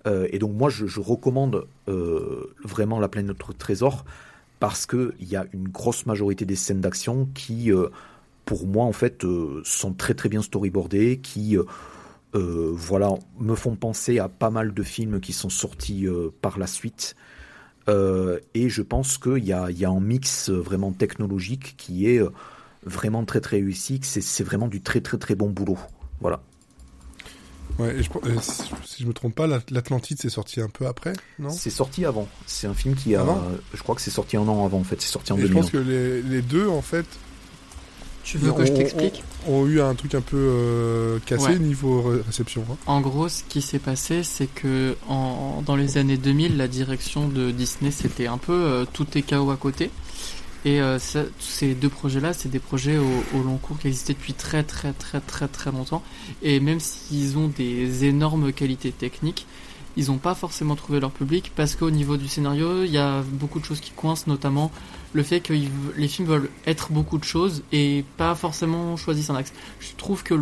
[0.07, 4.05] Euh, et donc moi, je, recommande euh, vraiment La planète notre trésor
[4.61, 7.89] parce qu'il y a une grosse majorité des scènes d'action qui, euh,
[8.45, 9.25] pour moi, en fait,
[9.65, 11.57] sont très très bien storyboardées, qui
[12.33, 16.07] voilà, me font penser à pas mal de films qui sont sortis
[16.41, 17.17] par la suite.
[17.89, 22.23] et je pense qu'il y a, y a un mix vraiment technologique qui est
[22.85, 25.79] vraiment très très réussi, c'est vraiment du très très très bon boulot.
[26.21, 26.41] Voilà.
[27.79, 28.09] Ouais, je,
[28.85, 31.51] si je me trompe pas, l'Atlantide c'est sorti un peu après, non?
[31.51, 32.29] C'est sorti avant.
[32.47, 33.25] C'est un film qui a.
[33.75, 35.01] je crois que c'est sorti un an avant en fait.
[35.01, 37.07] C'est sorti en Et Je pense que les, les, deux en fait.
[38.25, 39.25] Tu veux que je t'explique?
[39.49, 42.65] ont, eu un truc un peu euh, cassé niveau réception.
[42.71, 42.77] Hein.
[42.87, 47.27] En gros, ce qui s'est passé, c'est que en, dans les années 2000, la direction
[47.27, 49.91] de Disney c'était un peu euh, tout est chaos à côté.
[50.65, 54.63] Et euh, ces deux projets-là, c'est des projets au, long cours qui existaient depuis très
[54.63, 56.03] très très très très longtemps.
[56.43, 59.47] Et même s'ils ont des énormes qualités techniques,
[59.97, 63.23] ils n'ont pas forcément trouvé leur public parce qu'au niveau du scénario, il y a
[63.23, 64.71] beaucoup de choses qui coincent, notamment
[65.13, 65.53] le fait que
[65.97, 69.53] les films veulent être beaucoup de choses et pas forcément choisir un axe.
[69.81, 70.35] Je trouve que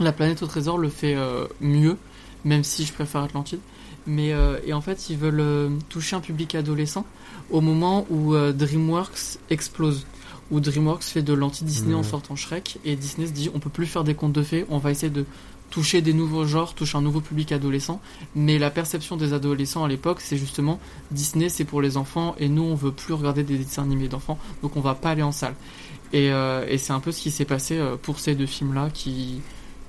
[0.00, 1.96] La planète au trésor le fait euh, mieux,
[2.44, 3.60] même si je préfère Atlantide.
[4.06, 7.06] Mais euh, et en fait, ils veulent toucher un public adolescent
[7.50, 10.06] au moment où euh, DreamWorks explose,
[10.50, 13.86] où DreamWorks fait de l'anti-Disney en sortant Shrek, et Disney se dit on peut plus
[13.86, 15.24] faire des contes de fées, on va essayer de
[15.70, 18.00] toucher des nouveaux genres, toucher un nouveau public adolescent.
[18.34, 20.78] Mais la perception des adolescents à l'époque, c'est justement
[21.10, 24.38] Disney, c'est pour les enfants, et nous, on veut plus regarder des dessins animés d'enfants,
[24.62, 25.54] donc on va pas aller en salle.
[26.12, 28.90] Et, euh, et c'est un peu ce qui s'est passé euh, pour ces deux films-là,
[28.92, 29.40] qui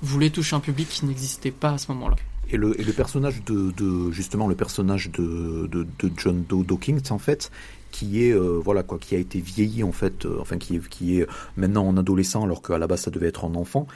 [0.02, 2.16] voulaient toucher un public qui n'existait pas à ce moment-là.
[2.50, 6.64] Et le, et le personnage de, de, justement le personnage de, de, de John Doe
[6.64, 7.50] Dawkins en fait
[7.90, 10.88] qui est euh, voilà quoi qui a été vieilli en fait euh, enfin qui est
[10.88, 11.26] qui est
[11.56, 13.86] maintenant en adolescent alors qu'à la base ça devait être en enfant.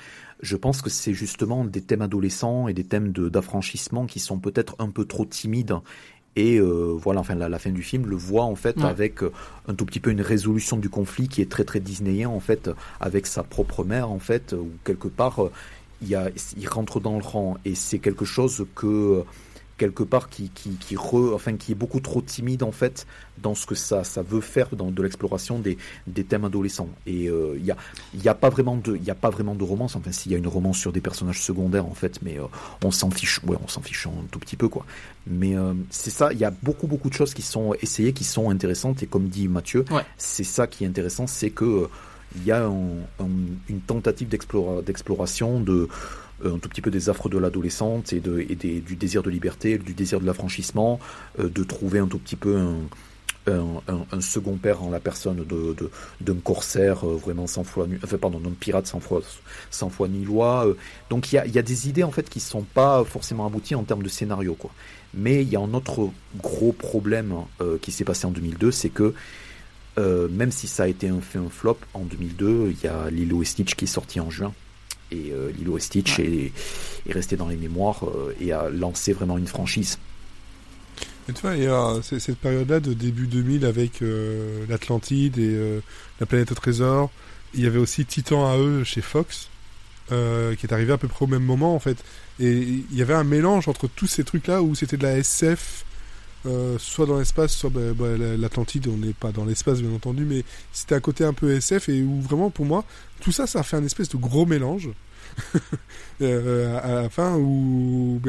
[0.41, 4.74] Je pense que c'est justement des thèmes adolescents et des thèmes d'affranchissement qui sont peut-être
[4.81, 5.77] un peu trop timides.
[6.35, 9.20] Et euh, voilà enfin la, la, fin du film le voit en fait avec
[9.69, 12.70] un tout petit peu une résolution du conflit qui est très très disneyen en fait
[13.01, 15.51] avec sa propre mère en fait ou quelque part
[16.09, 17.57] y a, il rentre dans le rang.
[17.65, 19.24] Et c'est quelque chose que
[19.79, 23.05] quelque part qui qui qui re, enfin qui est beaucoup trop timide en fait
[23.39, 25.77] dans ce que ça ça veut faire dans de l'exploration des
[26.07, 26.89] des thèmes adolescents.
[27.07, 27.77] Et euh, il y a
[28.15, 29.97] il y a pas vraiment de il y a pas vraiment de romance.
[29.97, 32.45] Enfin s'il y a une romance sur des personnages secondaires en fait mais euh,
[32.85, 33.41] on s'en fiche.
[33.45, 34.85] Ouais on s'en fiche un tout petit peu quoi.
[35.27, 36.33] Mais euh, c'est ça.
[36.33, 39.03] Il y a beaucoup beaucoup de choses qui sont essayées qui sont intéressantes.
[39.03, 40.05] Et comme dit Mathieu Ouais.
[40.16, 41.27] c'est ça qui est intéressant.
[41.27, 41.89] C'est que
[42.36, 45.88] il y a un- un- une tentative d'explora- d'exploration de
[46.44, 49.78] euh, un tout petit peu des affres de l'adolescente et, de, du désir de liberté,
[49.78, 50.98] du désir de l'affranchissement,
[51.38, 55.90] euh, de trouver un tout petit peu un, second père en la personne de, de,
[56.20, 59.20] d'un corsaire euh, vraiment sans foi, enfin pardon, d'un pirate sans foi,
[59.70, 60.66] sans foi ni loi.
[61.10, 64.02] donc il y a, des idées en fait qui sont pas forcément abouties en termes
[64.02, 64.70] de scénario quoi.
[65.14, 66.10] Mais il y a un autre
[66.40, 67.34] gros problème
[67.82, 69.12] qui s'est passé en 2002, c'est que
[69.98, 73.10] euh, même si ça a été un fait un flop en 2002, il y a
[73.10, 74.52] Lilo et Stitch qui est sorti en juin.
[75.10, 76.52] Et euh, Lilo et Stitch est,
[77.06, 79.98] est resté dans les mémoires euh, et a lancé vraiment une franchise.
[81.28, 85.55] Et tu vois, il y a cette période-là de début 2000 avec euh, l'Atlantide et
[85.55, 85.81] euh,
[86.19, 87.10] la planète au trésor.
[87.55, 89.48] Il y avait aussi Titan à eux chez Fox,
[90.10, 91.98] euh, qui est arrivé à peu près au même moment en fait.
[92.40, 95.85] Et il y avait un mélange entre tous ces trucs-là où c'était de la SF,
[96.47, 99.93] euh, soit dans l'espace, soit bah, bah, la- l'Atlantide, on n'est pas dans l'espace bien
[99.93, 102.85] entendu, mais c'était un côté un peu SF et où vraiment pour moi,
[103.20, 104.90] tout ça, ça a fait un espèce de gros mélange.
[106.20, 108.20] Euh, à à la fin où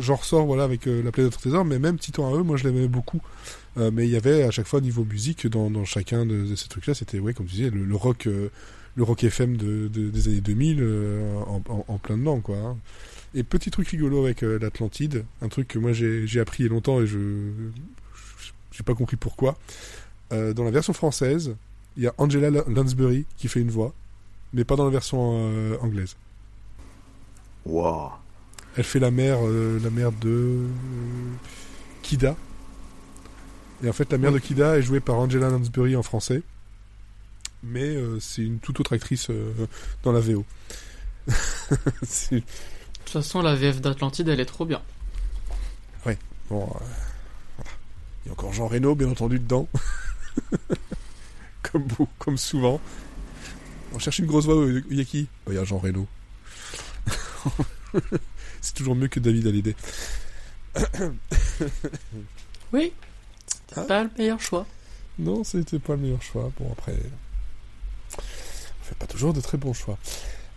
[0.00, 2.64] j'en ressors voilà avec euh, la planète trésor mais même Titan à eux moi je
[2.64, 3.20] l'aimais beaucoup
[3.76, 6.56] Euh, mais il y avait à chaque fois niveau musique dans, dans chacun de, de
[6.56, 8.48] ces trucs là c'était ouais comme tu disais le, le rock euh,
[8.96, 12.56] le rock FM de, de- des années 2000 euh, en, en- en plein dedans quoi
[12.56, 12.76] hein.
[13.38, 16.68] Et petit truc rigolo avec euh, l'Atlantide un truc que moi j'ai appris il y
[16.68, 17.18] a longtemps et je
[18.72, 19.56] j'ai pas compris pourquoi
[20.32, 21.56] Euh, dans la version française
[21.96, 23.94] il y a Angela Lansbury qui fait une voix
[24.52, 26.16] mais pas dans la version euh, anglaise
[27.66, 28.10] Waouh
[28.76, 30.64] Elle fait la mère, la mère de
[32.02, 32.36] Kida.
[33.82, 36.42] Et en fait, la mère de Kida est jouée par Angela Lansbury en français.
[37.62, 39.30] Mais c'est une toute autre actrice
[40.02, 40.44] dans la VO.
[42.02, 42.42] C'est-
[43.08, 44.82] toute façon, la VF d'Atlantide, elle est trop bien.
[46.04, 46.66] bon, euh,
[47.56, 47.70] voilà.
[48.24, 49.68] Il y a encore Jean Reno, bien entendu, dedans.
[51.62, 51.86] comme,
[52.18, 52.80] comme souvent.
[53.94, 56.06] On cherche une grosse voix, il y a qui Il y a Jean Reno.
[58.60, 59.74] c'est toujours mieux que David Hallyday.
[62.72, 62.92] Oui.
[63.76, 64.66] Hein Pas le meilleur choix.
[65.18, 66.52] Non, c'était pas le meilleur choix.
[66.58, 66.94] Bon, après,
[68.18, 69.98] on fait pas toujours de très bons choix.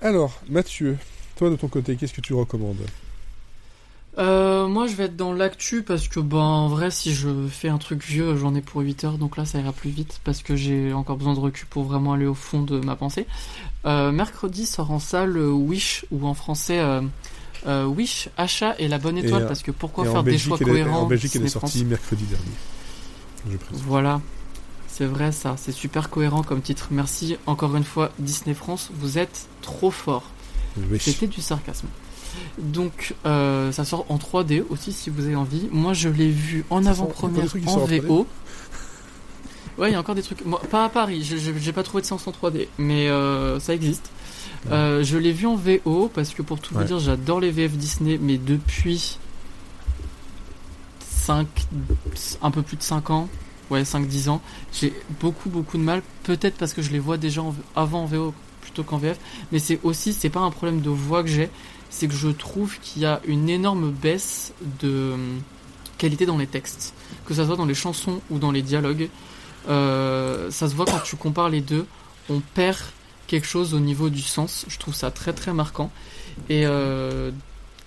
[0.02, 0.98] Alors, Mathieu,
[1.42, 2.86] toi de ton côté, qu'est-ce que tu recommandes
[4.20, 7.68] Euh, moi, je vais être dans l'actu parce que, ben, en vrai, si je fais
[7.68, 10.44] un truc vieux, j'en ai pour 8 heures, donc là, ça ira plus vite parce
[10.44, 13.26] que j'ai encore besoin de recul pour vraiment aller au fond de ma pensée.
[13.88, 16.80] Euh, mercredi sort en salle euh, Wish, ou en français
[17.66, 21.02] euh, Wish, Achat et la bonne étoile, parce que pourquoi faire des choix est, cohérents
[21.02, 22.46] en Belgique, elle est France mercredi dernier.
[23.50, 23.58] Je.
[23.72, 24.22] Voilà,
[24.88, 26.90] c'est vrai ça, c'est super cohérent comme titre.
[26.92, 30.30] Merci encore une fois Disney France, vous êtes trop fort.
[30.78, 30.98] Oui.
[31.00, 31.88] C'était du sarcasme.
[32.60, 35.68] Donc euh, ça sort en 3D aussi si vous avez envie.
[35.72, 38.02] Moi je l'ai vu en avant-première en sortent en 3D?
[38.02, 38.28] VO.
[39.78, 40.46] Ouais, il y a encore des trucs.
[40.46, 44.12] Moi, pas à Paris, j'ai pas trouvé de séance en 3D, mais euh, ça existe.
[44.70, 46.82] Euh, je l'ai vu en VO parce que pour tout Ouais.
[46.82, 49.18] vous dire, j'adore les VF Disney, mais depuis
[51.00, 51.48] 5,
[52.42, 53.30] un peu plus de 5 ans,
[53.70, 54.42] ouais, 5-10 ans,
[54.74, 56.02] j'ai beaucoup beaucoup de mal.
[56.24, 59.20] Peut-être parce que je les vois déjà en- avant en VO plutôt qu'en VF,
[59.52, 61.50] mais c'est aussi, c'est pas un problème de voix que j'ai,
[61.90, 65.42] c'est que je trouve qu'il y a une énorme baisse de hum,
[65.98, 66.94] qualité dans les textes,
[67.26, 69.10] que ça soit dans les chansons ou dans les dialogues.
[69.70, 71.86] Euh, ça se voit quand tu compares les deux,
[72.30, 72.80] on perd
[73.28, 74.66] quelque chose au niveau du sens.
[74.68, 75.92] Je trouve ça très très marquant.
[76.50, 77.32] Et, euh,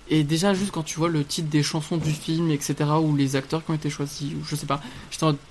[0.09, 3.35] et déjà juste quand tu vois le titre des chansons du film, etc., ou les
[3.35, 4.81] acteurs qui ont été choisis, ou je sais pas,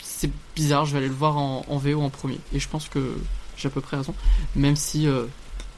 [0.01, 2.39] c'est bizarre, je vais aller le voir en VO en premier.
[2.55, 3.15] Et je pense que
[3.56, 4.14] j'ai à peu près raison.
[4.56, 5.24] Même si, euh,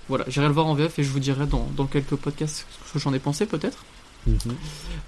[0.08, 2.98] voilà, j'irai le voir en VF et je vous dirai dans, quelques podcasts ce que
[2.98, 3.84] j'en ai pensé, peut-être.
[4.26, 4.52] Mm -hmm.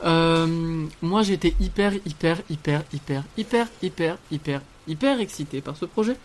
[0.04, 6.16] euh, moi, j'étais hyper, hyper, hyper, hyper, hyper, hyper, hyper, hyper excité par ce projet.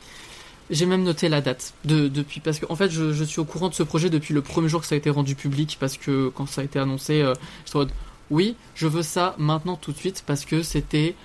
[0.69, 3.69] J'ai même noté la date de, depuis parce que en fait je, suis au courant
[3.69, 6.29] de ce projet depuis le premier jour que ça a été rendu public parce que
[6.29, 7.33] quand ça a été annoncé, euh,
[7.71, 7.85] je me
[8.31, 11.15] oui, je veux ça maintenant tout de suite parce que c'était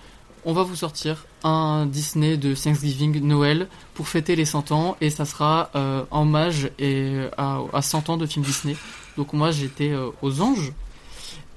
[0.48, 5.10] on va vous sortir un Disney de Thanksgiving Noël pour fêter les 100 ans et
[5.10, 8.74] ça sera euh, hommage et à, à 100 ans de film Disney.
[9.18, 10.72] Donc moi j'étais euh, aux anges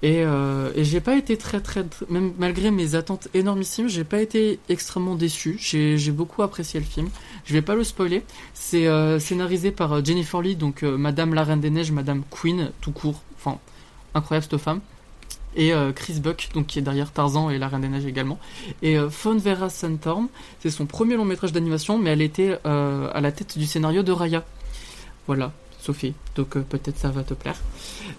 [0.03, 4.19] et, euh, et j'ai pas été très très même malgré mes attentes énormissimes, j'ai pas
[4.19, 5.55] été extrêmement déçu.
[5.57, 7.07] J'ai beaucoup apprécié le film.
[7.45, 8.26] Je vais pas le spoiler.
[8.53, 12.91] C'est euh, scénarisé par Jennifer Lee, donc Madame la Reine des Neiges, Madame Queen, tout
[12.91, 13.22] court.
[13.38, 13.57] Enfin,
[14.13, 14.81] incroyable cette femme.
[15.56, 18.40] Et euh, Chris Buck, donc qui est derrière Tarzan et La Reine des Neiges également.
[18.82, 20.28] Et euh, Fawn Vera Santorm,
[20.61, 24.03] c'est son premier long métrage d'animation, mais elle était euh, à la tête du scénario
[24.03, 24.44] de Raya.
[25.28, 27.56] Voilà, Sophie, donc euh, peut-être ça va te plaire.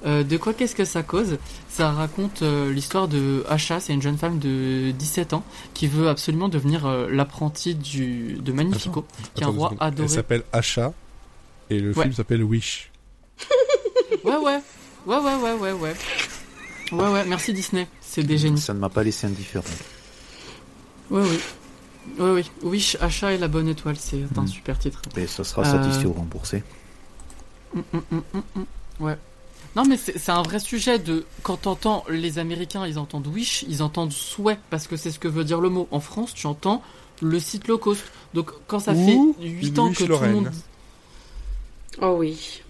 [0.05, 1.39] De quoi qu'est-ce que ça cause?
[1.69, 5.45] Ça raconte l'histoire de Asha, c'est une jeune femme de 17 ans
[5.75, 9.05] qui veut absolument devenir l'apprentie du de Magnifico,
[9.35, 9.79] qui est un roi secondes.
[9.81, 10.03] adoré.
[10.05, 10.93] Elle s'appelle Asha
[11.71, 12.03] et le Ouais.
[12.03, 12.91] film s'appelle Wish.
[14.25, 14.61] Ouais, ouais,
[15.07, 15.95] ouais, ouais, ouais, ouais, ouais.
[16.93, 18.61] Ouais, ouais, merci Disney, c'est des génies.
[18.61, 19.65] Ça ne m'a pas laissé indifférent.
[21.11, 21.39] Ouais, oui.
[22.19, 22.51] Ouais, oui.
[22.63, 24.49] Wish, Achat et la bonne étoile, c'est un Mm.
[24.49, 25.01] super titre.
[25.17, 26.63] Mais ça sera Euh, satisfait ou remboursé.
[27.75, 28.65] Mm, mm, mm, mm, mm.
[29.05, 29.17] Ouais.
[29.75, 31.25] Non, mais c'est un vrai sujet de.
[31.43, 35.29] Quand t'entends les Américains, ils entendent wish, ils entendent souhait, parce que c'est ce que
[35.29, 35.89] veut dire le mot.
[35.93, 36.83] En France, tu entends
[37.23, 38.03] le site low cost.
[38.35, 40.51] Donc, quand ça fait 8 ans que tout le monde.
[42.03, 42.61] Oh oui.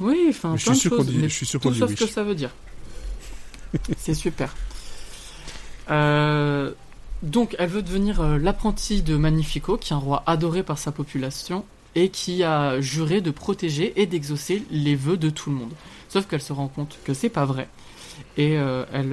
[0.00, 1.68] Oui, enfin, je plein suis de sûr qu'on choses, dit- mais je suis sûr qu'on
[1.68, 1.98] tout dit sauf wish.
[1.98, 2.50] ce que ça veut dire.
[3.96, 4.54] C'est super.
[5.90, 6.72] Euh,
[7.22, 10.92] donc, elle veut devenir euh, l'apprentie de Magnifico, qui est un roi adoré par sa
[10.92, 11.64] population
[11.94, 15.72] et qui a juré de protéger et d'exaucer les vœux de tout le monde.
[16.08, 17.68] Sauf qu'elle se rend compte que c'est pas vrai.
[18.36, 19.12] Et, euh, elle,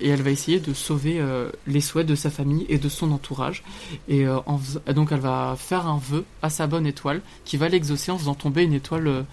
[0.00, 1.22] et elle va essayer de sauver
[1.66, 3.62] les souhaits de sa famille et de son entourage.
[4.08, 4.26] Et
[4.94, 8.34] donc elle va faire un vœu à sa bonne étoile qui va l'exaucer en faisant
[8.34, 9.24] tomber une étoile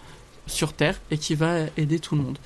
[0.47, 2.37] sur Terre et qui va aider tout le monde.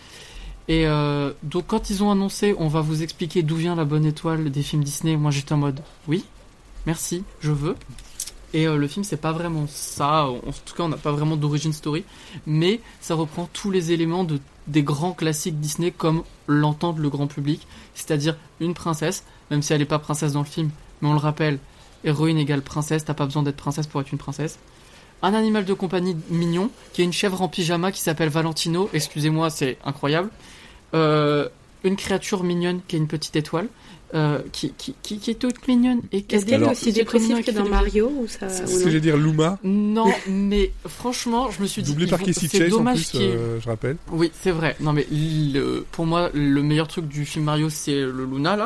[0.70, 4.06] Et euh, donc quand ils ont annoncé on va vous expliquer d'où vient la bonne
[4.06, 6.24] étoile des films Disney, moi j'étais en mode oui,
[6.86, 7.76] merci, je veux.
[8.54, 11.38] Et euh, le film c'est pas vraiment ça, en tout cas on n'a pas vraiment
[11.38, 12.04] d'origine story,
[12.46, 17.26] mais ça reprend tous les éléments de, des grands classiques Disney comme l'entend le grand
[17.26, 17.66] public,
[17.96, 20.70] c'est-à-dire une princesse, même si elle n'est pas princesse dans le film,
[21.02, 21.58] mais on le rappelle,
[22.04, 24.60] héroïne égale princesse, t'as pas besoin d'être princesse pour être une princesse.
[25.24, 29.50] Un animal de compagnie mignon, qui est une chèvre en pyjama qui s'appelle Valentino, excusez-moi,
[29.50, 30.30] c'est incroyable.
[30.94, 31.48] Euh,
[31.84, 33.68] une créature mignonne qui est une petite étoile,
[34.14, 36.02] euh, qui, qui, qui, qui est toute mignonne.
[36.12, 38.68] Et Est-ce qu'est-ce qu'elle est Alors- aussi c'est dépressive que dans Mario ou ça C'est
[38.68, 41.92] ce que j'allais dire, Luma, Non, mais franchement, je me suis dit.
[41.92, 43.96] doublé par Casey c'est Chase en dommage plus, euh, je rappelle.
[44.12, 44.76] Oui, c'est vrai.
[44.82, 48.66] Non, mais le- pour moi, le meilleur truc du film Mario, c'est le Luna, là.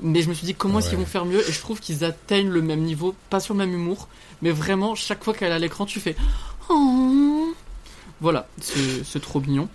[0.00, 1.40] Mais je me suis dit, comment est-ce qu'ils vont faire mieux?
[1.48, 4.06] Et je trouve qu'ils atteignent le même niveau, pas sur le même humour,
[4.42, 6.14] mais vraiment, chaque fois qu'elle est à l'écran, tu fais.
[6.68, 7.52] Oh.
[8.20, 9.68] Voilà, c'est c'est trop mignon.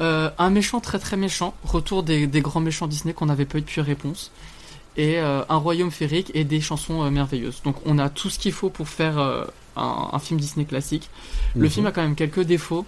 [0.00, 3.58] Euh, un méchant très très méchant, retour des, des grands méchants Disney qu'on n'avait pas
[3.58, 4.30] eu depuis Réponse.
[4.96, 7.60] Et euh, un royaume féerique et des chansons euh, merveilleuses.
[7.64, 11.08] Donc on a tout ce qu'il faut pour faire un, un film Disney classique.
[11.54, 11.70] Le Mhm.
[11.70, 12.86] film a quand même quelques défauts.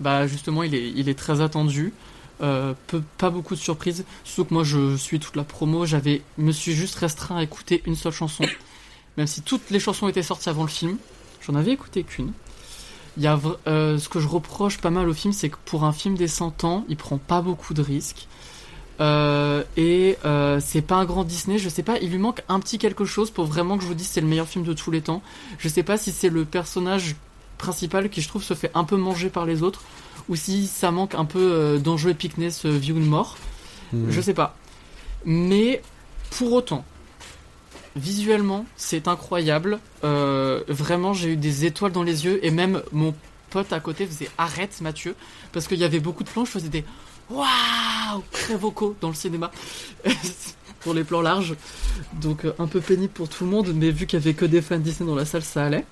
[0.00, 1.92] Bah justement, il est, il est très attendu.
[2.40, 4.04] Peu- pas beaucoup de surprises.
[4.24, 5.86] Surtout que moi, je suis toute la promo.
[5.86, 8.44] J'avais, me suis juste restreint à écouter une seule chanson,
[9.16, 10.96] même si toutes les chansons étaient sorties avant le film.
[11.46, 12.32] J'en avais écouté qu'une.
[13.16, 15.84] Il y a euh, ce que je reproche pas mal au film, c'est que pour
[15.84, 18.26] un film des 100 ans, il prend pas beaucoup de risques.
[19.00, 22.60] Euh, et euh, c'est pas un grand Disney, je sais pas, il lui manque un
[22.60, 24.90] petit quelque chose pour vraiment que je vous dise c'est le meilleur film de tous
[24.90, 25.22] les temps.
[25.58, 27.16] Je sais pas si c'est le personnage
[27.58, 29.82] principal qui je trouve se fait un peu manger par les autres
[30.28, 33.36] ou si ça manque un peu d'enjeu epicness euh, vie ou de mort.
[33.92, 34.10] Mhm.
[34.10, 34.56] Je sais pas.
[35.24, 35.82] Mais
[36.30, 36.84] pour autant,
[37.96, 39.78] visuellement, c'est incroyable.
[40.04, 43.14] Euh, vraiment, j'ai eu des étoiles dans les yeux et même mon
[43.50, 45.14] pote à côté faisait arrête Mathieu
[45.52, 46.84] parce qu'il y avait beaucoup de plans, je faisais des
[47.30, 49.50] waouh très vocaux dans le cinéma
[50.80, 51.54] pour les plans larges.
[52.20, 54.44] Donc euh, un peu pénible pour tout le monde, mais vu qu'il y avait que
[54.46, 55.84] des fans Disney dans la salle, ça allait.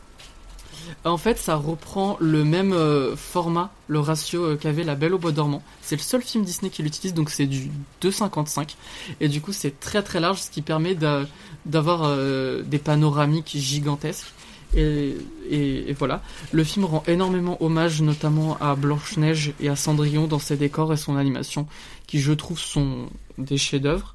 [1.05, 5.19] En fait, ça reprend le même euh, format, le ratio euh, qu'avait La Belle au
[5.19, 5.63] Bois dormant.
[5.83, 7.71] C'est le seul film Disney qui l'utilise, donc c'est du
[8.03, 8.75] 2,55.
[9.21, 11.27] Et du coup, c'est très très large, ce qui permet d'a-
[11.67, 14.33] d'avoir euh, des panoramiques gigantesques.
[14.77, 15.17] Et,
[15.51, 16.23] et- et voilà.
[16.53, 20.97] Le film rend énormément hommage, notamment à Blanche-Neige et à Cendrillon dans ses décors et
[20.97, 21.67] son animation,
[22.07, 23.09] qui je trouve sont
[23.39, 24.15] des chefs-d'œuvre.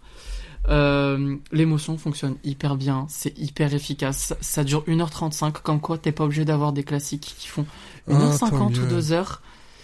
[0.69, 4.33] Euh, L'émotion fonctionne hyper bien, c'est hyper efficace.
[4.41, 7.65] Ça, dure 1h35, comme quoi t'es pas obligé d'avoir des classiques qui font
[8.09, 9.01] Ah, tant 1h50 ou mieux.
[9.01, 9.25] 2h.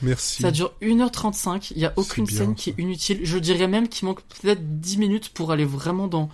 [0.04, 0.42] Merci.
[0.42, 2.54] Ça dure 1h35, il y a aucune bien, scène ça.
[2.56, 3.20] qui est inutile.
[3.24, 6.30] Je dirais même qu'il manque peut-être 10 minutes pour aller vraiment dans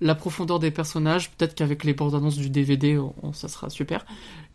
[0.00, 1.30] la profondeur des personnages.
[1.30, 4.04] Peut-être qu'avec les bandes annonces du DVD, on- on- ça sera super.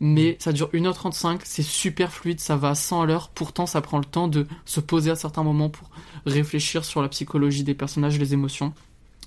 [0.00, 3.28] Mais ça dure 1h35, c'est super fluide, ça va à 100 à l'heure.
[3.34, 5.88] Pourtant, ça prend le temps de se poser à certains moments pour
[6.26, 8.72] réfléchir sur la psychologie des personnages, les émotions.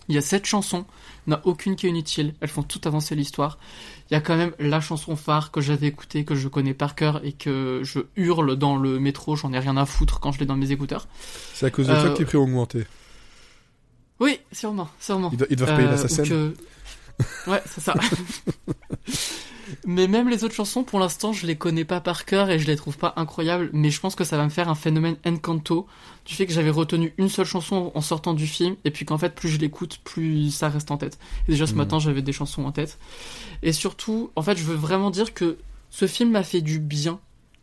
[0.10, 0.86] Il y a sept chansons,
[1.28, 3.60] il n'y en a aucune qui est inutile, elles font tout avancer l'histoire.
[4.10, 6.96] Il y a quand même la chanson phare que j'avais écoutée, que je connais par
[6.96, 10.40] cœur et que je hurle dans le métro, j'en ai rien à foutre quand je
[10.40, 11.08] l'ai dans mes écouteurs.
[11.54, 12.86] C'est à cause de Euh, ça que les prix ont augmenté.
[14.20, 15.30] Oui, sûrement, sûrement.
[15.32, 16.24] Ils, do- ils doivent payer Euh, l'assassin.
[16.24, 16.54] que-
[17.48, 17.94] Ouais, c'est ça.
[19.86, 22.66] Mais même les autres chansons, pour l'instant, je les connais pas par cœur et je
[22.66, 23.70] les trouve pas incroyables.
[23.72, 25.86] Mais je pense que ça va me faire un phénomène Encanto
[26.26, 29.18] du fait que j'avais retenu une seule chanson en sortant du film et puis qu'en
[29.20, 31.20] fait, plus je l'écoute, plus ça reste en tête.
[31.48, 31.78] Et déjà ce Mhm.
[31.78, 32.98] matin, j'avais des chansons en tête.
[33.62, 35.58] Et surtout, en fait, je veux vraiment dire que
[35.92, 37.20] ce film m'a fait du bien.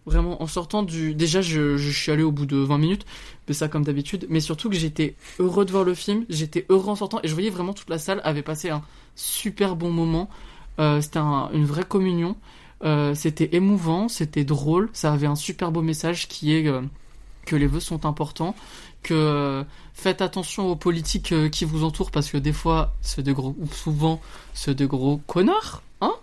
[0.07, 1.15] Vraiment, en sortant du.
[1.15, 3.05] Déjà, je, je suis allé au bout de 20 minutes,
[3.49, 4.27] mais ça comme d'habitude.
[4.31, 7.35] Mais surtout que j'étais heureux de voir le film, j'étais heureux en sortant, et je
[7.35, 8.83] voyais vraiment toute la salle avait passé un
[9.17, 10.31] super bon moment.
[10.79, 12.37] Euh, c'était un- une vraie communion.
[12.85, 16.83] Euh, c'était émouvant, c'était drôle, ça avait un super beau message qui est euh,
[17.47, 18.55] que les vœux sont importants,
[19.03, 19.65] que
[19.95, 23.67] faites attention aux politiques qui vous entourent parce que des fois, c'est de gros, ou
[23.73, 24.21] souvent,
[24.55, 26.15] c'est de gros connards, hein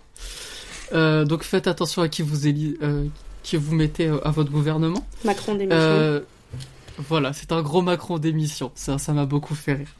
[0.92, 2.76] Donc faites attention à qui vous éli-
[3.44, 5.06] qui vous mettez euh, à votre gouvernement.
[5.24, 5.78] Macron démission.
[5.78, 6.20] Euh,
[6.98, 8.72] voilà, c'est un gros Macron d'émission.
[8.74, 9.94] Ça, ça m'a beaucoup fait rire.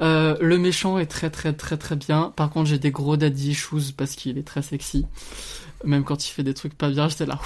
[0.00, 2.32] Euh, le méchant est très très très très bien.
[2.34, 5.06] Par contre, j'ai des gros daddy issues parce qu'il est très sexy.
[5.84, 7.38] Même quand il fait des trucs pas bien, j'étais là.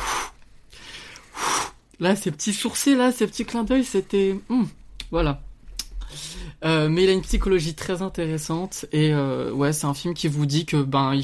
[1.98, 4.38] Là, ces petits sourcils, là, ces petits clins d'œil, c'était.
[4.48, 4.68] hum,
[5.10, 5.42] voilà.
[6.64, 10.28] Euh, mais il a une psychologie très intéressante et euh, ouais, c'est un film qui
[10.28, 11.20] vous dit que ben,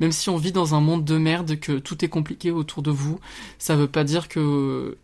[0.00, 2.90] même si on vit dans un monde de merde, que tout est compliqué autour de
[2.90, 3.18] vous,
[3.58, 4.96] ça veut pas dire que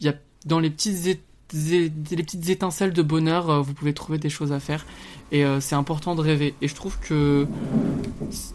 [0.00, 0.14] il y a
[0.46, 1.20] dans les petites
[1.52, 4.86] les petites étincelles de bonheur, euh, vous pouvez trouver des choses à faire
[5.32, 6.54] et c'est important de rêver.
[6.60, 7.46] Et je trouve que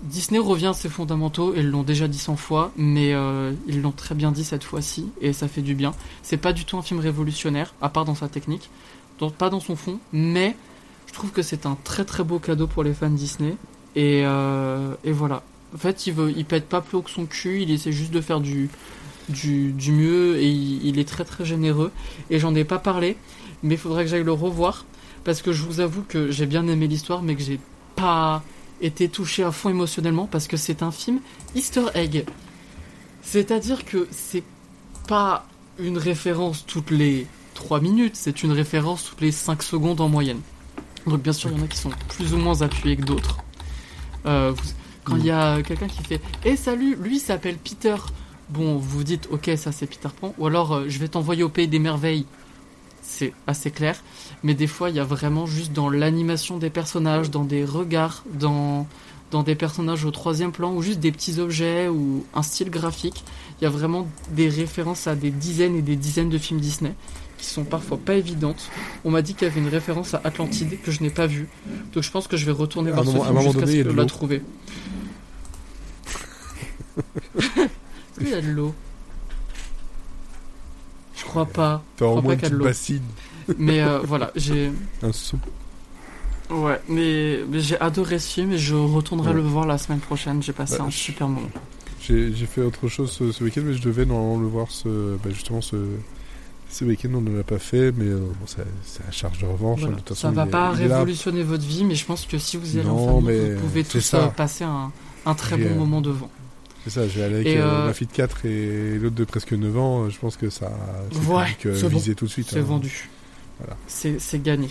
[0.04, 3.14] Disney revient à ses fondamentaux, ils l'ont déjà dit 100 fois, mais
[3.68, 5.94] ils l'ont très bien dit cette fois-ci et ça fait du bien.
[6.22, 8.70] C'est pas du tout un film révolutionnaire, à part dans sa technique,
[9.38, 10.56] pas dans son fond, mais
[11.08, 13.56] je trouve que c'est un très très beau cadeau pour les fans Disney
[13.96, 15.44] et, euh, voilà.
[15.74, 18.40] En fait, il pète pas plus haut que son cul, il essaie juste de faire
[18.40, 18.70] du,
[19.30, 21.92] du, mieux et il, il est très très généreux.
[22.30, 23.18] Et j'en ai pas parlé,
[23.64, 24.86] mais il faudrait que j'aille le revoir
[25.24, 27.60] parce que je vous avoue que j'ai bien aimé l'histoire, mais que j'ai
[27.96, 28.44] pas
[28.82, 31.20] été touché à fond émotionnellement parce que c'est un film
[31.56, 32.26] Easter egg.
[33.22, 34.44] C'est-à-dire que c'est
[35.08, 35.48] pas
[35.80, 40.42] une référence toutes les 3 minutes, c'est une référence toutes les 5 secondes en moyenne.
[41.08, 43.38] Donc bien sûr, il y en a qui sont plus ou moins appuyés que d'autres.
[44.26, 44.54] Euh,
[45.04, 47.96] quand il y a quelqu'un qui fait «Eh salut, lui s'appelle Peter»,
[48.50, 51.44] bon, vous vous dites «Ok, ça c'est Peter Pan», ou alors euh, Je vais t'envoyer
[51.44, 52.26] au Pays des Merveilles»,
[53.02, 54.04] c'est assez clair.
[54.44, 58.24] Mais des fois, il y a vraiment juste dans l'animation des personnages, dans des regards,
[58.34, 58.88] dans,
[59.30, 63.24] dans des personnages au troisième plan, ou juste des petits objets, ou un style graphique.
[63.62, 66.96] Il y a vraiment des références à des dizaines et des dizaines de films Disney
[67.46, 68.70] qui sont parfois pas évidentes.
[69.04, 71.48] On m'a dit qu'il y avait une référence à Atlantide que je n'ai pas vue.
[71.94, 73.96] Donc je pense que je vais retourner voir ce moment- film jusqu'à ce que je
[73.96, 74.42] la trouver.
[77.38, 78.74] Est-ce qu'il y a de l'eau?
[81.18, 81.84] Je crois pas.
[81.98, 83.02] T'as au moins une bassine,
[83.58, 85.38] Mais euh, voilà, j'ai un seau.
[86.50, 89.36] ouais, mais, mais j'ai adoré ce film et je retournerai Ouais.
[89.36, 90.42] le voir la semaine prochaine.
[90.44, 91.50] J'ai passé Bah, un super moment.
[92.02, 95.16] J'ai j'ai fait autre chose ce, ce week-end, mais je devais normalement le voir ce,
[95.24, 95.76] bah, justement ce,
[96.70, 97.10] ce week-end.
[97.16, 99.80] On ne l'a pas fait, mais euh, bon, c'est la charge de revanche.
[99.82, 99.96] Voilà.
[99.96, 102.38] hein, de toute Ça façon, va pas est révolutionner votre vie, mais je pense que
[102.38, 104.26] si vous y allez en Non, famille, mais vous pouvez tous ça.
[104.26, 104.92] euh, passer un,
[105.26, 106.30] un très bon euh, moment devant.
[106.84, 109.24] C'est ça, je vais aller avec euh, euh, ma fille de 4 et l'autre de
[109.24, 110.10] presque 9 ans.
[110.10, 110.72] Je pense que ça
[111.12, 111.88] c'est Ouais, euh, bon.
[111.90, 112.48] visé tout de suite.
[112.50, 112.64] C'est hein.
[112.64, 113.10] vendu.
[113.60, 113.76] Voilà.
[113.88, 114.68] C'est gagné.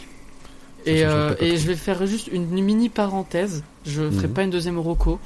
[0.85, 3.65] Ça Et, euh, je vais faire juste une mini parenthèse.
[3.87, 4.33] Je ferai Mhm.
[4.35, 5.19] pas une deuxième Rocco,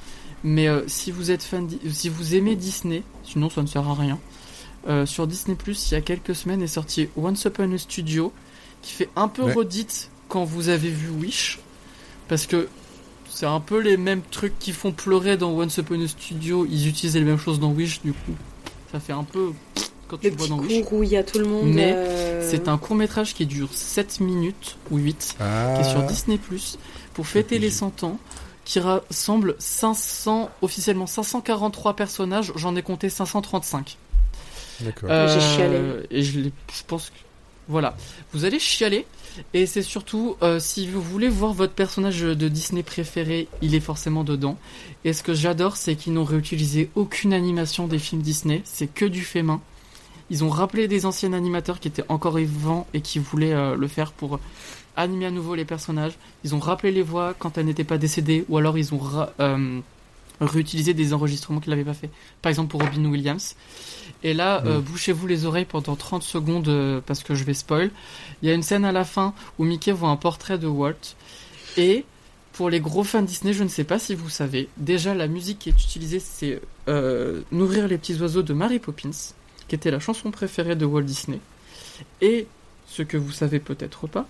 [0.44, 3.94] mais euh, si vous êtes fan, si vous aimez Disney, sinon ça ne sert à
[3.94, 4.18] rien.
[4.86, 8.32] Euh, sur Disney Plus, il y a quelques semaines est sorti Once Upon a Studio,
[8.82, 9.52] qui fait un peu Ouais.
[9.52, 11.58] redite quand vous avez vu Wish,
[12.28, 12.68] parce que
[13.30, 16.66] c'est un peu les mêmes trucs qui font pleurer dans Once Upon a Studio.
[16.70, 18.34] Ils utilisaient les mêmes choses dans Wish, du coup,
[18.92, 19.52] ça fait un peu
[20.08, 20.84] quand tu Le le vois dans Wish.
[20.90, 21.66] où il y a tout le monde.
[21.68, 25.90] Mais euh, C'est un court métrage qui dure 7 minutes ou 8, Ah, qui est
[25.90, 26.38] sur Disney
[27.14, 28.18] pour fêter les 100 ans,
[28.64, 33.96] qui rassemble 500, officiellement 543 personnages, j'en ai compté 535.
[34.80, 35.08] D'accord.
[35.28, 35.76] J'ai chialé.
[35.76, 36.40] Euh, Et je,
[36.86, 37.14] pense que.
[37.68, 37.96] Voilà.
[38.32, 39.06] Vous allez chialer.
[39.54, 43.80] Et c'est surtout, euh, si vous voulez voir votre personnage de Disney préféré, il est
[43.80, 44.58] forcément dedans.
[45.04, 48.62] Et ce que j'adore, c'est qu'ils n'ont réutilisé aucune animation des films Disney.
[48.64, 49.60] C'est que du fait main.
[50.30, 53.86] Ils ont rappelé des anciens animateurs qui étaient encore vivants et qui voulaient euh, le
[53.88, 54.40] faire pour
[54.96, 56.12] animer à nouveau les personnages.
[56.44, 59.32] Ils ont rappelé les voix quand elles n'étaient pas décédées, ou alors ils ont ra-
[59.40, 59.78] euh,
[60.40, 62.10] réutilisé des enregistrements qu'ils n'avaient pas fait.
[62.42, 63.54] Par exemple pour Robin Williams.
[64.22, 64.82] Et là, euh, Mm.
[64.82, 67.90] bouchez-vous les oreilles pendant 30 secondes euh, parce que je vais spoil.
[68.42, 71.14] Il y a une scène à la fin où Mickey voit un portrait de Walt.
[71.76, 72.04] Et
[72.52, 75.60] pour les gros fans Disney, je ne sais pas si vous savez, déjà la musique
[75.60, 79.10] qui est utilisée, c'est euh, Nourrir les petits oiseaux de Mary Poppins,
[79.68, 81.38] qui était la chanson préférée de Walt Disney.
[82.20, 82.46] Et
[82.88, 84.26] ce que vous savez peut-être pas,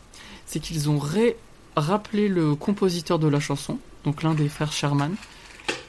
[0.46, 1.36] c'est qu'ils ont ré-
[1.76, 5.14] rappelé le compositeur de la chanson, donc l'un des frères Sherman,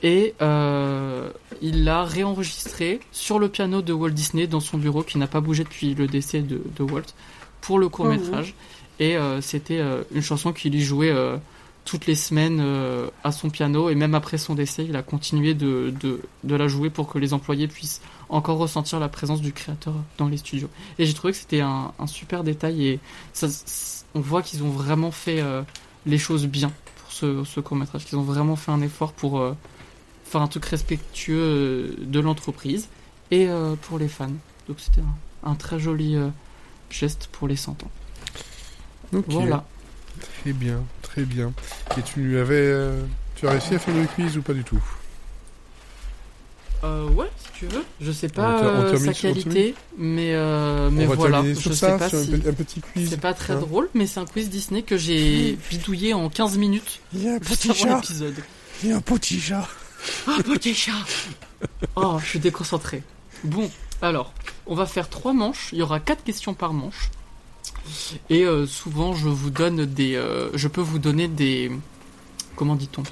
[0.02, 1.30] Et euh,
[1.62, 5.42] il l'a réenregistré sur le piano de Walt Disney dans son bureau qui n'a pas
[5.42, 7.14] bougé depuis le décès de, de Walt
[7.62, 8.54] pour le court métrage.
[9.00, 11.14] Et euh, c'était euh, une chanson qu'il y jouait
[11.86, 12.64] toutes les semaines
[13.24, 16.68] à son piano et même après son décès, il a continué de, de, de la
[16.68, 20.70] jouer pour que les employés puissent encore ressentir la présence du créateur dans les studios.
[21.00, 23.00] Et j'ai trouvé que c'était un, un super détail et
[23.34, 23.48] ça,
[24.14, 25.44] on voit qu'ils ont vraiment fait
[26.06, 26.72] les choses bien
[27.20, 29.54] ce, ce court métrage, qu'ils ont vraiment fait un effort pour euh,
[30.26, 32.88] faire un truc respectueux euh, de l'entreprise
[33.32, 34.32] et euh, pour les fans.
[34.68, 36.30] Donc c'était un, un très joli euh,
[36.90, 37.92] geste pour les 100 ans.
[39.28, 39.66] Voilà.
[40.42, 41.52] Très bien, très bien.
[41.98, 42.74] Et tu avais,
[43.36, 44.84] tu as réussi à faire le quiz ou pas du tout?
[46.84, 47.84] Euh, ouais, si tu veux.
[48.00, 51.44] Je sais pas euh, sa qualité, mais, euh, mais On va voilà.
[51.44, 52.34] Je sais pas sur si.
[52.34, 53.10] un petit quiz.
[53.10, 53.60] C'est pas très hein.
[53.60, 57.34] drôle, mais c'est un quiz Disney que j'ai bidouillé en 15 minutes Il y a
[57.34, 58.02] un petit chat.
[58.84, 59.68] Il y a un petit chat.
[60.28, 60.94] Ah, petit chat
[61.98, 63.04] Oh, je suis déconcentré.
[63.44, 63.70] Bon,
[64.02, 64.34] alors,
[64.66, 65.70] on va faire trois manches.
[65.74, 67.10] Il y aura quatre questions par manche.
[68.30, 70.22] Et euh, souvent, je vous donne des.
[70.54, 71.70] je peux vous donner des.
[72.56, 73.04] Comment dit-on?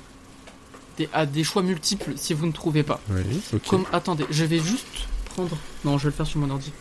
[0.97, 2.99] Des, ah, des choix multiples si vous ne trouvez pas.
[3.09, 3.21] Oui,
[3.53, 3.67] ok.
[3.67, 5.55] Comme, attendez, je vais juste prendre.
[5.85, 6.71] Non, je vais le faire sur mon ordi.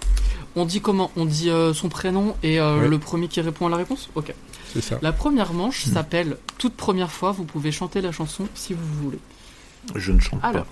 [0.54, 1.10] On dit comment?
[1.16, 2.88] On dit euh, son prénom et euh, Ouais.
[2.88, 4.08] le premier qui répond à la réponse?
[4.14, 4.32] Ok.
[4.72, 4.98] C'est ça.
[5.02, 7.32] La première manche s'appelle Toute première fois.
[7.32, 9.18] Vous pouvez chanter la chanson si vous voulez.
[9.94, 10.66] Je ne chante Alors.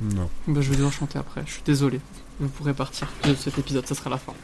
[0.00, 0.28] Non.
[0.48, 2.00] Bah, je vais devoir chanter après, je suis désolé.
[2.40, 4.34] Vous pourrez partir de cet épisode, ça sera la fin.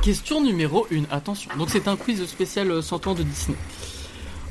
[0.00, 1.50] Question numéro 1, attention.
[1.58, 3.56] Donc c'est un quiz spécial euh, 100 ans de Disney.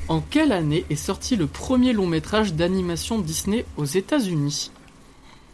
[0.07, 4.71] En quelle année est sorti le premier long métrage d'animation Disney aux États-Unis?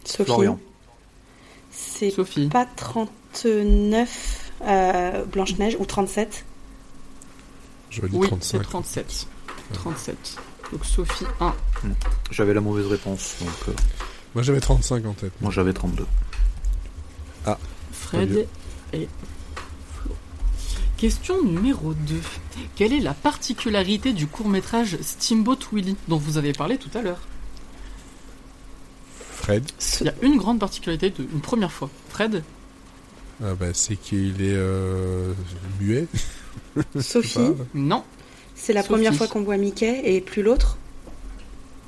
[0.04, 0.24] Sophie.
[0.24, 0.58] Florian.
[1.70, 2.48] C'est Sophie.
[2.48, 6.44] pas 39 euh, Blanche-Neige ou 37
[7.90, 8.58] J'aurais dit Oui, 35.
[8.58, 9.26] c'est 37.
[9.72, 10.36] 37.
[10.72, 11.54] Donc Sophie 1.
[12.30, 13.72] J'avais la mauvaise réponse, donc euh,
[14.34, 15.32] Moi j'avais 35 en tête.
[15.40, 16.06] moi j'avais 32.
[17.92, 18.46] Fred mieux.
[18.92, 19.08] et.
[21.02, 22.14] Question numéro 2.
[22.76, 27.18] Quelle est la particularité du court-métrage Steamboat Willie dont vous avez parlé tout à l'heure
[29.32, 29.64] Fred,
[30.00, 31.90] Il y a une grande particularité, de, une première fois.
[32.08, 32.44] Fred
[33.42, 35.32] ah bah, c'est qu'il est euh,
[35.80, 36.06] muet.
[37.00, 37.50] Sophie.
[37.74, 38.04] Non,
[38.54, 38.92] c'est la Sophie.
[38.92, 40.78] première fois qu'on voit Mickey et plus l'autre.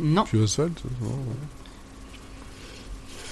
[0.00, 0.24] non.
[0.24, 0.74] Puis Oswald.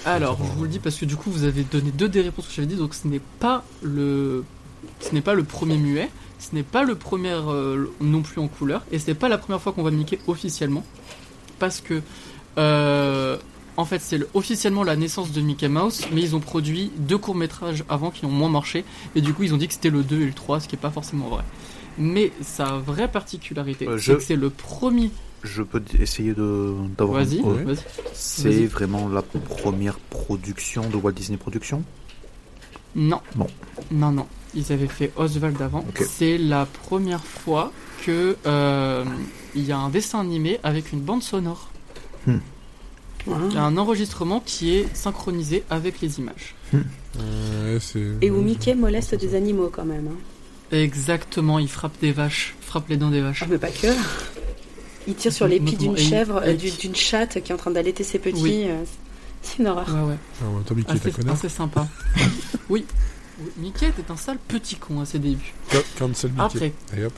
[0.05, 2.47] Alors, je vous le dis parce que du coup, vous avez donné deux des réponses
[2.47, 4.45] que j'avais dit, donc ce n'est pas le,
[4.99, 8.47] ce n'est pas le premier muet, ce n'est pas le premier euh, non plus en
[8.47, 10.83] couleur, et ce n'est pas la première fois qu'on voit Mickey officiellement,
[11.59, 12.01] parce que,
[12.57, 13.37] euh,
[13.77, 17.17] en fait, c'est le- officiellement la naissance de Mickey Mouse, mais ils ont produit deux
[17.17, 18.85] courts métrages avant qui ont moins marché,
[19.15, 20.75] et du coup, ils ont dit que c'était le 2 et le 3, ce qui
[20.75, 21.43] est pas forcément vrai.
[21.97, 25.11] Mais sa vraie particularité, Euh, c'est que c'est le premier.
[25.43, 27.23] Je peux essayer de d'avoir.
[27.23, 27.63] Vas-y, un- Ouais.
[27.63, 27.77] vas-y.
[28.13, 31.83] C'est vraiment la première production de Walt Disney Productions?
[32.95, 33.19] Non.
[33.35, 33.47] Bon.
[33.91, 34.25] Non, non.
[34.55, 35.83] Ils avaient fait Oswald avant.
[36.07, 37.71] C'est la première fois
[38.05, 39.03] que euh,
[39.55, 41.69] il y a un dessin animé avec une bande sonore.
[42.27, 46.55] Il y a un enregistrement qui est synchronisé avec les images.
[46.73, 48.03] Ouais, c'est...
[48.21, 50.07] Et où Mickey moleste des animaux quand même.
[50.11, 50.75] hein.
[50.75, 53.43] Exactement, il frappe des vaches, frappe les dents des vaches.
[53.43, 53.87] Ah, mais pas que.
[55.07, 58.03] Il tire sur les pieds d'une chèvre, euh, d'une chatte qui est en train d'allaiter
[58.03, 58.41] ses petits.
[58.41, 58.63] Oui.
[58.65, 58.83] euh,
[59.41, 59.87] C'est une horreur.
[59.93, 60.17] Ouais, ouais.
[60.41, 61.87] Ah, temps, Mickey Assez, assez sympa.
[62.69, 62.85] oui.
[63.39, 65.53] Oui, Mickey était un sale petit con à ses débuts.
[65.71, 66.43] Can- Cancel Mickey.
[66.43, 67.13] Après, Et hop.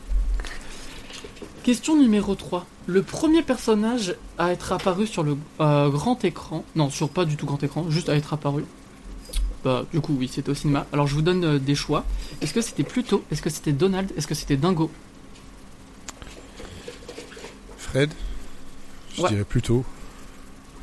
[1.63, 2.65] Question numéro 3.
[2.87, 7.35] Le premier personnage à être apparu sur le euh, grand écran, non, sur pas du
[7.35, 8.63] tout grand écran, juste à être apparu.
[9.63, 10.85] Bah, du coup, oui, c'était au cinéma.
[10.93, 12.05] Alors, je vous donne euh, des choix.
[12.41, 13.23] Est-ce que c'était Pluto?
[13.31, 14.11] Est-ce que c'était Donald?
[14.15, 14.91] Est-ce que c'était Dingo?
[17.77, 18.11] Fred?
[19.15, 19.29] Je Ouais.
[19.29, 19.83] dirais plutôt.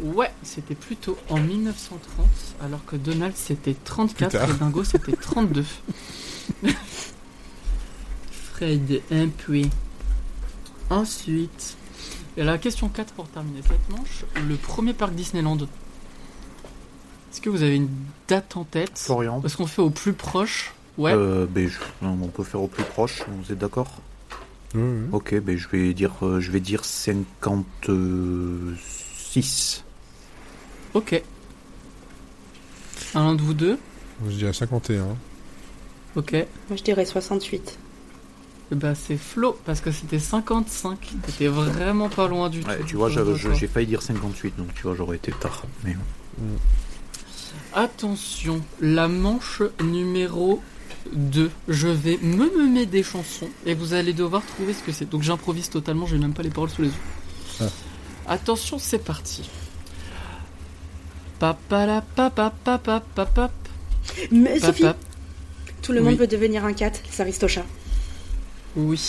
[0.00, 2.26] Ouais, c'était Pluto en 1930,
[2.62, 4.50] alors que Donald c'était 34 Plus tard.
[4.50, 5.64] et Dingo c'était 32.
[8.54, 9.70] Fred, un puits.
[10.90, 11.76] Ensuite,
[12.36, 14.24] et la question 4 pour terminer cette manche.
[14.48, 15.58] Le premier parc Disneyland.
[15.58, 17.88] Est-ce que vous avez une
[18.28, 18.98] date en tête?
[18.98, 19.40] Florian.
[19.44, 20.72] Est-ce qu'on fait au plus proche?
[20.98, 21.12] Ouais.
[21.14, 23.22] Euh, ben, je- on peut faire au plus proche.
[23.28, 23.90] Vous êtes d'accord?
[25.12, 26.82] Ok, ben je vais dire, euh, je vais dire
[29.32, 29.84] 56.
[30.94, 31.22] Ok.
[33.14, 33.78] Un de vous deux
[34.28, 35.16] Je dirais 51.
[36.16, 36.32] Ok.
[36.68, 37.78] Moi je dirais 68.
[38.70, 40.98] Eh ben, c'est Flo, parce que c'était 55.
[41.26, 42.84] T'étais vraiment pas loin du Ouais, tout.
[42.86, 45.64] tu vois, Je je- j'ai failli dire 58, donc tu vois, j'aurais été tard.
[45.84, 45.96] Mais
[47.74, 50.62] Attention, la manche numéro
[51.14, 51.50] 2.
[51.68, 55.08] Je vais me nommer des chansons et vous allez devoir trouver ce que c'est.
[55.08, 56.94] Donc j'improvise totalement, j'ai même pas les paroles sous les yeux.
[57.60, 57.64] Ah.
[58.28, 59.48] Attention, c'est parti.
[61.38, 63.52] Papalapapapapapap.
[64.30, 64.84] Mais Sophie,
[65.82, 66.18] tout le monde Oui.
[66.18, 67.66] veut devenir un cat, les Aristochats.
[68.76, 69.00] Oui.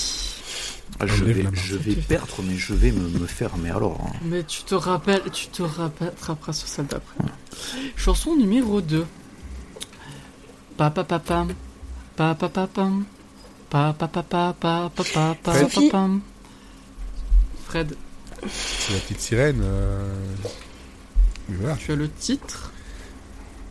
[1.00, 3.56] Ah, je vais, je vais perdre, mais je vais me, me faire.
[3.58, 4.00] Mais alors.
[4.06, 4.12] hein.
[4.24, 7.16] Mais tu te rappelles, tu te rattraperas sur celle d'après.
[7.96, 9.06] Chanson numéro 2.
[10.78, 11.54] Papapapam.
[12.16, 13.06] Papapapam.
[13.70, 13.70] Sophie.
[13.70, 16.22] Papapapapapapapam.
[17.66, 17.96] Fred,
[18.50, 19.62] C'est la petite sirène.
[19.64, 20.08] euh,
[21.50, 21.76] mais voilà.
[21.78, 22.72] tu as le titre.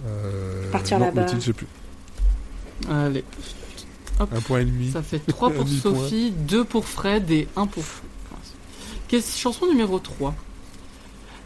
[0.06, 1.22] Euh, Partir là-bas.
[1.22, 1.66] Le titre, je sais plus.
[2.90, 3.24] Allez.
[4.20, 4.90] Un point et demi.
[4.92, 5.66] Ça fait 3 pour.
[5.68, 8.04] Sophie, 2 pour Fred et 1 pour Fred.
[9.08, 10.34] Qu'est-ce- Chanson numéro 3.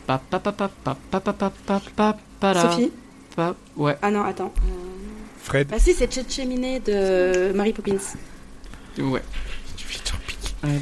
[0.07, 2.62] Papapapapapapapapapapala.
[2.70, 2.93] Sophie
[3.35, 4.53] Pa- Ouais, Ah non, attends.
[4.59, 4.61] Euh,
[5.43, 5.69] Fred.
[5.73, 7.97] Ah si, c'est Cheminée de Mary Poppins.
[8.98, 9.23] ouais.
[10.62, 10.81] Allez.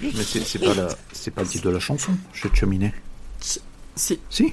[0.00, 2.92] Mais c'est pas, la- c'est pas le titre de la chanson, chez Cheminée.
[3.40, 3.60] Si,
[4.28, 4.52] Si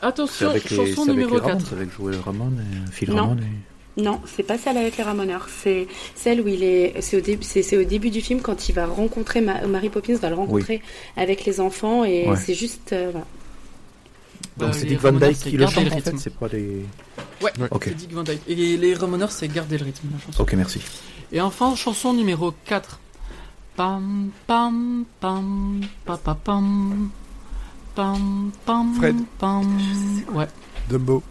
[0.00, 1.66] Attention, avec les, chanson c'est avec numéro les Ramones, 4.
[1.68, 3.16] c'est avec Joël Ramon et Phil Non.
[3.28, 3.36] Ramon.
[3.96, 4.00] Et...
[4.00, 5.48] Non, c'est pas celle avec les Ramoneurs.
[5.62, 7.00] C'est celle où il est.
[7.00, 9.40] C'est au, début, c'est, au début du film quand il va rencontrer.
[9.40, 10.82] Ma- Mary Poppins va le rencontrer
[11.16, 12.36] avec les enfants et Ouais.
[12.36, 12.92] c'est juste.
[12.92, 13.26] euh, voilà.
[14.56, 16.46] Donc Euh, c'est les Dick Van Dyke qui le chante le en fait, c'est pas
[16.48, 16.84] les.
[17.42, 17.84] Ouais, Ok.
[17.86, 18.40] c'est Dick Van Dyke.
[18.46, 20.42] Et les Ramoneurs, c'est garder le rythme, la chanson.
[20.42, 20.80] Ok, merci.
[21.32, 22.98] Et enfin, chanson numéro 4.
[23.76, 27.10] Pam, pam, pam, pa, pa, pam.
[27.94, 29.16] Pam, pam, Fred.
[29.38, 29.78] pam.
[30.32, 30.48] Ouais.
[30.88, 31.22] Dumbo.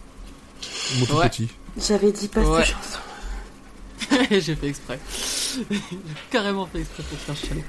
[0.98, 1.28] Mon tout Ouais.
[1.28, 1.48] petit.
[1.78, 2.64] J'avais dit pas Ouais.
[2.64, 4.24] cette chanson.
[4.40, 4.98] J'ai fait exprès.
[5.70, 5.80] J'ai
[6.30, 7.64] carrément fait exprès pour faire chialer.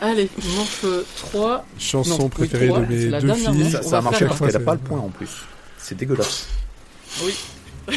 [0.00, 0.84] Allez, manche
[1.16, 1.64] 3.
[1.78, 3.48] Chanson Non, oui, préférée de mes deux filles.
[3.64, 3.82] manche.
[3.82, 5.30] Ça, a marché parce qu'elle a pas le point en plus.
[5.78, 6.46] C'est dégueulasse.
[7.22, 7.34] Oui.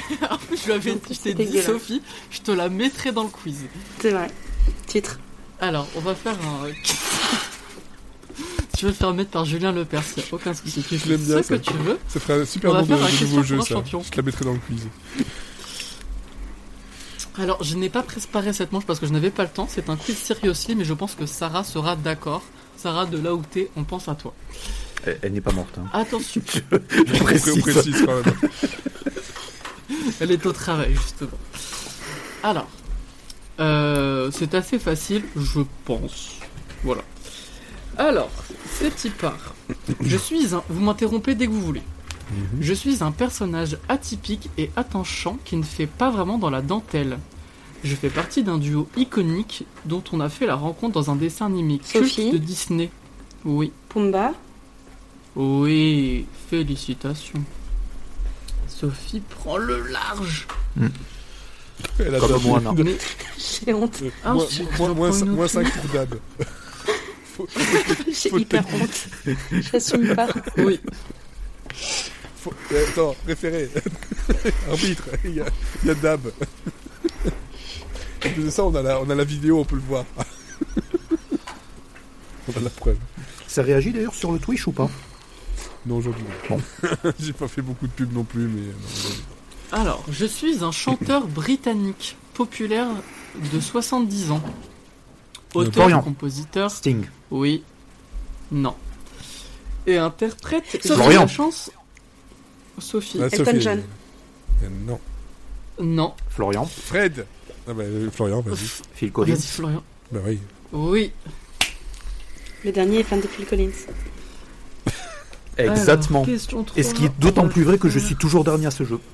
[0.29, 1.61] En plus, je lui avais je t'ai dit.
[1.61, 2.01] Sophie,
[2.31, 3.65] je te la mettrai dans le quiz.
[3.99, 4.29] C'est vrai.
[4.87, 5.19] Titre.
[5.59, 6.67] Alors, on va faire un.
[8.77, 10.83] tu veux le faire mettre par Julien Lepers, il n'y a aucun souci.
[10.89, 11.99] Je l'aime bien, ce que tu veux.
[12.07, 13.75] Ça ferait un super On va nom de, nouveau jeu, ça.
[13.75, 14.01] champion.
[14.03, 14.87] Je te la mettrai dans le quiz.
[17.39, 19.67] Alors, je n'ai pas préparé cette manche parce que je n'avais pas le temps.
[19.69, 22.43] C'est un quiz seriously, mais je pense que Sarah sera d'accord.
[22.77, 24.33] Sarah, de là où t'es, on pense à toi.
[25.05, 25.77] Elle, elle n'est pas morte.
[25.77, 25.85] Hein.
[25.93, 26.59] Attention, Je
[27.19, 27.61] précise.
[27.61, 28.23] précise quand même.
[30.19, 31.37] elle est au travail, justement.
[32.43, 32.67] Alors,
[33.59, 36.39] euh, c'est assez facile, je pense.
[36.83, 37.03] Voilà.
[37.97, 38.31] Alors,
[38.65, 39.53] c'est y part.
[40.01, 40.63] Je suis un.
[40.69, 41.83] Vous m'interrompez dès que vous voulez.
[42.31, 42.61] Mhm.
[42.61, 47.19] Je suis un personnage atypique et attachant qui ne fait pas vraiment dans la dentelle.
[47.83, 51.47] Je fais partie d'un duo iconique dont on a fait la rencontre dans un dessin
[51.47, 52.89] animé culte de Disney.
[53.45, 53.71] Oui.
[53.89, 54.33] Pumba.
[55.35, 57.43] Oui, félicitations.
[58.83, 60.45] Sophie prend le large.
[61.99, 62.73] Elle a Comme moi, non.
[62.73, 62.97] de- Mais
[63.65, 63.99] J'ai honte.
[64.03, 66.15] Euh, Ah, moins- je- moins- je moins- reprends une Moins autre 5 pour Dab.
[68.11, 69.07] J'ai hyper honte.
[69.71, 70.27] J'assume pas.
[70.57, 70.81] oui.
[72.35, 73.69] faut- euh, Attends, référé.
[74.69, 75.45] Arbitre, il y a,
[75.83, 76.21] il y a Dab.
[78.25, 80.03] En plus de ça, on a la, on a la vidéo, on peut le voir.
[82.47, 82.97] on a la preuve.
[83.47, 84.89] Ça réagit d'ailleurs sur le Twitch ou pas?
[85.85, 86.23] Non, aujourd'hui.
[86.49, 86.61] Bon.
[87.19, 88.61] J'ai pas fait beaucoup de pubs non plus, mais.
[88.61, 88.73] euh,
[89.73, 89.79] non.
[89.79, 92.87] Alors, je suis un chanteur britannique populaire
[93.51, 94.41] de 70 ans.
[95.55, 96.71] Auteur compositeur.
[96.71, 97.05] Sting.
[97.31, 97.63] Oui.
[98.51, 98.75] Non.
[99.85, 100.65] Et interprète.
[100.83, 101.13] Sophie.
[101.15, 101.71] La chance.
[102.79, 103.19] Sophie.
[103.21, 103.83] Ah, Elton Sophie, John.
[104.63, 104.99] euh, non.
[105.81, 106.13] Non.
[106.29, 106.65] Florian.
[106.65, 107.25] Fred
[107.67, 108.67] Ah bah, euh, Florian, vas-y.
[108.95, 109.33] Phil Collins.
[109.33, 109.83] Vas-y, Florian.
[110.11, 110.39] Bah oui.
[110.71, 111.11] Oui.
[112.63, 113.71] Le dernier est fan de Phil Collins.
[115.57, 116.23] Exactement.
[116.23, 116.35] Alors,
[116.75, 118.83] Et ce 3, qui est d'autant plus vrai que je suis toujours dernier à ce
[118.83, 118.99] jeu.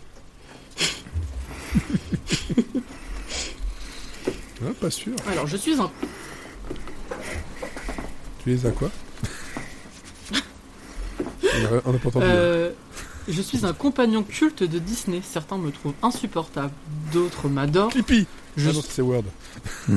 [4.62, 5.14] Ah, pas sûr.
[5.32, 5.90] Alors, je suis un.
[8.44, 8.90] Tu es à quoi?
[10.34, 12.26] N'a pas entendu.
[12.26, 12.72] Euh,
[13.28, 15.22] je suis un compagnon culte de Disney.
[15.24, 16.72] Certains me trouvent insupportable,
[17.14, 17.92] d'autres m'adorent.
[17.92, 19.24] Clippy Je, Ah c'est Word.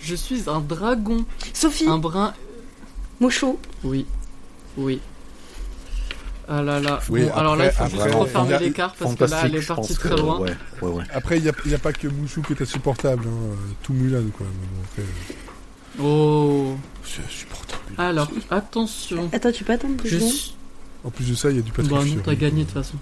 [0.00, 1.86] je suis un dragon, Sophie.
[1.88, 2.32] un brin.
[3.20, 3.58] Mouchou.
[3.84, 4.06] Oui,
[4.76, 5.00] oui.
[6.46, 7.00] Ah là là.
[7.08, 9.94] Oui, bon, alors là, il faut juste refermer l'écart parce que là, elle est partie
[9.94, 10.40] très que- loin.
[10.40, 11.04] Ouais, ouais, ouais.
[11.14, 13.24] Après, il n'y a, il y a pas que Mouchou qui est insupportable.
[13.26, 13.56] Hein.
[13.82, 14.46] Tout Mulan, quoi.
[14.90, 16.76] Après, euh, Oh.
[17.02, 17.80] c'est insupportable.
[17.96, 19.30] Alors, attention.
[19.32, 20.54] Attends, tu peux attendre deux Je secondes suis.
[21.04, 22.74] En plus de ça, il y a du Patrick Bah non, t'as gagné de toute
[22.74, 22.96] façon.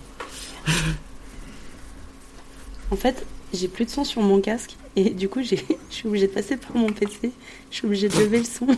[2.93, 6.07] En fait, j'ai plus de son sur mon casque et du coup, j'ai- je suis
[6.07, 7.33] obligée de passer par mon PC.
[7.71, 8.69] Je suis obligée de lever le son.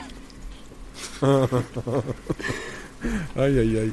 [3.37, 3.93] Aïe, aïe, aïe.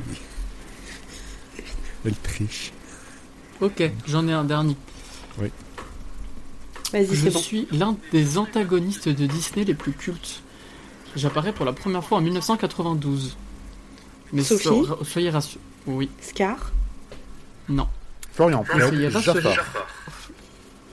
[2.05, 2.71] Elle triche.
[3.59, 4.75] Ok, j'en ai un dernier.
[6.93, 7.39] Vas-y, Je c'est bon.
[7.39, 10.41] suis l'un des antagonistes de Disney les plus cultes.
[11.15, 13.37] J'apparais pour la première fois en 1992.
[14.33, 15.61] Mais Sophie so- soyez rassurés.
[15.87, 16.71] Oui, Scar
[17.69, 17.87] non.
[18.33, 19.41] Florian, Mais soyez rassurés.
[19.41, 19.87] Jafar.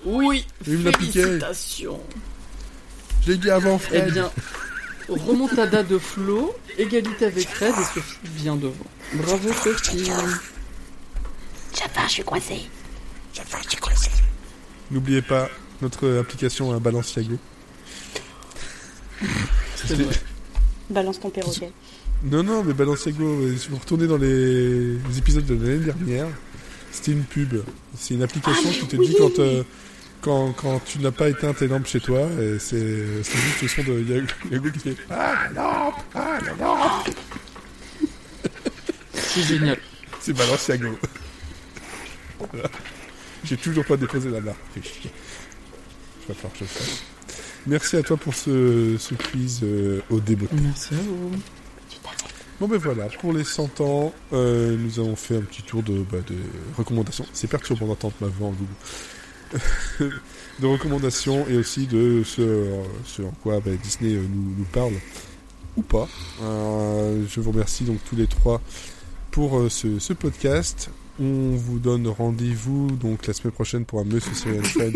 [0.05, 1.23] Oui, Il me l'a piqué.
[1.23, 2.01] félicitations.
[3.27, 4.13] Je l'ai dit avant, Eh Fred.
[4.13, 4.31] bien,
[5.09, 8.75] remontada de Flo, égalité avec Fred et Sophie bien devant.
[9.15, 10.11] Bravo Sophie.
[11.75, 12.69] Jafar, je suis coincé.
[14.91, 15.49] N'oubliez pas
[15.83, 17.37] notre application à Balenciago.
[19.85, 20.07] Vrai.
[20.91, 21.71] Balance ton perroquet.
[22.25, 26.29] Non, non, mais Balenciago, euh, si vous retournez dans les, les épisodes de l'année dernière,
[26.91, 27.63] c'était une pub.
[27.97, 29.63] C'est une application Ah, qui te dit oui quand, euh,
[30.21, 33.83] quand, quand tu n'as pas éteint tes lampes chez toi, et c'est juste le son
[33.83, 37.09] de Yago qui fait Ah la lampe Ah la lampe
[39.15, 39.79] C'est génial.
[40.21, 40.99] C'est Balenciago.
[42.53, 42.69] Voilà.
[43.45, 44.41] J'ai toujours pas déposé la
[44.83, 45.11] chier.
[46.23, 47.03] Je vais falloir que je fasse.
[47.67, 50.55] Merci à toi pour ce, ce quiz euh, au débeauté.
[50.63, 51.33] Merci à vous.
[52.61, 55.99] Bon ben voilà, pour les 100 ans, euh, nous avons fait un petit tour de,
[56.11, 56.35] bah, de
[56.77, 57.25] recommandations.
[57.33, 58.75] C'est perturbant d'entendre ma voix en double.
[60.01, 62.67] de recommandations et aussi de ce,
[63.05, 64.95] ce en quoi bah, Disney euh, nous, nous parle
[65.77, 66.09] ou pas.
[66.43, 68.61] Euh, je vous remercie donc tous les trois
[69.31, 70.91] pour euh, ce, ce podcast.
[71.21, 74.93] On vous donne rendez-vous donc la semaine prochaine pour un Monsieur Syrian Friends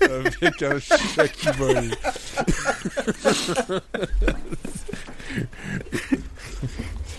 [0.00, 1.90] avec un chat qui vole.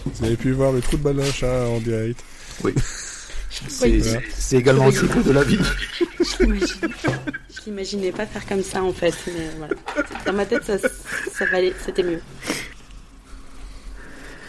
[0.05, 2.23] Vous avez pu voir le trou de balle d'un chat en direct.
[2.63, 2.73] Oui.
[3.67, 5.59] C'est- également le cycle de la vie.
[6.19, 9.73] Je l'imaginais pas faire comme ça en fait, mais voilà.
[10.25, 12.21] Dans ma tête, ça, ça valait, c'était mieux.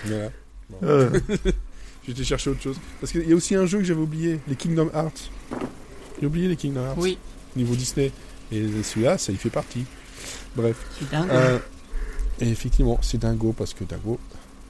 [0.05, 0.31] Voilà.
[0.83, 1.21] Euh,
[2.05, 2.77] J'ai été chercher autre chose.
[3.01, 5.31] Parce qu'il y a aussi un jeu que j'avais oublié, les Kingdom Hearts.
[6.21, 6.97] J'ai oublié les Kingdom Hearts.
[6.99, 7.19] Oui,
[7.57, 8.13] Niveau Disney.
[8.51, 9.85] Et celui-là, ça y fait partie.
[10.57, 10.77] Bref.
[10.99, 11.29] c'est dingue.
[11.31, 11.59] Euh,
[12.41, 14.19] et effectivement, c'est Dingo, parce que Dingo,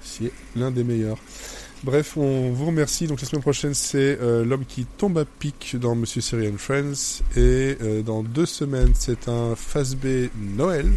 [0.02, 1.18] c'est l'un des meilleurs.
[1.84, 3.06] Bref, on vous remercie.
[3.06, 7.22] Donc la semaine prochaine, c'est euh, l'homme qui tombe à pic dans Monsieur Syrian Friends.
[7.36, 10.90] Et euh, dans deux semaines, c'est un Phase B Noël.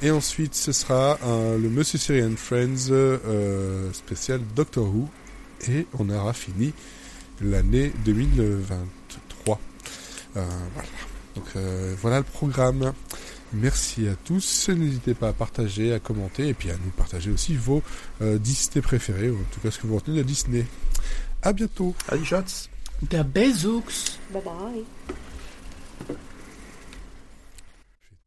[0.00, 5.08] Et ensuite, ce sera le Monsieur Syrian Friends euh, spécial Doctor Who.
[5.68, 6.72] Et on aura fini
[7.42, 9.60] l'année 2023.
[10.36, 10.88] Euh, voilà.
[11.34, 12.92] Donc voilà le programme.
[13.52, 14.68] Merci à tous.
[14.68, 17.82] N'hésitez pas à partager, à commenter et puis à nous partager aussi vos
[18.20, 20.66] euh, Disney préférés, ou en tout cas ce que vous retenez de Disney.
[21.42, 21.94] À bientôt.
[22.08, 22.24] Allez,
[23.24, 24.18] Bezooks.
[24.32, 26.16] Bye bye.